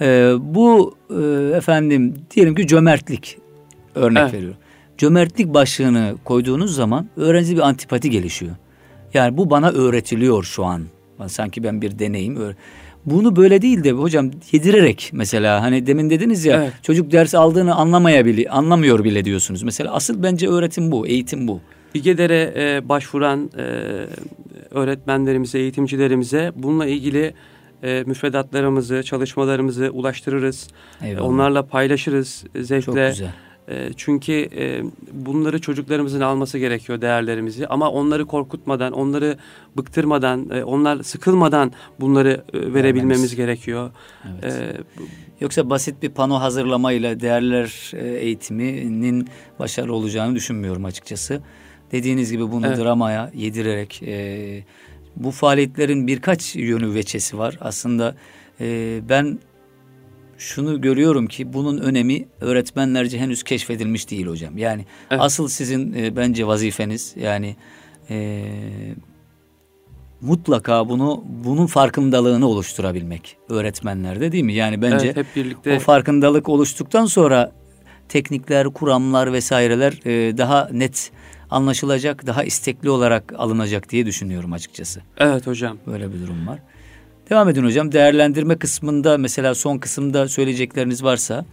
Ee, 0.01 0.33
bu 0.41 0.95
e, 1.11 1.57
efendim 1.57 2.14
diyelim 2.35 2.55
ki 2.55 2.67
cömertlik 2.67 3.39
örnek 3.95 4.23
evet. 4.23 4.33
veriyorum. 4.33 4.59
Cömertlik 4.99 5.55
başlığını 5.55 6.14
koyduğunuz 6.25 6.75
zaman 6.75 7.09
öğrenci 7.17 7.57
bir 7.57 7.61
antipati 7.61 8.11
gelişiyor. 8.11 8.53
Yani 9.14 9.37
bu 9.37 9.51
bana 9.51 9.71
öğretiliyor 9.71 10.45
şu 10.45 10.64
an. 10.64 10.83
Sanki 11.27 11.62
ben 11.62 11.83
bir 11.83 11.99
deneyim. 11.99 12.55
Bunu 13.07 13.37
böyle 13.37 13.62
değil 13.62 13.85
de 13.85 13.93
hocam 13.93 14.31
yedirerek 14.53 15.11
mesela 15.12 15.62
hani 15.62 15.87
demin 15.87 16.11
dediniz 16.11 16.45
ya 16.45 16.62
evet. 16.62 16.73
çocuk 16.83 17.12
ders 17.12 17.35
aldığını 17.35 17.75
anlamayabiliyor, 17.75 18.53
anlamıyor 18.53 19.05
bile 19.05 19.25
diyorsunuz. 19.25 19.62
Mesela 19.62 19.93
asıl 19.93 20.23
bence 20.23 20.49
öğretim 20.49 20.93
bu, 20.93 21.07
eğitim 21.07 21.49
bu. 21.49 21.61
İGEDER'e 21.97 22.55
e, 22.57 22.88
başvuran 22.88 23.51
e, 23.59 23.62
öğretmenlerimize, 24.70 25.59
eğitimcilerimize 25.59 26.53
bununla 26.57 26.86
ilgili 26.86 27.34
e, 27.82 28.03
müfredatlarımızı, 28.07 29.03
çalışmalarımızı 29.03 29.90
ulaştırırız. 29.92 30.68
Eyvallah. 31.03 31.24
Onlarla 31.24 31.66
paylaşırız 31.66 32.44
zevkle. 32.61 32.82
Çok 32.82 32.94
güzel. 32.94 33.32
E, 33.68 33.90
çünkü 33.97 34.32
e, 34.32 34.82
bunları 35.12 35.61
çocuklarımızın 35.61 36.20
alması 36.20 36.59
gerekiyor 36.59 37.01
değerlerimizi 37.01 37.66
ama 37.66 37.90
onları 37.90 38.26
korkutmadan, 38.26 38.92
onları 38.92 39.36
bıktırmadan, 39.76 40.51
e, 40.51 40.64
onlar 40.64 41.03
sıkılmadan 41.03 41.72
bunları 42.01 42.44
e, 42.53 42.59
verebilmemiz 42.59 42.94
Vermemiz. 42.94 43.36
gerekiyor. 43.36 43.90
Evet. 44.42 44.55
E, 44.55 44.76
Yoksa 45.40 45.70
basit 45.70 46.03
bir 46.03 46.09
pano 46.09 46.40
hazırlamayla 46.40 47.20
değerler 47.20 47.90
e, 47.94 48.09
eğitiminin 48.09 49.28
başarılı 49.59 49.94
olacağını 49.94 50.34
düşünmüyorum 50.34 50.84
açıkçası. 50.84 51.40
Dediğiniz 51.93 52.32
gibi 52.32 52.51
bunu 52.51 52.66
evet. 52.66 52.78
dramaya 52.78 53.30
yedirerek 53.34 54.03
e, 54.03 54.64
bu 55.16 55.30
faaliyetlerin 55.30 56.07
birkaç 56.07 56.57
yönü 56.57 56.95
veçesi 56.95 57.39
var. 57.39 57.59
Aslında 57.61 58.16
e, 58.61 58.99
ben 59.09 59.39
şunu 60.39 60.80
görüyorum 60.80 61.26
ki 61.26 61.53
bunun 61.53 61.78
önemi 61.78 62.26
öğretmenlerce 62.41 63.18
henüz 63.18 63.43
keşfedilmiş 63.43 64.11
değil 64.11 64.26
hocam. 64.26 64.59
Yani 64.59 64.84
evet. 65.11 65.22
asıl 65.22 65.49
sizin 65.49 65.93
e, 65.93 66.16
bence 66.16 66.47
vazifeniz 66.47 67.14
yani 67.16 67.57
e, 68.11 68.43
mutlaka 70.20 70.89
bunu 70.89 71.24
bunun 71.45 71.66
farkındalığını 71.66 72.49
oluşturabilmek 72.49 73.37
öğretmenlerde 73.49 74.32
değil 74.32 74.45
mi? 74.45 74.55
Yani 74.55 74.82
bence 74.82 75.07
evet, 75.07 75.16
hep 75.16 75.26
birlikte 75.37 75.76
o 75.76 75.78
farkındalık 75.78 76.49
oluştuktan 76.49 77.07
sonra 77.07 77.53
teknikler, 78.09 78.66
kuramlar 78.66 79.32
vesaireler 79.32 79.93
e, 80.07 80.39
daha 80.39 80.68
net 80.72 81.11
anlaşılacak, 81.51 82.26
daha 82.26 82.44
istekli 82.44 82.90
olarak 82.90 83.32
alınacak 83.36 83.90
diye 83.90 84.07
düşünüyorum 84.07 84.53
açıkçası. 84.53 85.01
Evet 85.18 85.47
hocam. 85.47 85.78
Böyle 85.86 86.12
bir 86.12 86.22
durum 86.22 86.47
var. 86.47 86.59
Devam 87.30 87.49
edin 87.49 87.64
hocam. 87.64 87.92
Değerlendirme 87.92 88.57
kısmında 88.57 89.18
mesela 89.18 89.55
son 89.55 89.78
kısımda 89.78 90.28
söyleyecekleriniz 90.28 91.05
varsa. 91.05 91.44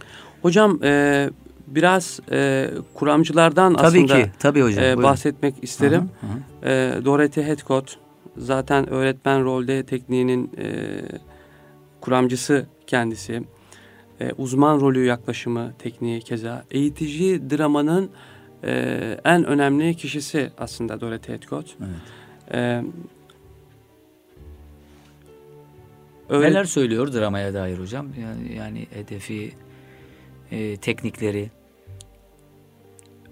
Hocam 0.42 0.84
e, 0.84 1.30
biraz 1.66 2.20
e, 2.30 2.70
kuramcılardan 2.94 3.74
tabii 3.74 3.86
aslında 3.86 4.22
ki, 4.22 4.30
tabii 4.38 4.62
hocam, 4.62 4.84
e, 4.84 5.02
bahsetmek 5.02 5.54
isterim. 5.62 6.10
Hı 6.20 6.26
hı. 6.26 6.70
E, 6.70 7.04
Dorothy 7.04 7.46
Heathcote 7.46 7.92
zaten 8.36 8.90
öğretmen 8.90 9.44
rolde 9.44 9.86
tekniğinin 9.86 10.50
e, 10.58 10.66
kuramcısı 12.00 12.66
kendisi. 12.86 13.42
E, 14.20 14.32
uzman 14.38 14.80
rolü 14.80 15.04
yaklaşımı 15.04 15.72
tekniği 15.78 16.20
keza. 16.20 16.64
Eğitici 16.70 17.50
dramanın 17.50 18.10
e, 18.64 19.20
en 19.24 19.44
önemli 19.44 19.94
kişisi 19.94 20.50
aslında 20.58 21.00
Dorothy 21.00 21.32
Heathcote. 21.32 21.70
Evet. 21.80 22.54
E, 22.54 22.82
öyle... 26.28 26.50
Neler 26.50 26.64
söylüyor 26.64 27.12
dramaya 27.12 27.54
dair 27.54 27.78
hocam? 27.78 28.06
Yani, 28.20 28.56
yani 28.56 28.86
hedefi, 28.90 29.52
e, 30.50 30.76
teknikleri. 30.76 31.50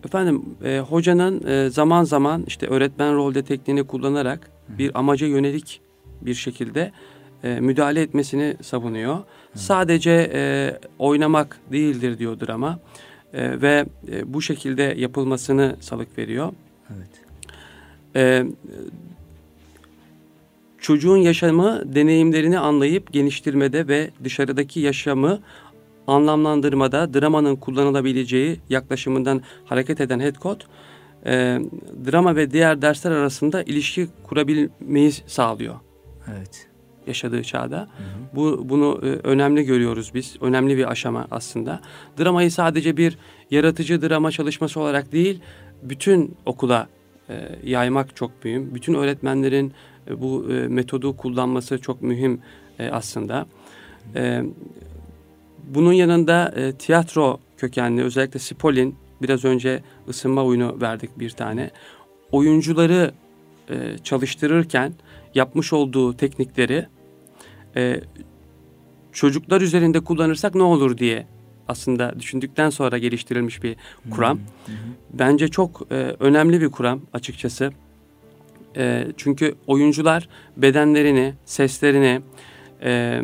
Efendim 0.04 0.44
e, 0.64 0.78
hocanın 0.78 1.46
e, 1.46 1.70
zaman 1.70 2.04
zaman 2.04 2.44
işte 2.46 2.66
öğretmen 2.66 3.14
rolde 3.14 3.42
tekniğini 3.42 3.84
kullanarak 3.86 4.50
Hı. 4.66 4.78
bir 4.78 4.98
amaca 4.98 5.26
yönelik 5.26 5.80
bir 6.20 6.34
şekilde 6.34 6.92
e, 7.44 7.60
müdahale 7.60 8.02
etmesini 8.02 8.56
savunuyor. 8.62 9.16
Hı. 9.16 9.58
Sadece 9.58 10.30
e, 10.34 10.74
oynamak 10.98 11.58
değildir 11.72 12.18
diyor 12.18 12.40
drama 12.40 12.78
e, 13.34 13.62
ve 13.62 13.86
e, 14.12 14.34
bu 14.34 14.42
şekilde 14.42 14.94
yapılmasını 14.98 15.76
salık 15.80 16.18
veriyor. 16.18 16.52
Evet. 16.96 17.10
E, 18.16 18.46
çocuğun 20.78 21.16
yaşamı 21.16 21.94
deneyimlerini 21.94 22.58
anlayıp 22.58 23.12
geliştirmede 23.12 23.88
ve 23.88 24.10
dışarıdaki 24.24 24.80
yaşamı 24.80 25.40
anlamlandırmada 26.06 27.14
dramanın 27.14 27.56
kullanılabileceği 27.56 28.60
yaklaşımından 28.68 29.42
hareket 29.64 30.00
eden 30.00 30.20
Headcode, 30.20 30.64
e, 31.26 31.58
drama 32.06 32.36
ve 32.36 32.50
diğer 32.50 32.82
dersler 32.82 33.10
arasında 33.10 33.62
ilişki 33.62 34.08
kurabilmeyi 34.22 35.12
sağlıyor. 35.12 35.74
Evet. 36.30 36.71
Yaşadığı 37.06 37.42
çağda. 37.42 37.78
Hı 37.78 37.82
hı. 37.82 38.36
Bu 38.36 38.68
bunu 38.68 39.00
e, 39.02 39.06
önemli 39.06 39.64
görüyoruz 39.64 40.10
biz. 40.14 40.36
Önemli 40.40 40.76
bir 40.76 40.90
aşama 40.90 41.26
aslında. 41.30 41.80
Dramayı 42.18 42.50
sadece 42.50 42.96
bir 42.96 43.18
yaratıcı 43.50 44.02
drama 44.02 44.30
çalışması 44.30 44.80
olarak 44.80 45.12
değil, 45.12 45.40
bütün 45.82 46.36
okula 46.46 46.88
e, 47.28 47.58
yaymak 47.64 48.16
çok 48.16 48.44
mühim. 48.44 48.74
Bütün 48.74 48.94
öğretmenlerin 48.94 49.72
e, 50.10 50.20
bu 50.20 50.46
e, 50.50 50.68
metodu 50.68 51.16
kullanması 51.16 51.78
çok 51.78 52.02
mühim 52.02 52.40
e, 52.78 52.88
aslında. 52.88 53.46
E, 54.14 54.42
bunun 55.64 55.92
yanında 55.92 56.54
e, 56.56 56.72
tiyatro 56.72 57.40
kökenli 57.56 58.02
özellikle 58.02 58.40
Spolin 58.40 58.94
biraz 59.22 59.44
önce 59.44 59.82
ısınma 60.08 60.44
oyunu 60.44 60.80
verdik 60.80 61.18
bir 61.18 61.30
tane. 61.30 61.70
Oyuncuları 62.32 63.12
e, 63.70 63.98
çalıştırırken 64.04 64.92
yapmış 65.34 65.72
olduğu 65.72 66.16
teknikleri 66.16 66.86
e, 67.76 68.00
çocuklar 69.12 69.60
üzerinde 69.60 70.00
kullanırsak 70.00 70.54
ne 70.54 70.62
olur 70.62 70.98
diye 70.98 71.26
aslında 71.68 72.20
düşündükten 72.20 72.70
sonra 72.70 72.98
geliştirilmiş 72.98 73.62
bir 73.62 73.76
kuram. 74.10 74.38
Hı 74.38 74.72
hı. 74.72 74.76
Bence 75.12 75.48
çok 75.48 75.82
e, 75.90 75.94
önemli 76.20 76.60
bir 76.60 76.68
kuram 76.68 77.00
açıkçası. 77.12 77.72
E, 78.76 79.06
çünkü 79.16 79.54
oyuncular 79.66 80.28
bedenlerini, 80.56 81.34
seslerini, 81.44 82.20
e, 82.82 83.22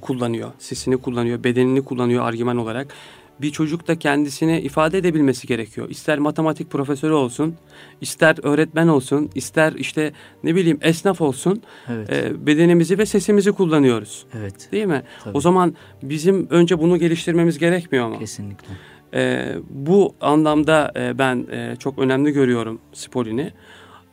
kullanıyor. 0.00 0.52
Sesini 0.58 0.96
kullanıyor, 0.96 1.44
bedenini 1.44 1.84
kullanıyor 1.84 2.24
argüman 2.24 2.56
olarak. 2.56 2.94
Bir 3.40 3.50
çocuk 3.50 3.88
da 3.88 3.98
kendisini 3.98 4.60
ifade 4.60 4.98
edebilmesi 4.98 5.46
gerekiyor. 5.46 5.90
İster 5.90 6.18
matematik 6.18 6.70
profesörü 6.70 7.12
olsun, 7.12 7.54
ister 8.00 8.36
öğretmen 8.42 8.88
olsun, 8.88 9.30
ister 9.34 9.72
işte 9.72 10.12
ne 10.44 10.54
bileyim 10.54 10.78
esnaf 10.82 11.20
olsun. 11.20 11.62
Evet. 11.88 12.10
E, 12.10 12.46
bedenimizi 12.46 12.98
ve 12.98 13.06
sesimizi 13.06 13.52
kullanıyoruz. 13.52 14.26
Evet. 14.38 14.68
Değil 14.72 14.86
mi? 14.86 15.02
Tabii. 15.24 15.36
O 15.36 15.40
zaman 15.40 15.74
bizim 16.02 16.46
önce 16.50 16.78
bunu 16.78 16.96
geliştirmemiz 16.96 17.58
gerekmiyor 17.58 18.08
mu? 18.08 18.18
Kesinlikle. 18.18 18.68
E, 19.14 19.54
bu 19.70 20.14
anlamda 20.20 20.92
e, 20.96 21.18
ben 21.18 21.46
e, 21.52 21.76
çok 21.78 21.98
önemli 21.98 22.32
görüyorum 22.32 22.80
Spolini. 22.92 23.52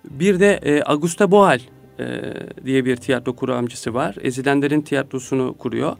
Bir 0.10 0.40
de 0.40 0.60
e, 0.64 0.82
Augusta 0.84 1.32
Boal 1.32 1.60
e, 2.00 2.34
diye 2.66 2.86
bir 2.86 2.96
tiyatro 2.96 3.36
kuramcısı 3.36 3.94
var. 3.94 4.16
Ezilenlerin 4.22 4.82
tiyatrosunu 4.82 5.54
kuruyor. 5.58 5.96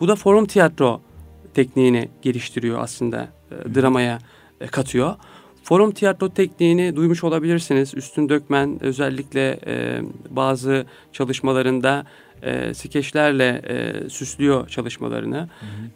Bu 0.00 0.08
da 0.08 0.16
forum 0.16 0.46
tiyatro 0.46 1.00
tekniğini 1.54 2.08
geliştiriyor 2.22 2.78
aslında 2.78 3.28
e, 3.50 3.74
dramaya 3.74 4.18
e, 4.60 4.66
katıyor. 4.66 5.14
Forum 5.62 5.90
tiyatro 5.90 6.28
tekniğini 6.28 6.96
duymuş 6.96 7.24
olabilirsiniz. 7.24 7.94
Üstün 7.94 8.28
Dökmen 8.28 8.82
özellikle 8.82 9.60
e, 9.66 10.00
bazı 10.30 10.86
çalışmalarında 11.12 12.06
e, 12.42 12.74
skeçlerle 12.74 13.62
e, 13.68 14.08
süslüyor 14.10 14.68
çalışmalarını. 14.68 15.36
Hı 15.36 15.42
hı. 15.42 15.48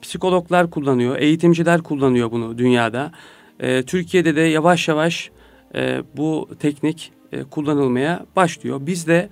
Psikologlar 0.03 0.71
kullanıyor, 0.71 1.19
eğitimciler 1.19 1.83
kullanıyor 1.83 2.31
bunu 2.31 2.59
dünyada. 2.59 3.13
E, 3.61 3.83
Türkiye'de 3.83 4.37
de 4.37 4.41
yavaş 4.41 4.89
yavaş 4.89 5.31
e, 5.75 6.03
bu 6.17 6.49
teknik 6.61 7.13
e, 7.33 7.43
kullanılmaya 7.43 8.27
başlıyor. 8.37 8.81
Biz 8.83 9.07
de 9.07 9.29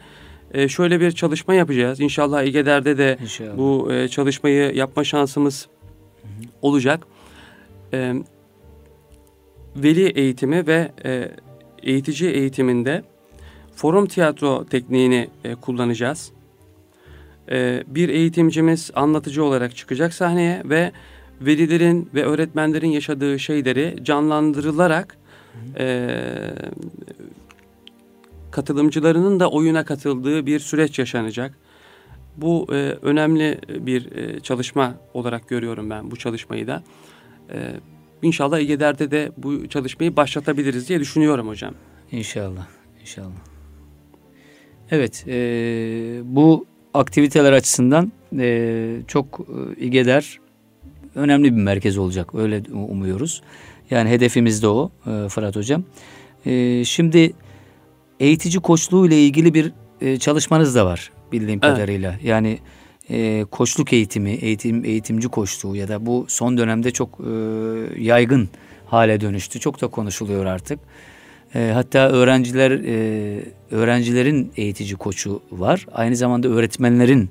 e, 0.54 0.68
şöyle 0.68 1.00
bir 1.00 1.10
çalışma 1.12 1.54
yapacağız. 1.54 2.00
İnşallah 2.00 2.42
İGEDER'de 2.42 2.98
de 2.98 3.18
İnşallah. 3.22 3.56
bu 3.56 3.92
e, 3.92 4.08
çalışmayı 4.08 4.74
yapma 4.74 5.04
şansımız 5.04 5.68
hı 6.22 6.28
olacak. 6.62 7.06
E, 7.92 8.14
veli 9.76 10.06
eğitimi 10.06 10.66
ve 10.66 10.92
e, 11.04 11.28
eğitici 11.82 12.30
eğitiminde 12.30 13.02
forum 13.74 14.06
tiyatro 14.06 14.64
tekniğini 14.64 15.28
e, 15.44 15.54
kullanacağız. 15.54 16.32
E, 17.50 17.84
bir 17.86 18.08
eğitimcimiz 18.08 18.90
anlatıcı 18.94 19.44
olarak 19.44 19.76
çıkacak 19.76 20.14
sahneye 20.14 20.62
ve 20.64 20.92
velilerin 21.40 22.10
ve 22.14 22.24
öğretmenlerin 22.24 22.90
yaşadığı 22.90 23.38
şeyleri 23.38 23.96
canlandırılarak 24.02 25.16
e, 25.78 26.08
katılımcılarının 28.50 29.40
da 29.40 29.50
oyuna 29.50 29.84
katıldığı 29.84 30.46
bir 30.46 30.58
süreç 30.60 30.98
yaşanacak. 30.98 31.58
Bu 32.36 32.66
e, 32.70 32.74
önemli 33.02 33.60
bir 33.68 34.12
e, 34.12 34.40
çalışma 34.40 34.94
olarak 35.14 35.48
görüyorum 35.48 35.90
ben 35.90 36.10
bu 36.10 36.16
çalışmayı 36.16 36.66
da. 36.66 36.82
E, 37.52 37.72
inşallah 38.22 38.58
İGEDER'de 38.58 39.10
de 39.10 39.32
bu 39.36 39.68
çalışmayı 39.68 40.16
başlatabiliriz 40.16 40.88
diye 40.88 41.00
düşünüyorum 41.00 41.48
hocam. 41.48 41.74
İnşallah, 42.12 42.66
inşallah. 43.00 43.52
Evet, 44.90 45.24
e, 45.28 45.34
bu 46.24 46.66
aktiviteler 46.94 47.52
açısından 47.52 48.12
e, 48.38 48.98
çok 49.08 49.40
e, 49.40 49.80
İGEDER 49.84 50.40
önemli 51.14 51.56
bir 51.56 51.62
merkez 51.62 51.98
olacak. 51.98 52.34
Öyle 52.34 52.62
umuyoruz. 52.72 53.42
Yani 53.90 54.10
hedefimiz 54.10 54.62
de 54.62 54.68
o 54.68 54.90
e, 55.06 55.28
Fırat 55.28 55.56
Hocam. 55.56 55.84
E, 56.46 56.84
şimdi 56.84 57.32
eğitici 58.20 58.60
koçluğu 58.60 59.06
ile 59.06 59.22
ilgili 59.22 59.54
bir 59.54 59.72
e, 60.00 60.18
çalışmanız 60.18 60.74
da 60.74 60.86
var 60.86 61.12
bildiğim 61.32 61.60
evet. 61.62 61.74
kadarıyla. 61.74 62.14
Yani 62.22 62.58
e, 63.10 63.44
koçluk 63.50 63.92
eğitimi, 63.92 64.30
eğitim 64.30 64.84
eğitimci 64.84 65.28
koçluğu 65.28 65.76
ya 65.76 65.88
da 65.88 66.06
bu 66.06 66.26
son 66.28 66.58
dönemde 66.58 66.90
çok 66.90 67.20
e, 67.20 67.32
yaygın 68.02 68.48
hale 68.86 69.20
dönüştü. 69.20 69.60
Çok 69.60 69.80
da 69.80 69.86
konuşuluyor 69.86 70.46
artık. 70.46 70.78
E, 71.54 71.70
hatta 71.74 72.08
öğrenciler 72.08 72.70
e, 72.70 73.44
öğrencilerin 73.70 74.52
eğitici 74.56 74.96
koçu 74.96 75.42
var. 75.50 75.86
Aynı 75.92 76.16
zamanda 76.16 76.48
öğretmenlerin 76.48 77.30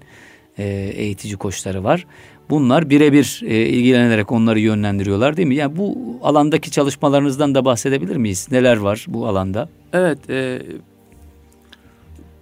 e, 0.57 0.63
eğitici 0.95 1.35
koçları 1.37 1.83
var. 1.83 2.05
Bunlar 2.49 2.89
birebir 2.89 3.41
e, 3.45 3.65
ilgilenerek 3.65 4.31
onları 4.31 4.59
yönlendiriyorlar 4.59 5.37
değil 5.37 5.47
mi? 5.47 5.55
Yani 5.55 5.77
bu 5.77 5.97
alandaki 6.23 6.71
çalışmalarınızdan 6.71 7.55
da 7.55 7.65
bahsedebilir 7.65 8.15
miyiz? 8.15 8.47
Neler 8.51 8.77
var 8.77 9.05
bu 9.09 9.27
alanda? 9.27 9.69
Evet, 9.93 10.29
e, 10.29 10.61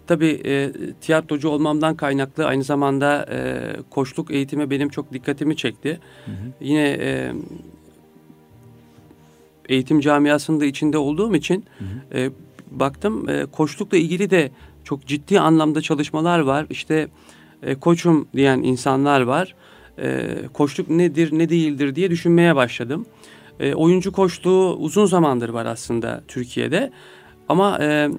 tabii 0.10 0.41
e, 0.45 0.72
tiyatrocu 1.01 1.49
olmamdan 1.49 1.95
kaynaklı 1.95 2.45
aynı 2.45 2.64
zamanda 2.64 3.26
e, 3.32 3.62
koçluk 3.89 4.32
eğitimi 4.32 4.70
benim 4.70 4.89
çok 4.89 5.14
dikkatimi 5.14 5.55
çekti. 5.55 5.99
Hı 6.26 6.32
hı. 6.32 6.36
Yine 6.62 6.89
e, 6.89 7.32
eğitim 9.70 9.99
camiasında 9.99 10.66
içinde 10.66 10.97
olduğum 10.97 11.36
için 11.36 11.66
hı 11.80 11.86
hı. 11.86 12.20
E, 12.20 12.32
baktım 12.72 13.30
e, 13.30 13.45
koçlukla 13.45 13.97
ilgili 13.97 14.30
de 14.30 14.51
çok 14.84 15.05
ciddi 15.05 15.39
anlamda 15.39 15.82
çalışmalar 15.82 16.39
var. 16.39 16.66
İşte 16.70 17.07
e, 17.64 17.76
koçum 17.76 18.28
diyen 18.36 18.62
insanlar 18.62 19.22
var. 19.22 19.55
E, 20.01 20.28
koçluk 20.53 20.89
nedir 20.89 21.30
ne 21.32 21.49
değildir 21.49 21.95
diye 21.95 22.10
düşünmeye 22.10 22.55
başladım. 22.55 23.05
E, 23.60 23.74
oyuncu 23.74 24.12
koçluğu 24.12 24.76
uzun 24.80 25.05
zamandır 25.05 25.49
var 25.49 25.66
aslında 25.66 26.24
Türkiye'de. 26.28 26.91
Ama 27.49 27.78
e, 27.82 28.10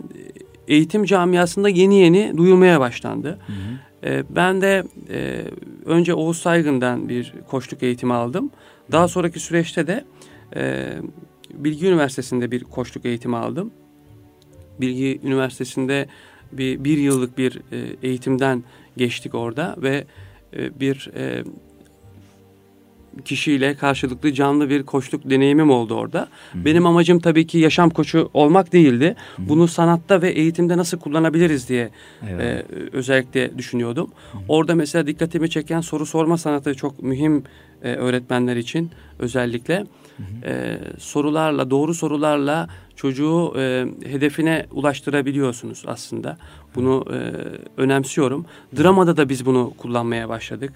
eğitim 0.70 1.04
camiasında 1.04 1.68
yeni 1.68 2.00
yeni 2.00 2.36
duyulmaya 2.36 2.80
başlandı. 2.80 3.28
Hı 3.46 3.52
hı. 3.52 4.10
E, 4.10 4.24
ben 4.30 4.60
de 4.60 4.84
e, 5.10 5.44
önce 5.84 6.14
Oğuz 6.14 6.38
Saygın'dan 6.38 7.08
bir 7.08 7.34
koçluk 7.48 7.82
eğitimi 7.82 8.14
aldım. 8.14 8.50
Daha 8.92 9.08
sonraki 9.08 9.40
süreçte 9.40 9.86
de 9.86 10.04
e, 10.56 10.92
Bilgi 11.54 11.86
Üniversitesi'nde 11.86 12.50
bir 12.50 12.64
koçluk 12.64 13.04
eğitimi 13.04 13.36
aldım. 13.36 13.70
Bilgi 14.80 15.20
Üniversitesi'nde 15.24 16.06
bir, 16.52 16.84
bir 16.84 16.98
yıllık 16.98 17.38
bir 17.38 17.60
e, 17.72 17.96
eğitimden 18.02 18.64
geçtik 18.96 19.34
orada 19.34 19.76
ve 19.78 20.04
e, 20.56 20.80
bir 20.80 21.10
e, 21.16 21.44
kişiyle 23.24 23.74
karşılıklı 23.74 24.32
canlı 24.32 24.70
bir 24.70 24.82
koçluk 24.82 25.30
deneyimim 25.30 25.70
oldu 25.70 25.94
orada. 25.94 26.28
Hı. 26.52 26.64
Benim 26.64 26.86
amacım 26.86 27.20
tabii 27.20 27.46
ki 27.46 27.58
yaşam 27.58 27.90
koçu 27.90 28.30
olmak 28.34 28.72
değildi. 28.72 29.16
Hı. 29.36 29.42
Bunu 29.48 29.68
sanatta 29.68 30.22
ve 30.22 30.30
eğitimde 30.30 30.76
nasıl 30.76 30.98
kullanabiliriz 30.98 31.68
diye 31.68 31.90
evet. 32.28 32.40
e, 32.40 32.66
özellikle 32.92 33.58
düşünüyordum. 33.58 34.10
Hı. 34.32 34.38
Orada 34.48 34.74
mesela 34.74 35.06
dikkatimi 35.06 35.50
çeken 35.50 35.80
soru 35.80 36.06
sorma 36.06 36.38
sanatı 36.38 36.74
çok 36.74 37.02
mühim 37.02 37.44
e, 37.82 37.94
öğretmenler 37.94 38.56
için 38.56 38.90
özellikle. 39.18 39.76
Hı 39.76 40.22
hı. 40.22 40.50
E, 40.50 40.78
sorularla, 40.98 41.70
doğru 41.70 41.94
sorularla 41.94 42.68
çocuğu 42.96 43.54
e, 43.56 43.86
hedefine 44.04 44.66
ulaştırabiliyorsunuz 44.70 45.84
aslında. 45.86 46.38
Bunu 46.74 47.04
e, 47.12 47.16
önemsiyorum. 47.76 48.46
Dramada 48.78 49.16
da 49.16 49.28
biz 49.28 49.46
bunu 49.46 49.72
kullanmaya 49.78 50.28
başladık. 50.28 50.72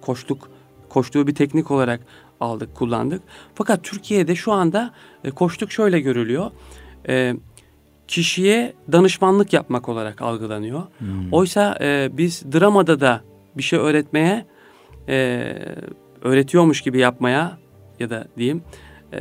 Koçluk 0.00 0.48
koştuğu 0.92 1.26
bir 1.26 1.34
teknik 1.34 1.70
olarak 1.70 2.00
aldık, 2.40 2.74
kullandık. 2.74 3.22
Fakat 3.54 3.84
Türkiye'de 3.84 4.34
şu 4.34 4.52
anda 4.52 4.94
e, 5.24 5.30
koştuk 5.30 5.72
şöyle 5.72 6.00
görülüyor. 6.00 6.50
E, 7.08 7.34
kişiye 8.08 8.72
danışmanlık 8.92 9.52
yapmak 9.52 9.88
olarak 9.88 10.22
algılanıyor. 10.22 10.82
Hmm. 10.98 11.32
Oysa 11.32 11.78
e, 11.80 12.10
biz 12.12 12.44
dramada 12.52 13.00
da 13.00 13.20
bir 13.56 13.62
şey 13.62 13.78
öğretmeye, 13.78 14.46
e, 15.08 15.54
öğretiyormuş 16.22 16.80
gibi 16.80 16.98
yapmaya 16.98 17.58
ya 18.00 18.10
da 18.10 18.24
diyeyim 18.36 18.62
e, 19.12 19.20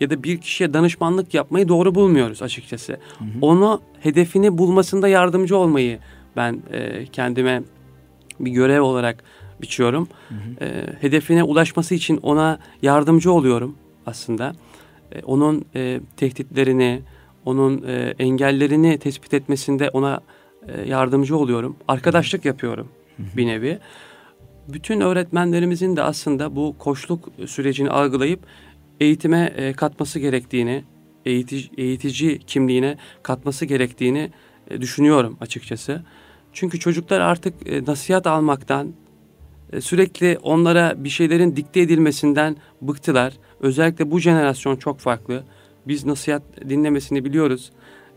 ya 0.00 0.10
da 0.10 0.22
bir 0.22 0.40
kişiye 0.40 0.74
danışmanlık 0.74 1.34
yapmayı 1.34 1.68
doğru 1.68 1.94
bulmuyoruz 1.94 2.42
açıkçası. 2.42 2.92
Hı 2.92 3.24
Onu 3.40 3.80
hedefini 4.00 4.58
bulmasında 4.58 5.08
yardımcı 5.08 5.56
olmayı 5.56 5.98
ben 6.36 6.62
e, 6.72 7.06
kendime 7.06 7.62
bir 8.40 8.50
görev 8.50 8.82
olarak 8.82 9.24
biçiyorum. 9.62 10.08
Hı 10.28 10.34
hı. 10.34 10.64
E, 10.64 10.86
hedefine 11.00 11.42
ulaşması 11.42 11.94
için 11.94 12.16
ona 12.16 12.58
yardımcı 12.82 13.32
oluyorum 13.32 13.74
aslında. 14.06 14.52
E, 15.12 15.22
onun 15.22 15.64
e, 15.74 16.00
tehditlerini, 16.16 17.02
onun 17.44 17.82
e, 17.86 18.14
engellerini 18.18 18.98
tespit 18.98 19.34
etmesinde 19.34 19.90
ona 19.90 20.20
e, 20.68 20.88
yardımcı 20.88 21.36
oluyorum. 21.36 21.76
Arkadaşlık 21.88 22.44
yapıyorum 22.44 22.88
hı 23.16 23.22
hı. 23.22 23.36
bir 23.36 23.46
nevi. 23.46 23.78
Bütün 24.68 25.00
öğretmenlerimizin 25.00 25.96
de 25.96 26.02
aslında 26.02 26.56
bu 26.56 26.74
koçluk 26.78 27.28
sürecini 27.46 27.90
algılayıp 27.90 28.40
eğitime 29.00 29.52
e, 29.56 29.72
katması 29.72 30.18
gerektiğini, 30.18 30.84
eğitici, 31.26 31.70
eğitici 31.78 32.38
kimliğine 32.38 32.96
katması 33.22 33.64
gerektiğini 33.64 34.30
e, 34.70 34.80
düşünüyorum 34.80 35.36
açıkçası. 35.40 36.02
Çünkü 36.52 36.78
çocuklar 36.78 37.20
artık 37.20 37.54
e, 37.66 37.84
nasihat 37.84 38.26
almaktan, 38.26 38.92
sürekli 39.80 40.38
onlara 40.42 41.04
bir 41.04 41.08
şeylerin 41.08 41.56
dikte 41.56 41.80
edilmesinden 41.80 42.56
bıktılar. 42.82 43.32
Özellikle 43.60 44.10
bu 44.10 44.18
jenerasyon 44.18 44.76
çok 44.76 44.98
farklı. 44.98 45.44
Biz 45.88 46.04
nasihat 46.04 46.42
dinlemesini 46.68 47.24
biliyoruz. 47.24 47.72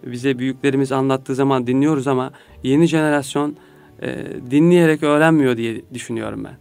Bize 0.06 0.40
büyüklerimiz 0.40 0.92
anlattığı 0.92 1.36
zaman 1.36 1.68
dinliyoruz 1.68 2.08
ama 2.08 2.32
yeni 2.64 2.88
jenerasyon 2.88 3.56
e, 4.02 4.26
dinleyerek 4.52 5.04
öğrenmiyor 5.04 5.58
diye 5.58 5.82
düşünüyorum 5.94 6.44
ben. 6.44 6.58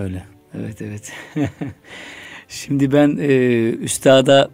Öyle. 0.00 0.24
Evet 0.54 0.82
evet. 0.82 1.12
Şimdi 2.48 2.92
ben 2.92 3.18
e, 3.20 3.28
üstada 3.70 4.50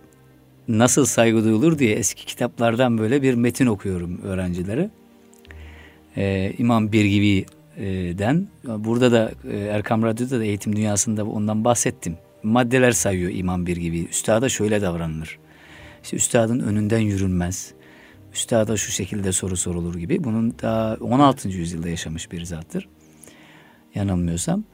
nasıl 0.68 1.05
saygı 1.05 1.44
duyulur 1.44 1.78
diye 1.78 1.94
eski 1.94 2.26
kitaplardan 2.26 2.98
böyle 2.98 3.22
bir 3.22 3.34
metin 3.34 3.66
okuyorum 3.66 4.20
öğrencilere. 4.22 4.90
E, 6.16 6.52
İmam 6.59 6.92
Birgivi 6.92 7.46
den. 8.18 8.48
Burada 8.64 9.12
da 9.12 9.32
e, 9.50 9.56
Erkam 9.58 10.02
Radyo'da 10.02 10.40
da 10.40 10.44
eğitim 10.44 10.76
dünyasında 10.76 11.24
ondan 11.24 11.64
bahsettim. 11.64 12.16
Maddeler 12.42 12.92
sayıyor 12.92 13.32
imam 13.34 13.66
bir 13.66 13.76
gibi. 13.76 14.04
Üstada 14.04 14.48
şöyle 14.48 14.82
davranılır. 14.82 15.38
İşte 16.02 16.16
üstadın 16.16 16.60
önünden 16.60 16.98
yürünmez. 16.98 17.74
Üstada 18.34 18.76
şu 18.76 18.92
şekilde 18.92 19.32
soru 19.32 19.56
sorulur 19.56 19.94
gibi. 19.94 20.24
Bunun 20.24 20.54
daha 20.62 20.96
16. 21.00 21.48
yüzyılda 21.48 21.88
yaşamış 21.88 22.32
bir 22.32 22.44
zattır. 22.44 22.88
Yanılmıyorsam. 23.94 24.64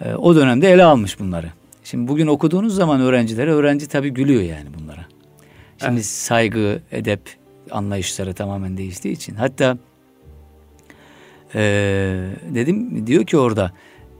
E, 0.00 0.14
o 0.14 0.36
dönemde 0.36 0.72
ele 0.72 0.84
almış 0.84 1.20
bunları. 1.20 1.52
Şimdi 1.84 2.08
bugün 2.08 2.26
okuduğunuz 2.26 2.74
zaman 2.74 3.00
öğrencilere 3.00 3.52
öğrenci 3.52 3.88
tabii 3.88 4.10
gülüyor 4.10 4.42
yani 4.42 4.68
bunlara. 4.78 5.06
Şimdi 5.78 5.94
evet. 5.94 6.06
saygı, 6.06 6.82
edep 6.92 7.20
anlayışları 7.70 8.34
tamamen 8.34 8.76
değiştiği 8.76 9.14
için. 9.14 9.34
Hatta 9.34 9.78
ee, 11.54 12.26
dedim 12.54 13.06
diyor 13.06 13.24
ki 13.26 13.38
orada 13.38 13.72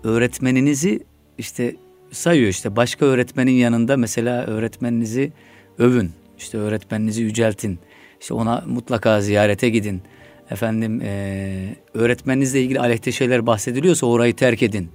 öğretmeninizi 0.05 1.01
işte 1.39 1.77
sayıyor 2.11 2.49
işte 2.49 2.77
başka 2.77 3.07
öğretmenin 3.07 3.53
yanında 3.53 3.97
mesela 3.97 4.47
öğretmeninizi 4.47 5.33
övün 5.79 6.11
işte 6.39 6.59
öğretmeninizi 6.59 7.23
yüceltin 7.23 7.79
işte 8.21 8.35
ona 8.35 8.65
mutlaka 8.67 9.21
ziyarete 9.21 9.71
gidin. 9.71 10.03
Efendim 10.51 11.01
e, 11.05 11.77
öğretmeninizle 11.95 12.63
ilgili 12.63 12.81
aleyhte 12.81 13.13
şeyler 13.13 13.47
bahsediliyorsa 13.47 14.07
orayı 14.07 14.37
terk 14.37 14.63
edin. 14.63 14.89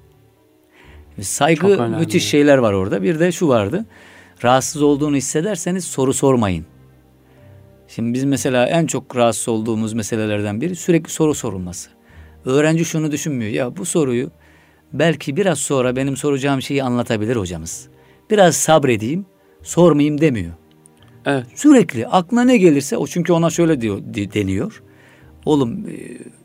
Saygı 1.22 1.90
müthiş 1.90 2.26
şeyler 2.28 2.58
var 2.58 2.74
orada. 2.74 3.04
Bir 3.04 3.20
de 3.20 3.32
şu 3.32 3.48
vardı 3.48 3.86
rahatsız 4.44 4.82
olduğunu 4.82 5.16
hissederseniz 5.16 5.86
soru 5.86 6.14
sormayın. 6.14 6.66
Şimdi 7.88 8.14
biz 8.14 8.24
mesela 8.24 8.68
en 8.68 8.86
çok 8.86 9.16
rahatsız 9.16 9.48
olduğumuz 9.48 9.94
meselelerden 9.94 10.62
biri 10.62 10.76
sürekli 10.76 11.10
soru 11.10 11.34
sorulması 11.34 11.95
Öğrenci 12.46 12.86
şunu 12.86 13.12
düşünmüyor. 13.12 13.52
Ya 13.52 13.78
bu 13.78 13.86
soruyu 13.86 14.32
belki 14.94 15.38
biraz 15.38 15.60
sonra 15.60 15.96
benim 15.96 16.18
soracağım 16.18 16.62
şeyi 16.62 16.84
anlatabilir 16.84 17.36
hocamız. 17.36 17.88
Biraz 18.30 18.56
sabredeyim, 18.56 19.26
sormayayım 19.64 20.22
demiyor. 20.22 20.54
Evet. 21.26 21.46
Sürekli 21.56 22.08
aklına 22.08 22.44
ne 22.44 22.58
gelirse 22.58 22.98
o 22.98 23.08
çünkü 23.08 23.34
ona 23.34 23.50
şöyle 23.50 23.82
diyor 23.82 24.00
deniyor. 24.14 24.84
Oğlum 25.46 25.88
e, 25.90 25.94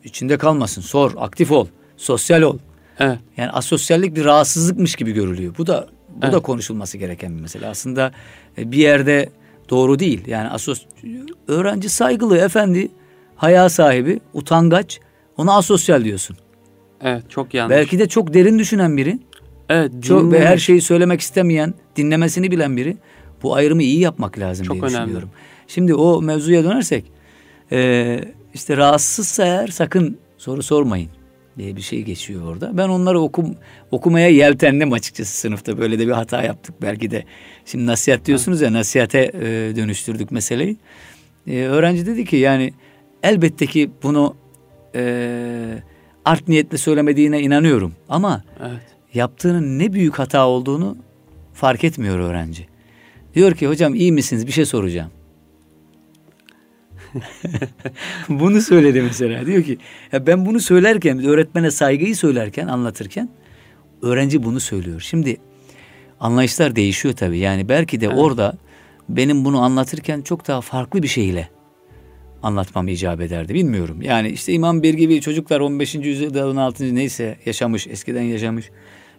içinde 0.03 0.37
kalmasın, 0.37 0.81
sor, 0.81 1.11
aktif 1.17 1.51
ol, 1.51 1.67
sosyal 1.97 2.41
ol. 2.41 2.57
Evet. 2.99 3.19
Yani 3.37 3.51
asosyallik 3.51 4.15
bir 4.15 4.25
rahatsızlıkmış 4.25 4.95
gibi 4.95 5.11
görülüyor. 5.11 5.55
Bu 5.57 5.67
da 5.67 5.87
bu 6.09 6.19
evet. 6.23 6.33
da 6.33 6.39
konuşulması 6.39 6.97
gereken 6.97 7.35
bir 7.35 7.41
mesele. 7.41 7.67
Aslında 7.67 8.11
e, 8.57 8.71
bir 8.71 8.77
yerde 8.77 9.29
doğru 9.69 9.99
değil. 9.99 10.27
Yani 10.27 10.49
asos 10.49 10.85
öğrenci 11.47 11.89
saygılı, 11.89 12.37
efendi, 12.37 12.91
haya 13.35 13.69
sahibi, 13.69 14.19
utangaç 14.33 14.99
ona 15.41 15.55
asosyal 15.55 16.03
diyorsun. 16.03 16.37
Evet 17.01 17.23
çok 17.29 17.53
yanlış. 17.53 17.77
Belki 17.77 17.99
de 17.99 18.07
çok 18.07 18.33
derin 18.33 18.59
düşünen 18.59 18.97
biri. 18.97 19.19
Evet. 19.69 19.91
Çok 20.03 20.31
ve 20.31 20.45
her 20.45 20.57
şeyi 20.57 20.81
söylemek 20.81 21.21
istemeyen, 21.21 21.73
dinlemesini 21.95 22.51
bilen 22.51 22.77
biri. 22.77 22.97
Bu 23.43 23.55
ayrımı 23.55 23.83
iyi 23.83 23.99
yapmak 23.99 24.39
lazım 24.39 24.65
çok 24.65 24.75
diye 24.75 24.83
önemli. 24.83 25.01
düşünüyorum. 25.01 25.29
Şimdi 25.67 25.93
o 25.95 26.21
mevzuya 26.21 26.63
dönersek 26.63 27.05
e, 27.71 28.19
işte 28.53 28.77
rahatsızsa 28.77 29.45
eğer 29.45 29.67
sakın 29.67 30.17
soru 30.37 30.63
sormayın 30.63 31.09
diye 31.57 31.75
bir 31.75 31.81
şey 31.81 32.01
geçiyor 32.01 32.47
orada. 32.47 32.77
Ben 32.77 32.89
onları 32.89 33.19
okum, 33.19 33.55
okumaya 33.91 34.29
yeltendim 34.29 34.93
açıkçası 34.93 35.37
sınıfta. 35.37 35.77
Böyle 35.77 35.99
de 35.99 36.07
bir 36.07 36.11
hata 36.11 36.43
yaptık 36.43 36.75
belki 36.81 37.11
de. 37.11 37.23
Şimdi 37.65 37.85
nasihat 37.85 38.25
diyorsunuz 38.25 38.61
ya 38.61 38.73
nasihate 38.73 39.31
e, 39.33 39.75
dönüştürdük 39.75 40.31
meseleyi. 40.31 40.77
E, 41.47 41.61
öğrenci 41.61 42.05
dedi 42.05 42.25
ki 42.25 42.35
yani 42.37 42.73
elbette 43.23 43.65
ki 43.65 43.91
bunu 44.03 44.35
e, 44.95 45.83
art 46.25 46.47
niyetle 46.47 46.77
söylemediğine 46.77 47.41
inanıyorum. 47.41 47.93
Ama 48.09 48.43
evet. 48.59 48.81
yaptığının 49.13 49.79
ne 49.79 49.93
büyük 49.93 50.19
hata 50.19 50.47
olduğunu 50.47 50.97
fark 51.53 51.83
etmiyor 51.83 52.19
öğrenci. 52.19 52.67
Diyor 53.35 53.51
ki 53.51 53.67
hocam 53.67 53.95
iyi 53.95 54.11
misiniz 54.11 54.47
bir 54.47 54.51
şey 54.51 54.65
soracağım. 54.65 55.11
bunu 58.29 58.61
söyledi 58.61 59.01
mesela. 59.01 59.45
Diyor 59.45 59.63
ki 59.63 59.77
ya 60.11 60.27
ben 60.27 60.45
bunu 60.45 60.59
söylerken 60.59 61.25
öğretmene 61.25 61.71
saygıyı 61.71 62.15
söylerken 62.15 62.67
anlatırken 62.67 63.29
öğrenci 64.01 64.43
bunu 64.43 64.59
söylüyor. 64.59 64.99
Şimdi 64.99 65.37
anlayışlar 66.19 66.75
değişiyor 66.75 67.15
tabii. 67.15 67.39
Yani 67.39 67.69
belki 67.69 68.01
de 68.01 68.05
evet. 68.05 68.17
orada 68.17 68.57
benim 69.09 69.45
bunu 69.45 69.61
anlatırken 69.61 70.21
çok 70.21 70.47
daha 70.47 70.61
farklı 70.61 71.03
bir 71.03 71.07
şeyle 71.07 71.49
anlatmam 72.43 72.87
icap 72.87 73.21
ederdi 73.21 73.53
bilmiyorum. 73.53 74.01
Yani 74.01 74.29
işte 74.29 74.53
İmam 74.53 74.83
bir 74.83 74.93
gibi 74.93 75.21
çocuklar 75.21 75.59
15. 75.59 75.95
yüzyılda 75.95 76.49
16. 76.49 76.95
neyse 76.95 77.37
yaşamış 77.45 77.87
eskiden 77.87 78.21
yaşamış 78.21 78.69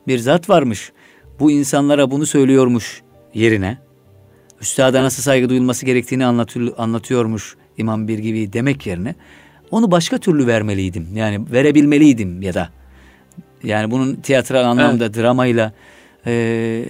bir 0.06 0.18
zat 0.18 0.48
varmış. 0.48 0.92
Bu 1.40 1.50
insanlara 1.50 2.10
bunu 2.10 2.26
söylüyormuş 2.26 3.02
yerine. 3.34 3.78
Üstada 4.60 5.02
nasıl 5.02 5.22
saygı 5.22 5.48
duyulması 5.48 5.86
gerektiğini 5.86 6.26
anlatıyor, 6.26 6.74
anlatıyormuş 6.78 7.56
İmam 7.78 8.08
bir 8.08 8.18
gibi 8.18 8.52
demek 8.52 8.86
yerine 8.86 9.14
onu 9.70 9.90
başka 9.90 10.18
türlü 10.18 10.46
vermeliydim. 10.46 11.08
Yani 11.14 11.52
verebilmeliydim 11.52 12.42
ya 12.42 12.54
da. 12.54 12.68
Yani 13.62 13.90
bunun 13.90 14.14
tiyatral 14.14 14.64
anlamda 14.64 15.04
evet. 15.04 15.16
dramayla 15.16 15.72
e, 16.26 16.84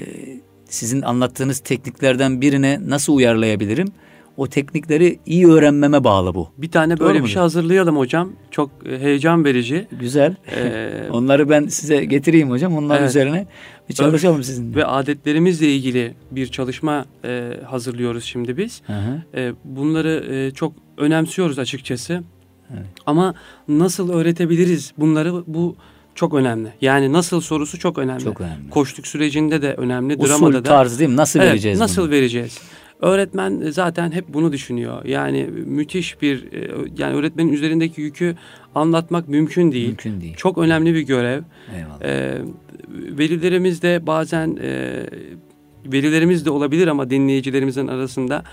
sizin 0.69 1.03
anlattığınız 1.03 1.59
tekniklerden 1.59 2.41
birine 2.41 2.79
nasıl 2.87 3.15
uyarlayabilirim? 3.15 3.89
O 4.37 4.47
teknikleri 4.47 5.19
iyi 5.27 5.49
öğrenmeme 5.49 6.05
bağlı 6.05 6.35
bu. 6.35 6.49
Bir 6.59 6.71
tane 6.71 7.01
böyle 7.01 7.19
Doğru 7.19 7.25
bir 7.25 7.31
şey 7.31 7.43
hazırlayalım 7.43 7.97
hocam. 7.97 8.33
Çok 8.51 8.71
e, 8.87 8.99
heyecan 8.99 9.45
verici. 9.45 9.87
Güzel. 10.01 10.37
Ee, 10.57 11.09
Onları 11.13 11.51
ben 11.51 11.67
size 11.67 12.05
getireyim 12.05 12.51
hocam. 12.51 12.77
Onlar 12.77 13.01
evet. 13.01 13.11
üzerine 13.11 13.47
bir 13.89 13.95
çalışalım 13.95 14.43
sizinle. 14.43 14.77
Ve 14.77 14.87
adetlerimizle 14.87 15.67
ilgili 15.73 16.15
bir 16.31 16.47
çalışma 16.47 17.05
e, 17.25 17.53
hazırlıyoruz 17.67 18.25
şimdi 18.25 18.57
biz. 18.57 18.83
E, 19.35 19.53
bunları 19.65 20.35
e, 20.35 20.51
çok 20.51 20.73
önemsiyoruz 20.97 21.59
açıkçası. 21.59 22.23
Evet. 22.73 22.87
Ama 23.07 23.35
nasıl 23.69 24.13
öğretebiliriz 24.13 24.93
bunları 24.99 25.33
bu 25.47 25.77
çok 26.15 26.35
önemli. 26.35 26.69
Yani 26.81 27.13
nasıl 27.13 27.41
sorusu 27.41 27.79
çok 27.79 27.99
önemli. 27.99 28.25
Çok 28.25 28.41
önemli. 28.41 28.71
Koştuk 28.71 29.07
sürecinde 29.07 29.63
de 29.63 29.75
önemli. 29.75 30.17
Usul 30.17 30.29
dramada 30.29 30.65
da. 30.65 30.69
tarzı 30.69 30.99
değil 30.99 31.11
mi? 31.11 31.17
Nasıl 31.17 31.41
evet, 31.41 31.51
vereceğiz 31.51 31.79
Nasıl 31.79 32.03
bunu? 32.03 32.11
vereceğiz? 32.11 32.59
Öğretmen 33.03 33.63
zaten 33.71 34.13
hep 34.13 34.29
bunu 34.29 34.53
düşünüyor. 34.53 35.05
Yani 35.05 35.49
müthiş 35.67 36.23
bir 36.23 36.53
e, 36.53 36.71
yani 36.99 37.15
öğretmenin 37.15 37.53
üzerindeki 37.53 38.01
yükü 38.01 38.37
anlatmak 38.75 39.29
mümkün 39.29 39.73
değil. 39.73 39.87
Mümkün 39.87 40.21
değil. 40.21 40.35
Çok 40.37 40.59
önemli 40.59 40.95
bir 40.95 41.01
görev. 41.01 41.43
Eyvallah. 41.77 42.03
Ee, 42.03 42.39
velilerimiz 42.89 43.83
de 43.83 44.07
bazen 44.07 44.59
e, 44.63 45.03
velilerimiz 45.87 46.47
de 46.47 46.51
olabilir 46.51 46.87
ama 46.87 47.11
dinleyicilerimizin 47.11 47.87
arasında 47.87 48.45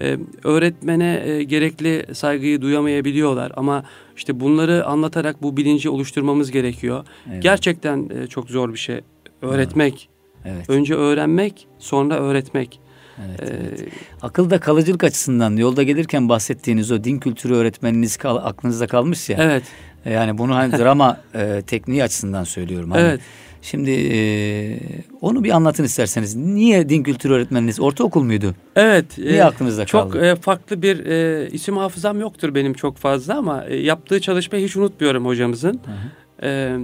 e, 0.00 0.18
öğretmene 0.44 1.22
e, 1.26 1.42
gerekli 1.42 2.14
saygıyı 2.14 2.62
duyamayabiliyorlar 2.62 3.52
ama 3.56 3.84
işte 4.16 4.40
bunları 4.40 4.86
anlatarak 4.86 5.42
bu 5.42 5.56
bilinci 5.56 5.88
oluşturmamız 5.88 6.50
gerekiyor. 6.50 7.04
Evet. 7.32 7.42
Gerçekten 7.42 8.10
e, 8.10 8.26
çok 8.26 8.50
zor 8.50 8.72
bir 8.72 8.78
şey 8.78 9.00
öğretmek. 9.42 10.08
Evet. 10.44 10.70
Önce 10.70 10.94
öğrenmek, 10.94 11.66
sonra 11.78 12.14
öğretmek. 12.14 12.80
Evet, 13.28 13.50
ee, 13.50 13.56
evet. 13.68 13.84
Akılda 14.22 14.60
kalıcılık 14.60 15.04
açısından 15.04 15.56
yolda 15.56 15.82
gelirken 15.82 16.28
bahsettiğiniz 16.28 16.92
o 16.92 17.04
din 17.04 17.18
kültürü 17.18 17.54
öğretmeniniz 17.54 18.16
kal, 18.16 18.36
aklınızda 18.36 18.86
kalmış 18.86 19.30
ya. 19.30 19.38
Evet. 19.40 19.62
Yani 20.04 20.38
bunu 20.38 20.54
hani 20.54 20.72
drama 20.78 21.20
e, 21.34 21.62
tekniği 21.66 22.04
açısından 22.04 22.44
söylüyorum. 22.44 22.90
Hani 22.90 23.02
evet. 23.02 23.20
Şimdi 23.62 23.90
e, 23.90 24.18
onu 25.20 25.44
bir 25.44 25.50
anlatın 25.50 25.84
isterseniz. 25.84 26.36
Niye 26.36 26.88
din 26.88 27.02
kültürü 27.02 27.32
öğretmeniniz 27.32 27.80
ortaokul 27.80 28.22
muydu? 28.22 28.54
Evet. 28.76 29.18
Niye 29.18 29.36
e, 29.36 29.42
aklınızda 29.44 29.84
kaldı? 29.84 30.12
Çok 30.12 30.22
e, 30.22 30.36
farklı 30.36 30.82
bir 30.82 31.06
e, 31.06 31.48
isim 31.50 31.76
hafızam 31.76 32.20
yoktur 32.20 32.54
benim 32.54 32.74
çok 32.74 32.96
fazla 32.96 33.36
ama 33.36 33.64
e, 33.64 33.76
yaptığı 33.76 34.20
çalışmayı 34.20 34.66
hiç 34.66 34.76
unutmuyorum 34.76 35.26
hocamızın. 35.26 35.80
Hı 35.84 35.90
hı. 35.90 36.46
E, 36.46 36.78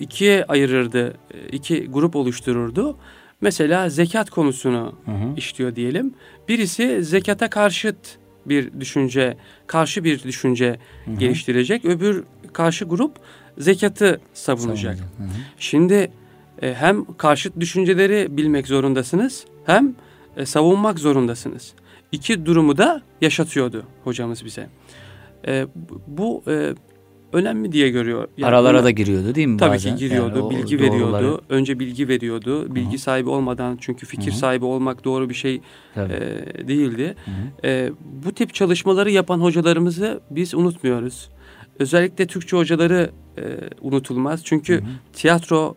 ikiye 0.00 0.44
ayırırdı, 0.44 1.08
e, 1.08 1.48
iki 1.52 1.86
grup 1.86 2.16
oluştururdu. 2.16 2.96
Mesela 3.40 3.88
zekat 3.88 4.30
konusunu 4.30 4.94
hı 5.04 5.10
hı. 5.10 5.36
işliyor 5.36 5.76
diyelim. 5.76 6.14
Birisi 6.48 7.04
zekata 7.04 7.50
karşıt 7.50 7.96
bir 8.46 8.80
düşünce, 8.80 9.36
karşı 9.66 10.04
bir 10.04 10.22
düşünce 10.22 10.78
hı 11.04 11.10
hı. 11.10 11.16
geliştirecek. 11.16 11.84
Öbür 11.84 12.24
karşı 12.52 12.84
grup 12.84 13.16
zekatı 13.58 14.20
savunacak. 14.34 14.98
Hı 14.98 15.22
hı. 15.22 15.28
Şimdi 15.58 16.10
e, 16.62 16.74
hem 16.74 17.04
karşıt 17.04 17.60
düşünceleri 17.60 18.36
bilmek 18.36 18.66
zorundasınız 18.66 19.44
hem 19.66 19.94
e, 20.36 20.46
savunmak 20.46 20.98
zorundasınız. 20.98 21.72
İki 22.12 22.46
durumu 22.46 22.78
da 22.78 23.02
yaşatıyordu 23.20 23.84
hocamız 24.04 24.44
bize. 24.44 24.68
E, 25.46 25.66
bu 26.06 26.42
e, 26.48 26.74
önemli 27.32 27.72
diye 27.72 27.88
görüyor. 27.88 28.28
Yani 28.36 28.48
Aralara 28.48 28.84
da 28.84 28.90
giriyordu 28.90 29.34
değil 29.34 29.46
mi 29.48 29.56
tabii 29.56 29.70
bazen? 29.70 29.90
Tabii 29.90 29.98
ki 30.00 30.08
giriyordu, 30.08 30.38
yani 30.38 30.50
bilgi 30.50 30.78
doğruları... 30.78 30.92
veriyordu. 30.92 31.42
Önce 31.48 31.78
bilgi 31.78 32.08
veriyordu. 32.08 32.74
Bilgi 32.74 32.90
Hı-hı. 32.90 32.98
sahibi 32.98 33.30
olmadan 33.30 33.78
çünkü 33.80 34.06
fikir 34.06 34.30
Hı-hı. 34.30 34.38
sahibi 34.38 34.64
olmak 34.64 35.04
doğru 35.04 35.28
bir 35.28 35.34
şey 35.34 35.60
e, 35.96 36.08
değildi. 36.68 37.14
E, 37.64 37.90
bu 38.24 38.32
tip 38.32 38.54
çalışmaları 38.54 39.10
yapan 39.10 39.40
hocalarımızı 39.40 40.20
biz 40.30 40.54
unutmuyoruz. 40.54 41.30
Özellikle 41.78 42.26
Türkçe 42.26 42.56
hocaları 42.56 43.10
e, 43.38 43.42
unutulmaz. 43.80 44.40
Çünkü 44.44 44.74
hı 44.74 44.78
hı. 44.78 44.88
tiyatro 45.12 45.76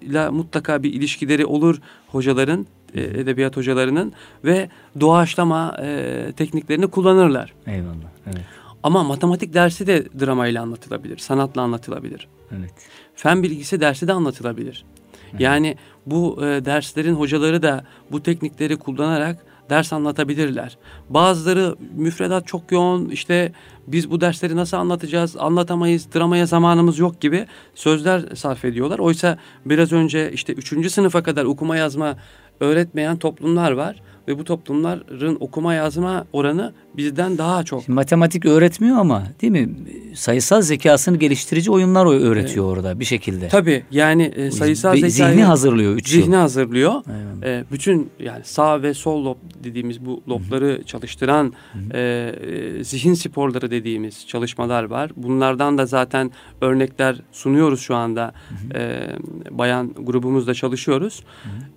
ile 0.00 0.28
mutlaka 0.28 0.82
bir 0.82 0.92
ilişkileri 0.92 1.46
olur 1.46 1.80
hocaların, 2.06 2.66
e, 2.94 3.00
edebiyat 3.00 3.56
hocalarının 3.56 4.12
ve 4.44 4.68
doğaçlama 5.00 5.76
e, 5.82 6.32
tekniklerini 6.36 6.86
kullanırlar. 6.86 7.54
Eyvallah. 7.66 8.10
Evet. 8.26 8.44
Ama 8.82 9.04
matematik 9.04 9.54
dersi 9.54 9.86
de 9.86 10.06
dramayla 10.20 10.62
anlatılabilir, 10.62 11.18
sanatla 11.18 11.62
anlatılabilir. 11.62 12.28
Evet. 12.58 12.72
Fen 13.14 13.42
bilgisi 13.42 13.80
dersi 13.80 14.08
de 14.08 14.12
anlatılabilir. 14.12 14.84
Evet. 15.30 15.40
Yani 15.40 15.76
bu 16.06 16.38
e, 16.40 16.64
derslerin 16.64 17.14
hocaları 17.14 17.62
da 17.62 17.84
bu 18.12 18.22
teknikleri 18.22 18.76
kullanarak 18.76 19.46
ders 19.70 19.92
anlatabilirler. 19.92 20.78
Bazıları 21.08 21.76
müfredat 21.96 22.46
çok 22.46 22.72
yoğun 22.72 23.08
işte 23.08 23.52
biz 23.86 24.10
bu 24.10 24.20
dersleri 24.20 24.56
nasıl 24.56 24.76
anlatacağız 24.76 25.36
anlatamayız 25.36 26.08
dramaya 26.14 26.46
zamanımız 26.46 26.98
yok 26.98 27.20
gibi 27.20 27.46
sözler 27.74 28.34
sarf 28.34 28.64
ediyorlar. 28.64 28.98
Oysa 28.98 29.38
biraz 29.64 29.92
önce 29.92 30.32
işte 30.32 30.52
üçüncü 30.52 30.90
sınıfa 30.90 31.22
kadar 31.22 31.44
okuma 31.44 31.76
yazma 31.76 32.16
öğretmeyen 32.60 33.16
toplumlar 33.16 33.72
var 33.72 34.02
ve 34.28 34.38
bu 34.38 34.44
toplumların 34.44 35.36
okuma 35.40 35.74
yazma 35.74 36.26
oranı 36.32 36.74
bizden 36.96 37.38
daha 37.38 37.64
çok. 37.64 37.82
Şimdi 37.82 37.94
matematik 37.94 38.46
öğretmiyor 38.46 38.96
ama 38.98 39.22
değil 39.42 39.52
mi? 39.52 39.70
Sayısal 40.14 40.60
zekasını 40.62 41.16
geliştirici 41.16 41.70
oyunlar 41.70 42.06
öğretiyor 42.06 42.66
evet. 42.66 42.78
orada 42.78 43.00
bir 43.00 43.04
şekilde. 43.04 43.48
Tabii 43.48 43.82
yani 43.90 44.22
e, 44.22 44.50
sayısal 44.50 44.92
zekayı 44.94 45.12
zihni 45.12 45.44
hazırlıyor 45.44 45.94
üç 45.94 46.08
Zihni 46.08 46.34
yıl. 46.34 46.40
hazırlıyor. 46.40 47.02
E, 47.44 47.64
bütün 47.72 48.10
yani 48.20 48.44
sağ 48.44 48.82
ve 48.82 48.94
sol 48.94 49.24
lob 49.24 49.36
dediğimiz 49.64 50.06
bu 50.06 50.22
lobları 50.28 50.68
Hı-hı. 50.68 50.84
çalıştıran 50.84 51.52
e, 51.90 52.00
e, 52.00 52.84
zihin 52.84 53.14
sporları 53.14 53.70
dediğimiz 53.70 54.26
çalışmalar 54.26 54.84
var. 54.84 55.10
Bunlardan 55.16 55.78
da 55.78 55.86
zaten 55.86 56.30
örnekler 56.60 57.16
sunuyoruz 57.32 57.80
şu 57.80 57.94
anda. 57.94 58.32
E, 58.74 59.06
bayan 59.50 59.94
grubumuzda 59.98 60.54
çalışıyoruz. 60.54 61.22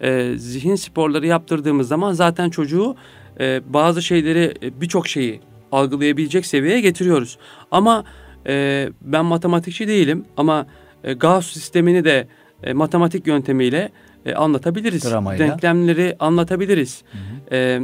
E, 0.01 0.33
zihin 0.37 0.75
sporları 0.75 1.27
yaptırdığımız 1.27 1.87
zaman 1.87 2.13
zaten 2.13 2.49
çocuğu 2.49 2.95
e, 3.39 3.61
bazı 3.73 4.01
şeyleri 4.01 4.53
e, 4.63 4.81
birçok 4.81 5.07
şeyi 5.07 5.39
algılayabilecek 5.71 6.45
seviyeye 6.45 6.81
getiriyoruz. 6.81 7.37
Ama 7.71 8.03
e, 8.47 8.89
ben 9.01 9.25
matematikçi 9.25 9.87
değilim 9.87 10.25
ama 10.37 10.65
e, 11.03 11.13
Gauss 11.13 11.53
sistemini 11.53 12.03
de 12.05 12.27
e, 12.63 12.73
matematik 12.73 13.27
yöntemiyle 13.27 13.91
e, 14.25 14.33
anlatabiliriz. 14.33 15.03
Dramayla. 15.11 15.47
Denklemleri 15.47 16.15
anlatabiliriz. 16.19 17.03
Hı 17.11 17.17
hı. 17.17 17.55
E, 17.55 17.81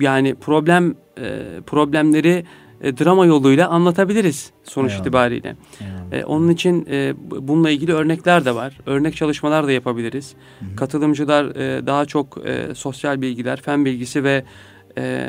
yani 0.00 0.34
problem 0.34 0.94
e, 1.18 1.42
problemleri 1.66 2.44
e, 2.80 2.98
drama 2.98 3.26
yoluyla 3.26 3.68
anlatabiliriz 3.68 4.50
sonuç 4.64 4.90
Eyvallah. 4.90 5.06
itibariyle. 5.06 5.56
Eyvallah. 5.80 5.95
E, 6.12 6.24
onun 6.24 6.48
için 6.48 6.86
e, 6.90 7.14
bununla 7.30 7.70
ilgili 7.70 7.92
örnekler 7.92 8.44
de 8.44 8.54
var. 8.54 8.78
Örnek 8.86 9.16
çalışmalar 9.16 9.66
da 9.66 9.72
yapabiliriz. 9.72 10.34
Hı 10.58 10.64
hı. 10.64 10.76
Katılımcılar 10.76 11.44
e, 11.44 11.86
daha 11.86 12.06
çok 12.06 12.46
e, 12.46 12.74
sosyal 12.74 13.20
bilgiler, 13.20 13.60
fen 13.60 13.84
bilgisi 13.84 14.24
ve 14.24 14.44
e, 14.98 15.28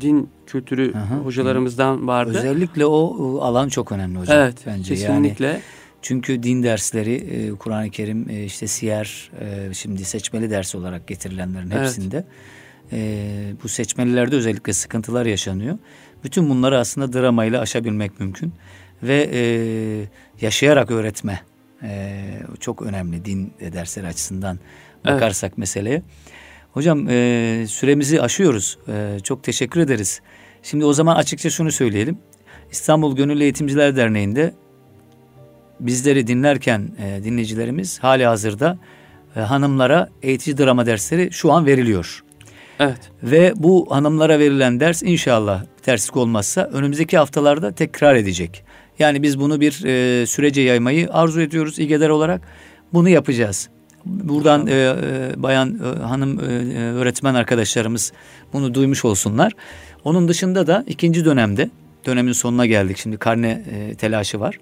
din 0.00 0.28
kültürü 0.46 0.92
Aha, 0.94 1.16
hocalarımızdan 1.16 2.06
vardı. 2.06 2.38
Özellikle 2.38 2.86
o 2.86 3.38
alan 3.40 3.68
çok 3.68 3.92
önemli 3.92 4.18
hocam. 4.18 4.38
Evet, 4.38 4.56
bence. 4.66 4.94
kesinlikle. 4.94 5.46
Yani, 5.46 5.60
çünkü 6.02 6.42
din 6.42 6.62
dersleri, 6.62 7.14
e, 7.14 7.50
Kur'an-ı 7.50 7.90
Kerim, 7.90 8.30
e, 8.30 8.44
işte 8.44 8.66
siyer, 8.66 9.30
e, 9.40 9.74
şimdi 9.74 10.04
seçmeli 10.04 10.50
ders 10.50 10.74
olarak 10.74 11.06
getirilenlerin 11.06 11.70
hepsinde 11.70 12.24
evet. 12.92 13.56
bu 13.62 13.68
seçmelilerde 13.68 14.36
özellikle 14.36 14.72
sıkıntılar 14.72 15.26
yaşanıyor. 15.26 15.78
Bütün 16.24 16.50
bunları 16.50 16.78
aslında 16.78 17.12
dramayla 17.12 17.60
aşabilmek 17.60 18.20
mümkün. 18.20 18.52
Ve 19.02 19.30
e, 19.32 19.42
yaşayarak 20.40 20.90
öğretme 20.90 21.42
e, 21.82 22.22
çok 22.60 22.82
önemli 22.82 23.24
din 23.24 23.52
dersleri 23.60 24.06
açısından 24.06 24.58
bakarsak 25.04 25.48
evet. 25.48 25.58
meseleye. 25.58 26.02
Hocam 26.72 27.08
e, 27.08 27.64
süremizi 27.68 28.22
aşıyoruz. 28.22 28.78
E, 28.88 29.20
çok 29.22 29.44
teşekkür 29.44 29.80
ederiz. 29.80 30.20
Şimdi 30.62 30.84
o 30.84 30.92
zaman 30.92 31.16
açıkça 31.16 31.50
şunu 31.50 31.72
söyleyelim. 31.72 32.18
İstanbul 32.70 33.16
Gönüllü 33.16 33.42
Eğitimciler 33.42 33.96
Derneği'nde 33.96 34.54
bizleri 35.80 36.26
dinlerken 36.26 36.90
e, 36.98 37.24
dinleyicilerimiz 37.24 37.98
hali 37.98 38.26
hazırda 38.26 38.78
e, 39.36 39.40
hanımlara 39.40 40.08
eğitici 40.22 40.58
drama 40.58 40.86
dersleri 40.86 41.32
şu 41.32 41.52
an 41.52 41.66
veriliyor. 41.66 42.24
Evet. 42.78 43.10
Ve 43.22 43.52
bu 43.56 43.86
hanımlara 43.90 44.38
verilen 44.38 44.80
ders 44.80 45.02
inşallah 45.02 45.64
terslik 45.82 46.16
olmazsa 46.16 46.62
önümüzdeki 46.72 47.18
haftalarda 47.18 47.72
tekrar 47.72 48.14
edecek. 48.14 48.64
Yani 49.02 49.22
biz 49.22 49.40
bunu 49.40 49.60
bir 49.60 49.84
e, 49.84 50.26
sürece 50.26 50.60
yaymayı 50.60 51.08
arzu 51.12 51.40
ediyoruz 51.40 51.78
İGEDER 51.78 52.08
olarak. 52.08 52.40
Bunu 52.92 53.08
yapacağız. 53.08 53.68
Buradan 54.04 54.66
e, 54.66 54.72
e, 54.72 54.94
bayan 55.36 55.78
e, 55.78 56.02
hanım 56.02 56.40
e, 56.40 56.44
e, 56.44 56.92
öğretmen 56.92 57.34
arkadaşlarımız 57.34 58.12
bunu 58.52 58.74
duymuş 58.74 59.04
olsunlar. 59.04 59.52
Onun 60.04 60.28
dışında 60.28 60.66
da 60.66 60.84
ikinci 60.86 61.24
dönemde 61.24 61.70
dönemin 62.06 62.32
sonuna 62.32 62.66
geldik. 62.66 62.96
Şimdi 62.96 63.16
karne 63.16 63.62
e, 63.70 63.94
telaşı 63.94 64.40
var. 64.40 64.58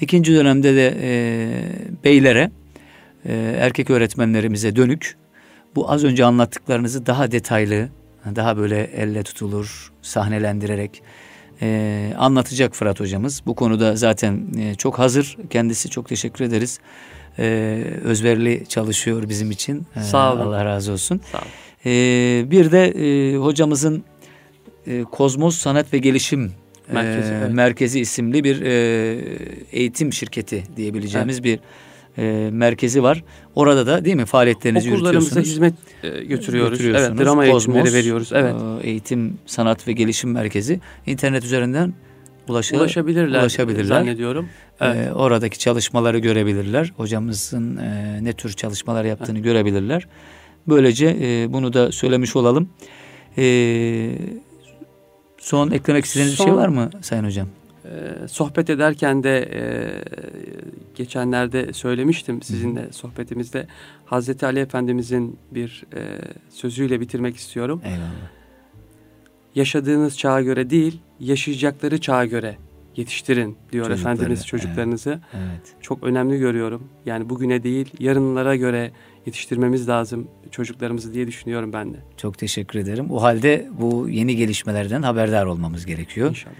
İkinci 0.00 0.34
dönemde 0.34 0.76
de 0.76 0.98
e, 1.02 1.12
beylere 2.04 2.50
e, 3.24 3.34
erkek 3.58 3.90
öğretmenlerimize 3.90 4.76
dönük 4.76 5.16
bu 5.74 5.90
az 5.90 6.04
önce 6.04 6.24
anlattıklarınızı 6.24 7.06
daha 7.06 7.32
detaylı, 7.32 7.88
daha 8.36 8.56
böyle 8.56 8.82
elle 8.82 9.22
tutulur, 9.22 9.92
sahnelendirerek 10.02 11.02
e, 11.62 12.12
anlatacak 12.18 12.74
Fırat 12.74 13.00
hocamız. 13.00 13.42
Bu 13.46 13.54
konuda 13.54 13.96
zaten 13.96 14.46
e, 14.58 14.74
çok 14.74 14.98
hazır. 14.98 15.36
Kendisi 15.50 15.90
çok 15.90 16.08
teşekkür 16.08 16.44
ederiz. 16.44 16.80
E, 17.38 17.44
özverili 18.04 18.66
çalışıyor 18.68 19.28
bizim 19.28 19.50
için. 19.50 19.86
E, 19.96 20.00
Sağ 20.00 20.32
olun. 20.32 20.40
Allah 20.40 20.64
razı 20.64 20.92
olsun. 20.92 21.20
Sağ 21.32 21.38
olun. 21.38 21.48
E, 21.86 21.90
bir 22.50 22.72
de 22.72 22.86
e, 22.86 23.36
hocamızın 23.36 24.04
e, 24.86 25.02
Kozmos 25.02 25.58
Sanat 25.58 25.92
ve 25.92 25.98
Gelişim 25.98 26.52
Merkezi, 26.92 27.32
e, 27.32 27.36
evet. 27.36 27.52
Merkezi 27.52 28.00
isimli 28.00 28.44
bir 28.44 28.62
e, 28.62 28.72
eğitim 29.72 30.12
şirketi 30.12 30.64
diyebileceğimiz 30.76 31.36
evet. 31.36 31.44
bir 31.44 31.60
e, 32.18 32.50
merkezi 32.52 33.02
var. 33.02 33.24
Orada 33.54 33.86
da 33.86 34.04
değil 34.04 34.16
mi 34.16 34.24
faaliyetlerinizi 34.24 34.92
Okullarımıza 34.92 35.40
hizmet 35.40 35.74
e, 36.02 36.24
götürüyoruz. 36.24 36.80
Evet, 36.80 37.18
drama 37.18 37.46
Kozmos, 37.46 37.76
eğitimleri 37.76 37.94
veriyoruz. 37.94 38.30
Evet. 38.34 38.54
E, 38.82 38.88
eğitim, 38.88 39.38
Sanat 39.46 39.88
ve 39.88 39.92
Gelişim 39.92 40.32
Merkezi 40.32 40.80
internet 41.06 41.44
üzerinden 41.44 41.94
ulaşır, 42.48 42.76
ulaşabilirler, 42.76 43.40
ulaşabilirler 43.40 43.84
zannediyorum. 43.84 44.48
E, 44.80 44.86
evet. 44.86 45.06
E, 45.06 45.12
oradaki 45.12 45.58
çalışmaları 45.58 46.18
görebilirler. 46.18 46.92
Hocamızın 46.96 47.76
e, 47.76 48.18
ne 48.24 48.32
tür 48.32 48.52
çalışmalar 48.52 49.04
yaptığını 49.04 49.36
evet. 49.36 49.44
görebilirler. 49.44 50.06
Böylece 50.68 51.16
e, 51.20 51.52
bunu 51.52 51.72
da 51.72 51.92
söylemiş 51.92 52.36
olalım. 52.36 52.68
E, 53.38 54.12
son 55.38 55.70
eklemek 55.70 56.04
istediğiniz 56.04 56.34
son, 56.34 56.46
bir 56.46 56.50
şey 56.50 56.58
var 56.58 56.68
mı 56.68 56.90
Sayın 57.00 57.24
Hocam? 57.24 57.48
E, 57.84 58.28
sohbet 58.28 58.70
ederken 58.70 59.22
de 59.22 59.48
e, 59.52 59.62
geçenlerde 60.94 61.72
söylemiştim 61.72 62.42
sizinle 62.42 62.92
sohbetimizde 62.92 63.66
Hazreti 64.06 64.46
Ali 64.46 64.58
Efendimizin 64.58 65.38
bir 65.50 65.84
e, 65.94 66.00
sözüyle 66.50 67.00
bitirmek 67.00 67.36
istiyorum. 67.36 67.80
Eyvallah. 67.84 68.30
Yaşadığınız 69.54 70.18
çağa 70.18 70.42
göre 70.42 70.70
değil, 70.70 71.00
yaşayacakları 71.20 72.00
çağa 72.00 72.24
göre 72.24 72.56
yetiştirin 72.96 73.56
diyor 73.72 73.86
Çocukları, 73.86 74.14
Efendimiz 74.14 74.46
çocuklarınızı. 74.46 75.10
Evet, 75.10 75.44
evet. 75.52 75.74
Çok 75.80 76.02
önemli 76.02 76.38
görüyorum. 76.38 76.88
Yani 77.06 77.28
bugüne 77.28 77.62
değil, 77.62 77.90
yarınlara 77.98 78.56
göre 78.56 78.90
yetiştirmemiz 79.26 79.88
lazım 79.88 80.28
çocuklarımızı 80.50 81.14
diye 81.14 81.26
düşünüyorum 81.26 81.72
ben 81.72 81.94
de. 81.94 81.96
Çok 82.16 82.38
teşekkür 82.38 82.78
ederim. 82.78 83.10
O 83.10 83.22
halde 83.22 83.68
bu 83.80 84.08
yeni 84.08 84.36
gelişmelerden 84.36 85.02
haberdar 85.02 85.46
olmamız 85.46 85.86
gerekiyor. 85.86 86.28
İnşallah 86.28 86.54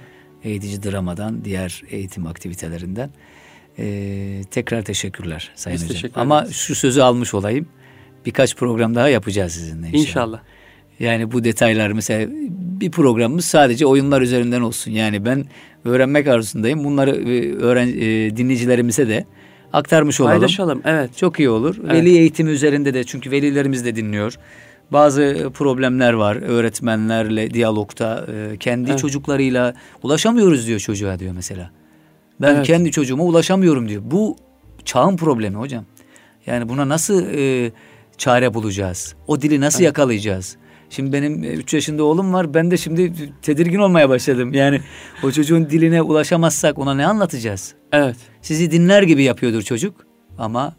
eğitici 0.45 0.83
dramadan, 0.83 1.45
diğer 1.45 1.83
eğitim 1.91 2.27
aktivitelerinden. 2.27 3.11
Ee, 3.79 4.43
tekrar 4.51 4.83
teşekkürler 4.83 5.51
Sayın 5.55 5.75
Biz 5.75 5.85
Hocam. 5.85 5.95
Teşekkür 5.95 6.21
Ama 6.21 6.47
şu 6.47 6.75
sözü 6.75 7.01
almış 7.01 7.35
olayım. 7.35 7.67
Birkaç 8.27 8.57
program 8.57 8.95
daha 8.95 9.09
yapacağız 9.09 9.53
sizinle 9.53 9.87
inşallah. 9.87 10.01
İnşallah. 10.01 10.41
Yani 11.01 11.33
bu 11.33 11.45
detaylar 11.45 11.93
mesela 11.93 12.31
bir 12.81 12.91
programımız 12.91 13.45
sadece 13.45 13.87
oyunlar 13.87 14.23
üzerinden 14.23 14.61
olsun. 14.61 14.91
Yani 14.91 15.25
ben 15.25 15.45
öğrenmek 15.85 16.27
arzusundayım. 16.27 16.85
Bunları 16.85 17.11
e, 17.11 17.55
öğren 17.55 17.89
e, 17.89 18.37
dinleyicilerimize 18.37 19.09
de 19.09 19.25
aktarmış 19.73 20.21
olalım. 20.21 20.39
Paylaşalım 20.39 20.83
evet. 20.85 21.17
Çok 21.17 21.39
iyi 21.39 21.51
olur. 21.51 21.77
Evet. 21.81 21.93
Veli 21.93 22.19
eğitimi 22.19 22.51
üzerinde 22.51 22.95
de 22.95 23.05
çünkü 23.05 23.31
velilerimiz 23.31 23.85
de 23.85 23.97
dinliyor. 23.97 24.39
Bazı 24.93 25.51
problemler 25.55 26.13
var 26.13 26.37
öğretmenlerle 26.37 27.55
diyalogta. 27.55 28.27
E, 28.33 28.57
kendi 28.57 28.91
evet. 28.91 29.01
çocuklarıyla 29.01 29.75
ulaşamıyoruz 30.03 30.67
diyor 30.67 30.81
çocuğa 30.81 31.19
diyor 31.19 31.33
mesela. 31.35 31.71
Ben 32.41 32.55
evet. 32.55 32.67
kendi 32.67 32.91
çocuğuma 32.91 33.25
ulaşamıyorum 33.25 33.89
diyor. 33.89 34.03
Bu 34.05 34.37
çağın 34.85 35.17
problemi 35.17 35.57
hocam. 35.57 35.85
Yani 36.47 36.69
buna 36.69 36.89
nasıl 36.89 37.27
e, 37.35 37.73
çare 38.19 38.55
bulacağız? 38.55 39.15
O 39.27 39.43
dili 39.43 39.61
nasıl 39.61 39.79
evet. 39.79 39.87
yakalayacağız? 39.87 40.57
Şimdi 40.91 41.13
benim 41.13 41.45
3 41.45 41.75
yaşında 41.75 42.05
oğlum 42.05 42.33
var. 42.33 42.55
Ben 42.55 42.71
de 42.71 42.77
şimdi 42.77 43.13
tedirgin 43.43 43.79
olmaya 43.79 44.09
başladım. 44.09 44.55
Yani 44.55 44.81
o 45.25 45.31
çocuğun 45.31 45.71
diline 45.71 46.03
ulaşamazsak 46.03 46.79
ona 46.79 46.95
ne 46.95 47.07
anlatacağız? 47.07 47.75
Evet. 47.93 48.17
Sizi 48.43 48.71
dinler 48.71 49.03
gibi 49.03 49.23
yapıyordur 49.23 49.63
çocuk 49.63 50.07
ama 50.39 50.75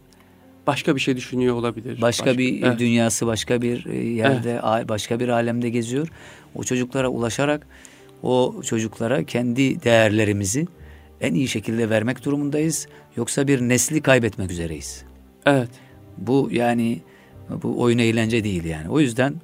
başka 0.66 0.96
bir 0.96 1.00
şey 1.00 1.16
düşünüyor 1.16 1.54
olabilir. 1.54 2.00
Başka, 2.00 2.26
başka 2.26 2.38
bir 2.38 2.62
evet. 2.62 2.78
dünyası, 2.78 3.26
başka 3.26 3.62
bir 3.62 3.86
e, 3.86 4.08
yerde, 4.08 4.60
evet. 4.76 4.88
başka 4.88 5.20
bir 5.20 5.28
alemde 5.28 5.70
geziyor. 5.70 6.08
O 6.54 6.64
çocuklara 6.64 7.08
ulaşarak 7.08 7.66
o 8.22 8.62
çocuklara 8.64 9.24
kendi 9.24 9.82
değerlerimizi 9.82 10.66
en 11.20 11.34
iyi 11.34 11.48
şekilde 11.48 11.90
vermek 11.90 12.24
durumundayız. 12.24 12.88
Yoksa 13.16 13.48
bir 13.48 13.60
nesli 13.60 14.00
kaybetmek 14.00 14.50
üzereyiz. 14.50 15.04
Evet. 15.46 15.70
Bu 16.18 16.48
yani 16.52 17.00
bu 17.62 17.80
oyun 17.80 17.98
eğlence 17.98 18.44
değil 18.44 18.64
yani. 18.64 18.88
O 18.88 19.00
yüzden 19.00 19.34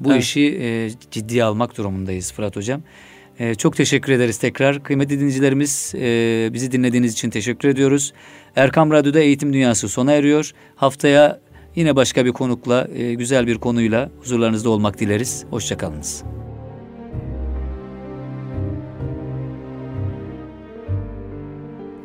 bu 0.00 0.12
evet. 0.12 0.22
işi 0.22 0.58
e, 0.60 0.90
ciddiye 1.10 1.44
almak 1.44 1.76
durumundayız 1.76 2.32
Fırat 2.32 2.56
Hocam. 2.56 2.82
E, 3.38 3.54
çok 3.54 3.76
teşekkür 3.76 4.12
ederiz 4.12 4.38
tekrar. 4.38 4.82
Kıymetli 4.82 5.16
dinleyicilerimiz 5.16 5.92
e, 5.94 6.50
bizi 6.52 6.72
dinlediğiniz 6.72 7.12
için 7.12 7.30
teşekkür 7.30 7.68
ediyoruz. 7.68 8.12
Erkam 8.56 8.90
Radyo'da 8.90 9.20
Eğitim 9.20 9.52
Dünyası 9.52 9.88
sona 9.88 10.12
eriyor. 10.12 10.52
Haftaya 10.76 11.40
yine 11.76 11.96
başka 11.96 12.24
bir 12.24 12.32
konukla, 12.32 12.88
e, 12.96 13.14
güzel 13.14 13.46
bir 13.46 13.58
konuyla 13.58 14.10
huzurlarınızda 14.20 14.70
olmak 14.70 15.00
dileriz. 15.00 15.44
Hoşçakalınız. 15.50 16.24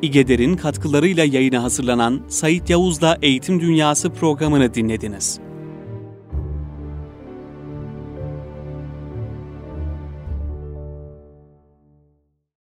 İGEDER'in 0.02 0.56
katkılarıyla 0.56 1.26
yayına 1.26 1.64
hazırlanan 1.64 2.22
Sayit 2.28 2.70
Yavuz'la 2.70 3.18
Eğitim 3.22 3.62
Dünyası 3.62 4.10
programını 4.10 4.74
dinlediniz. 4.74 5.40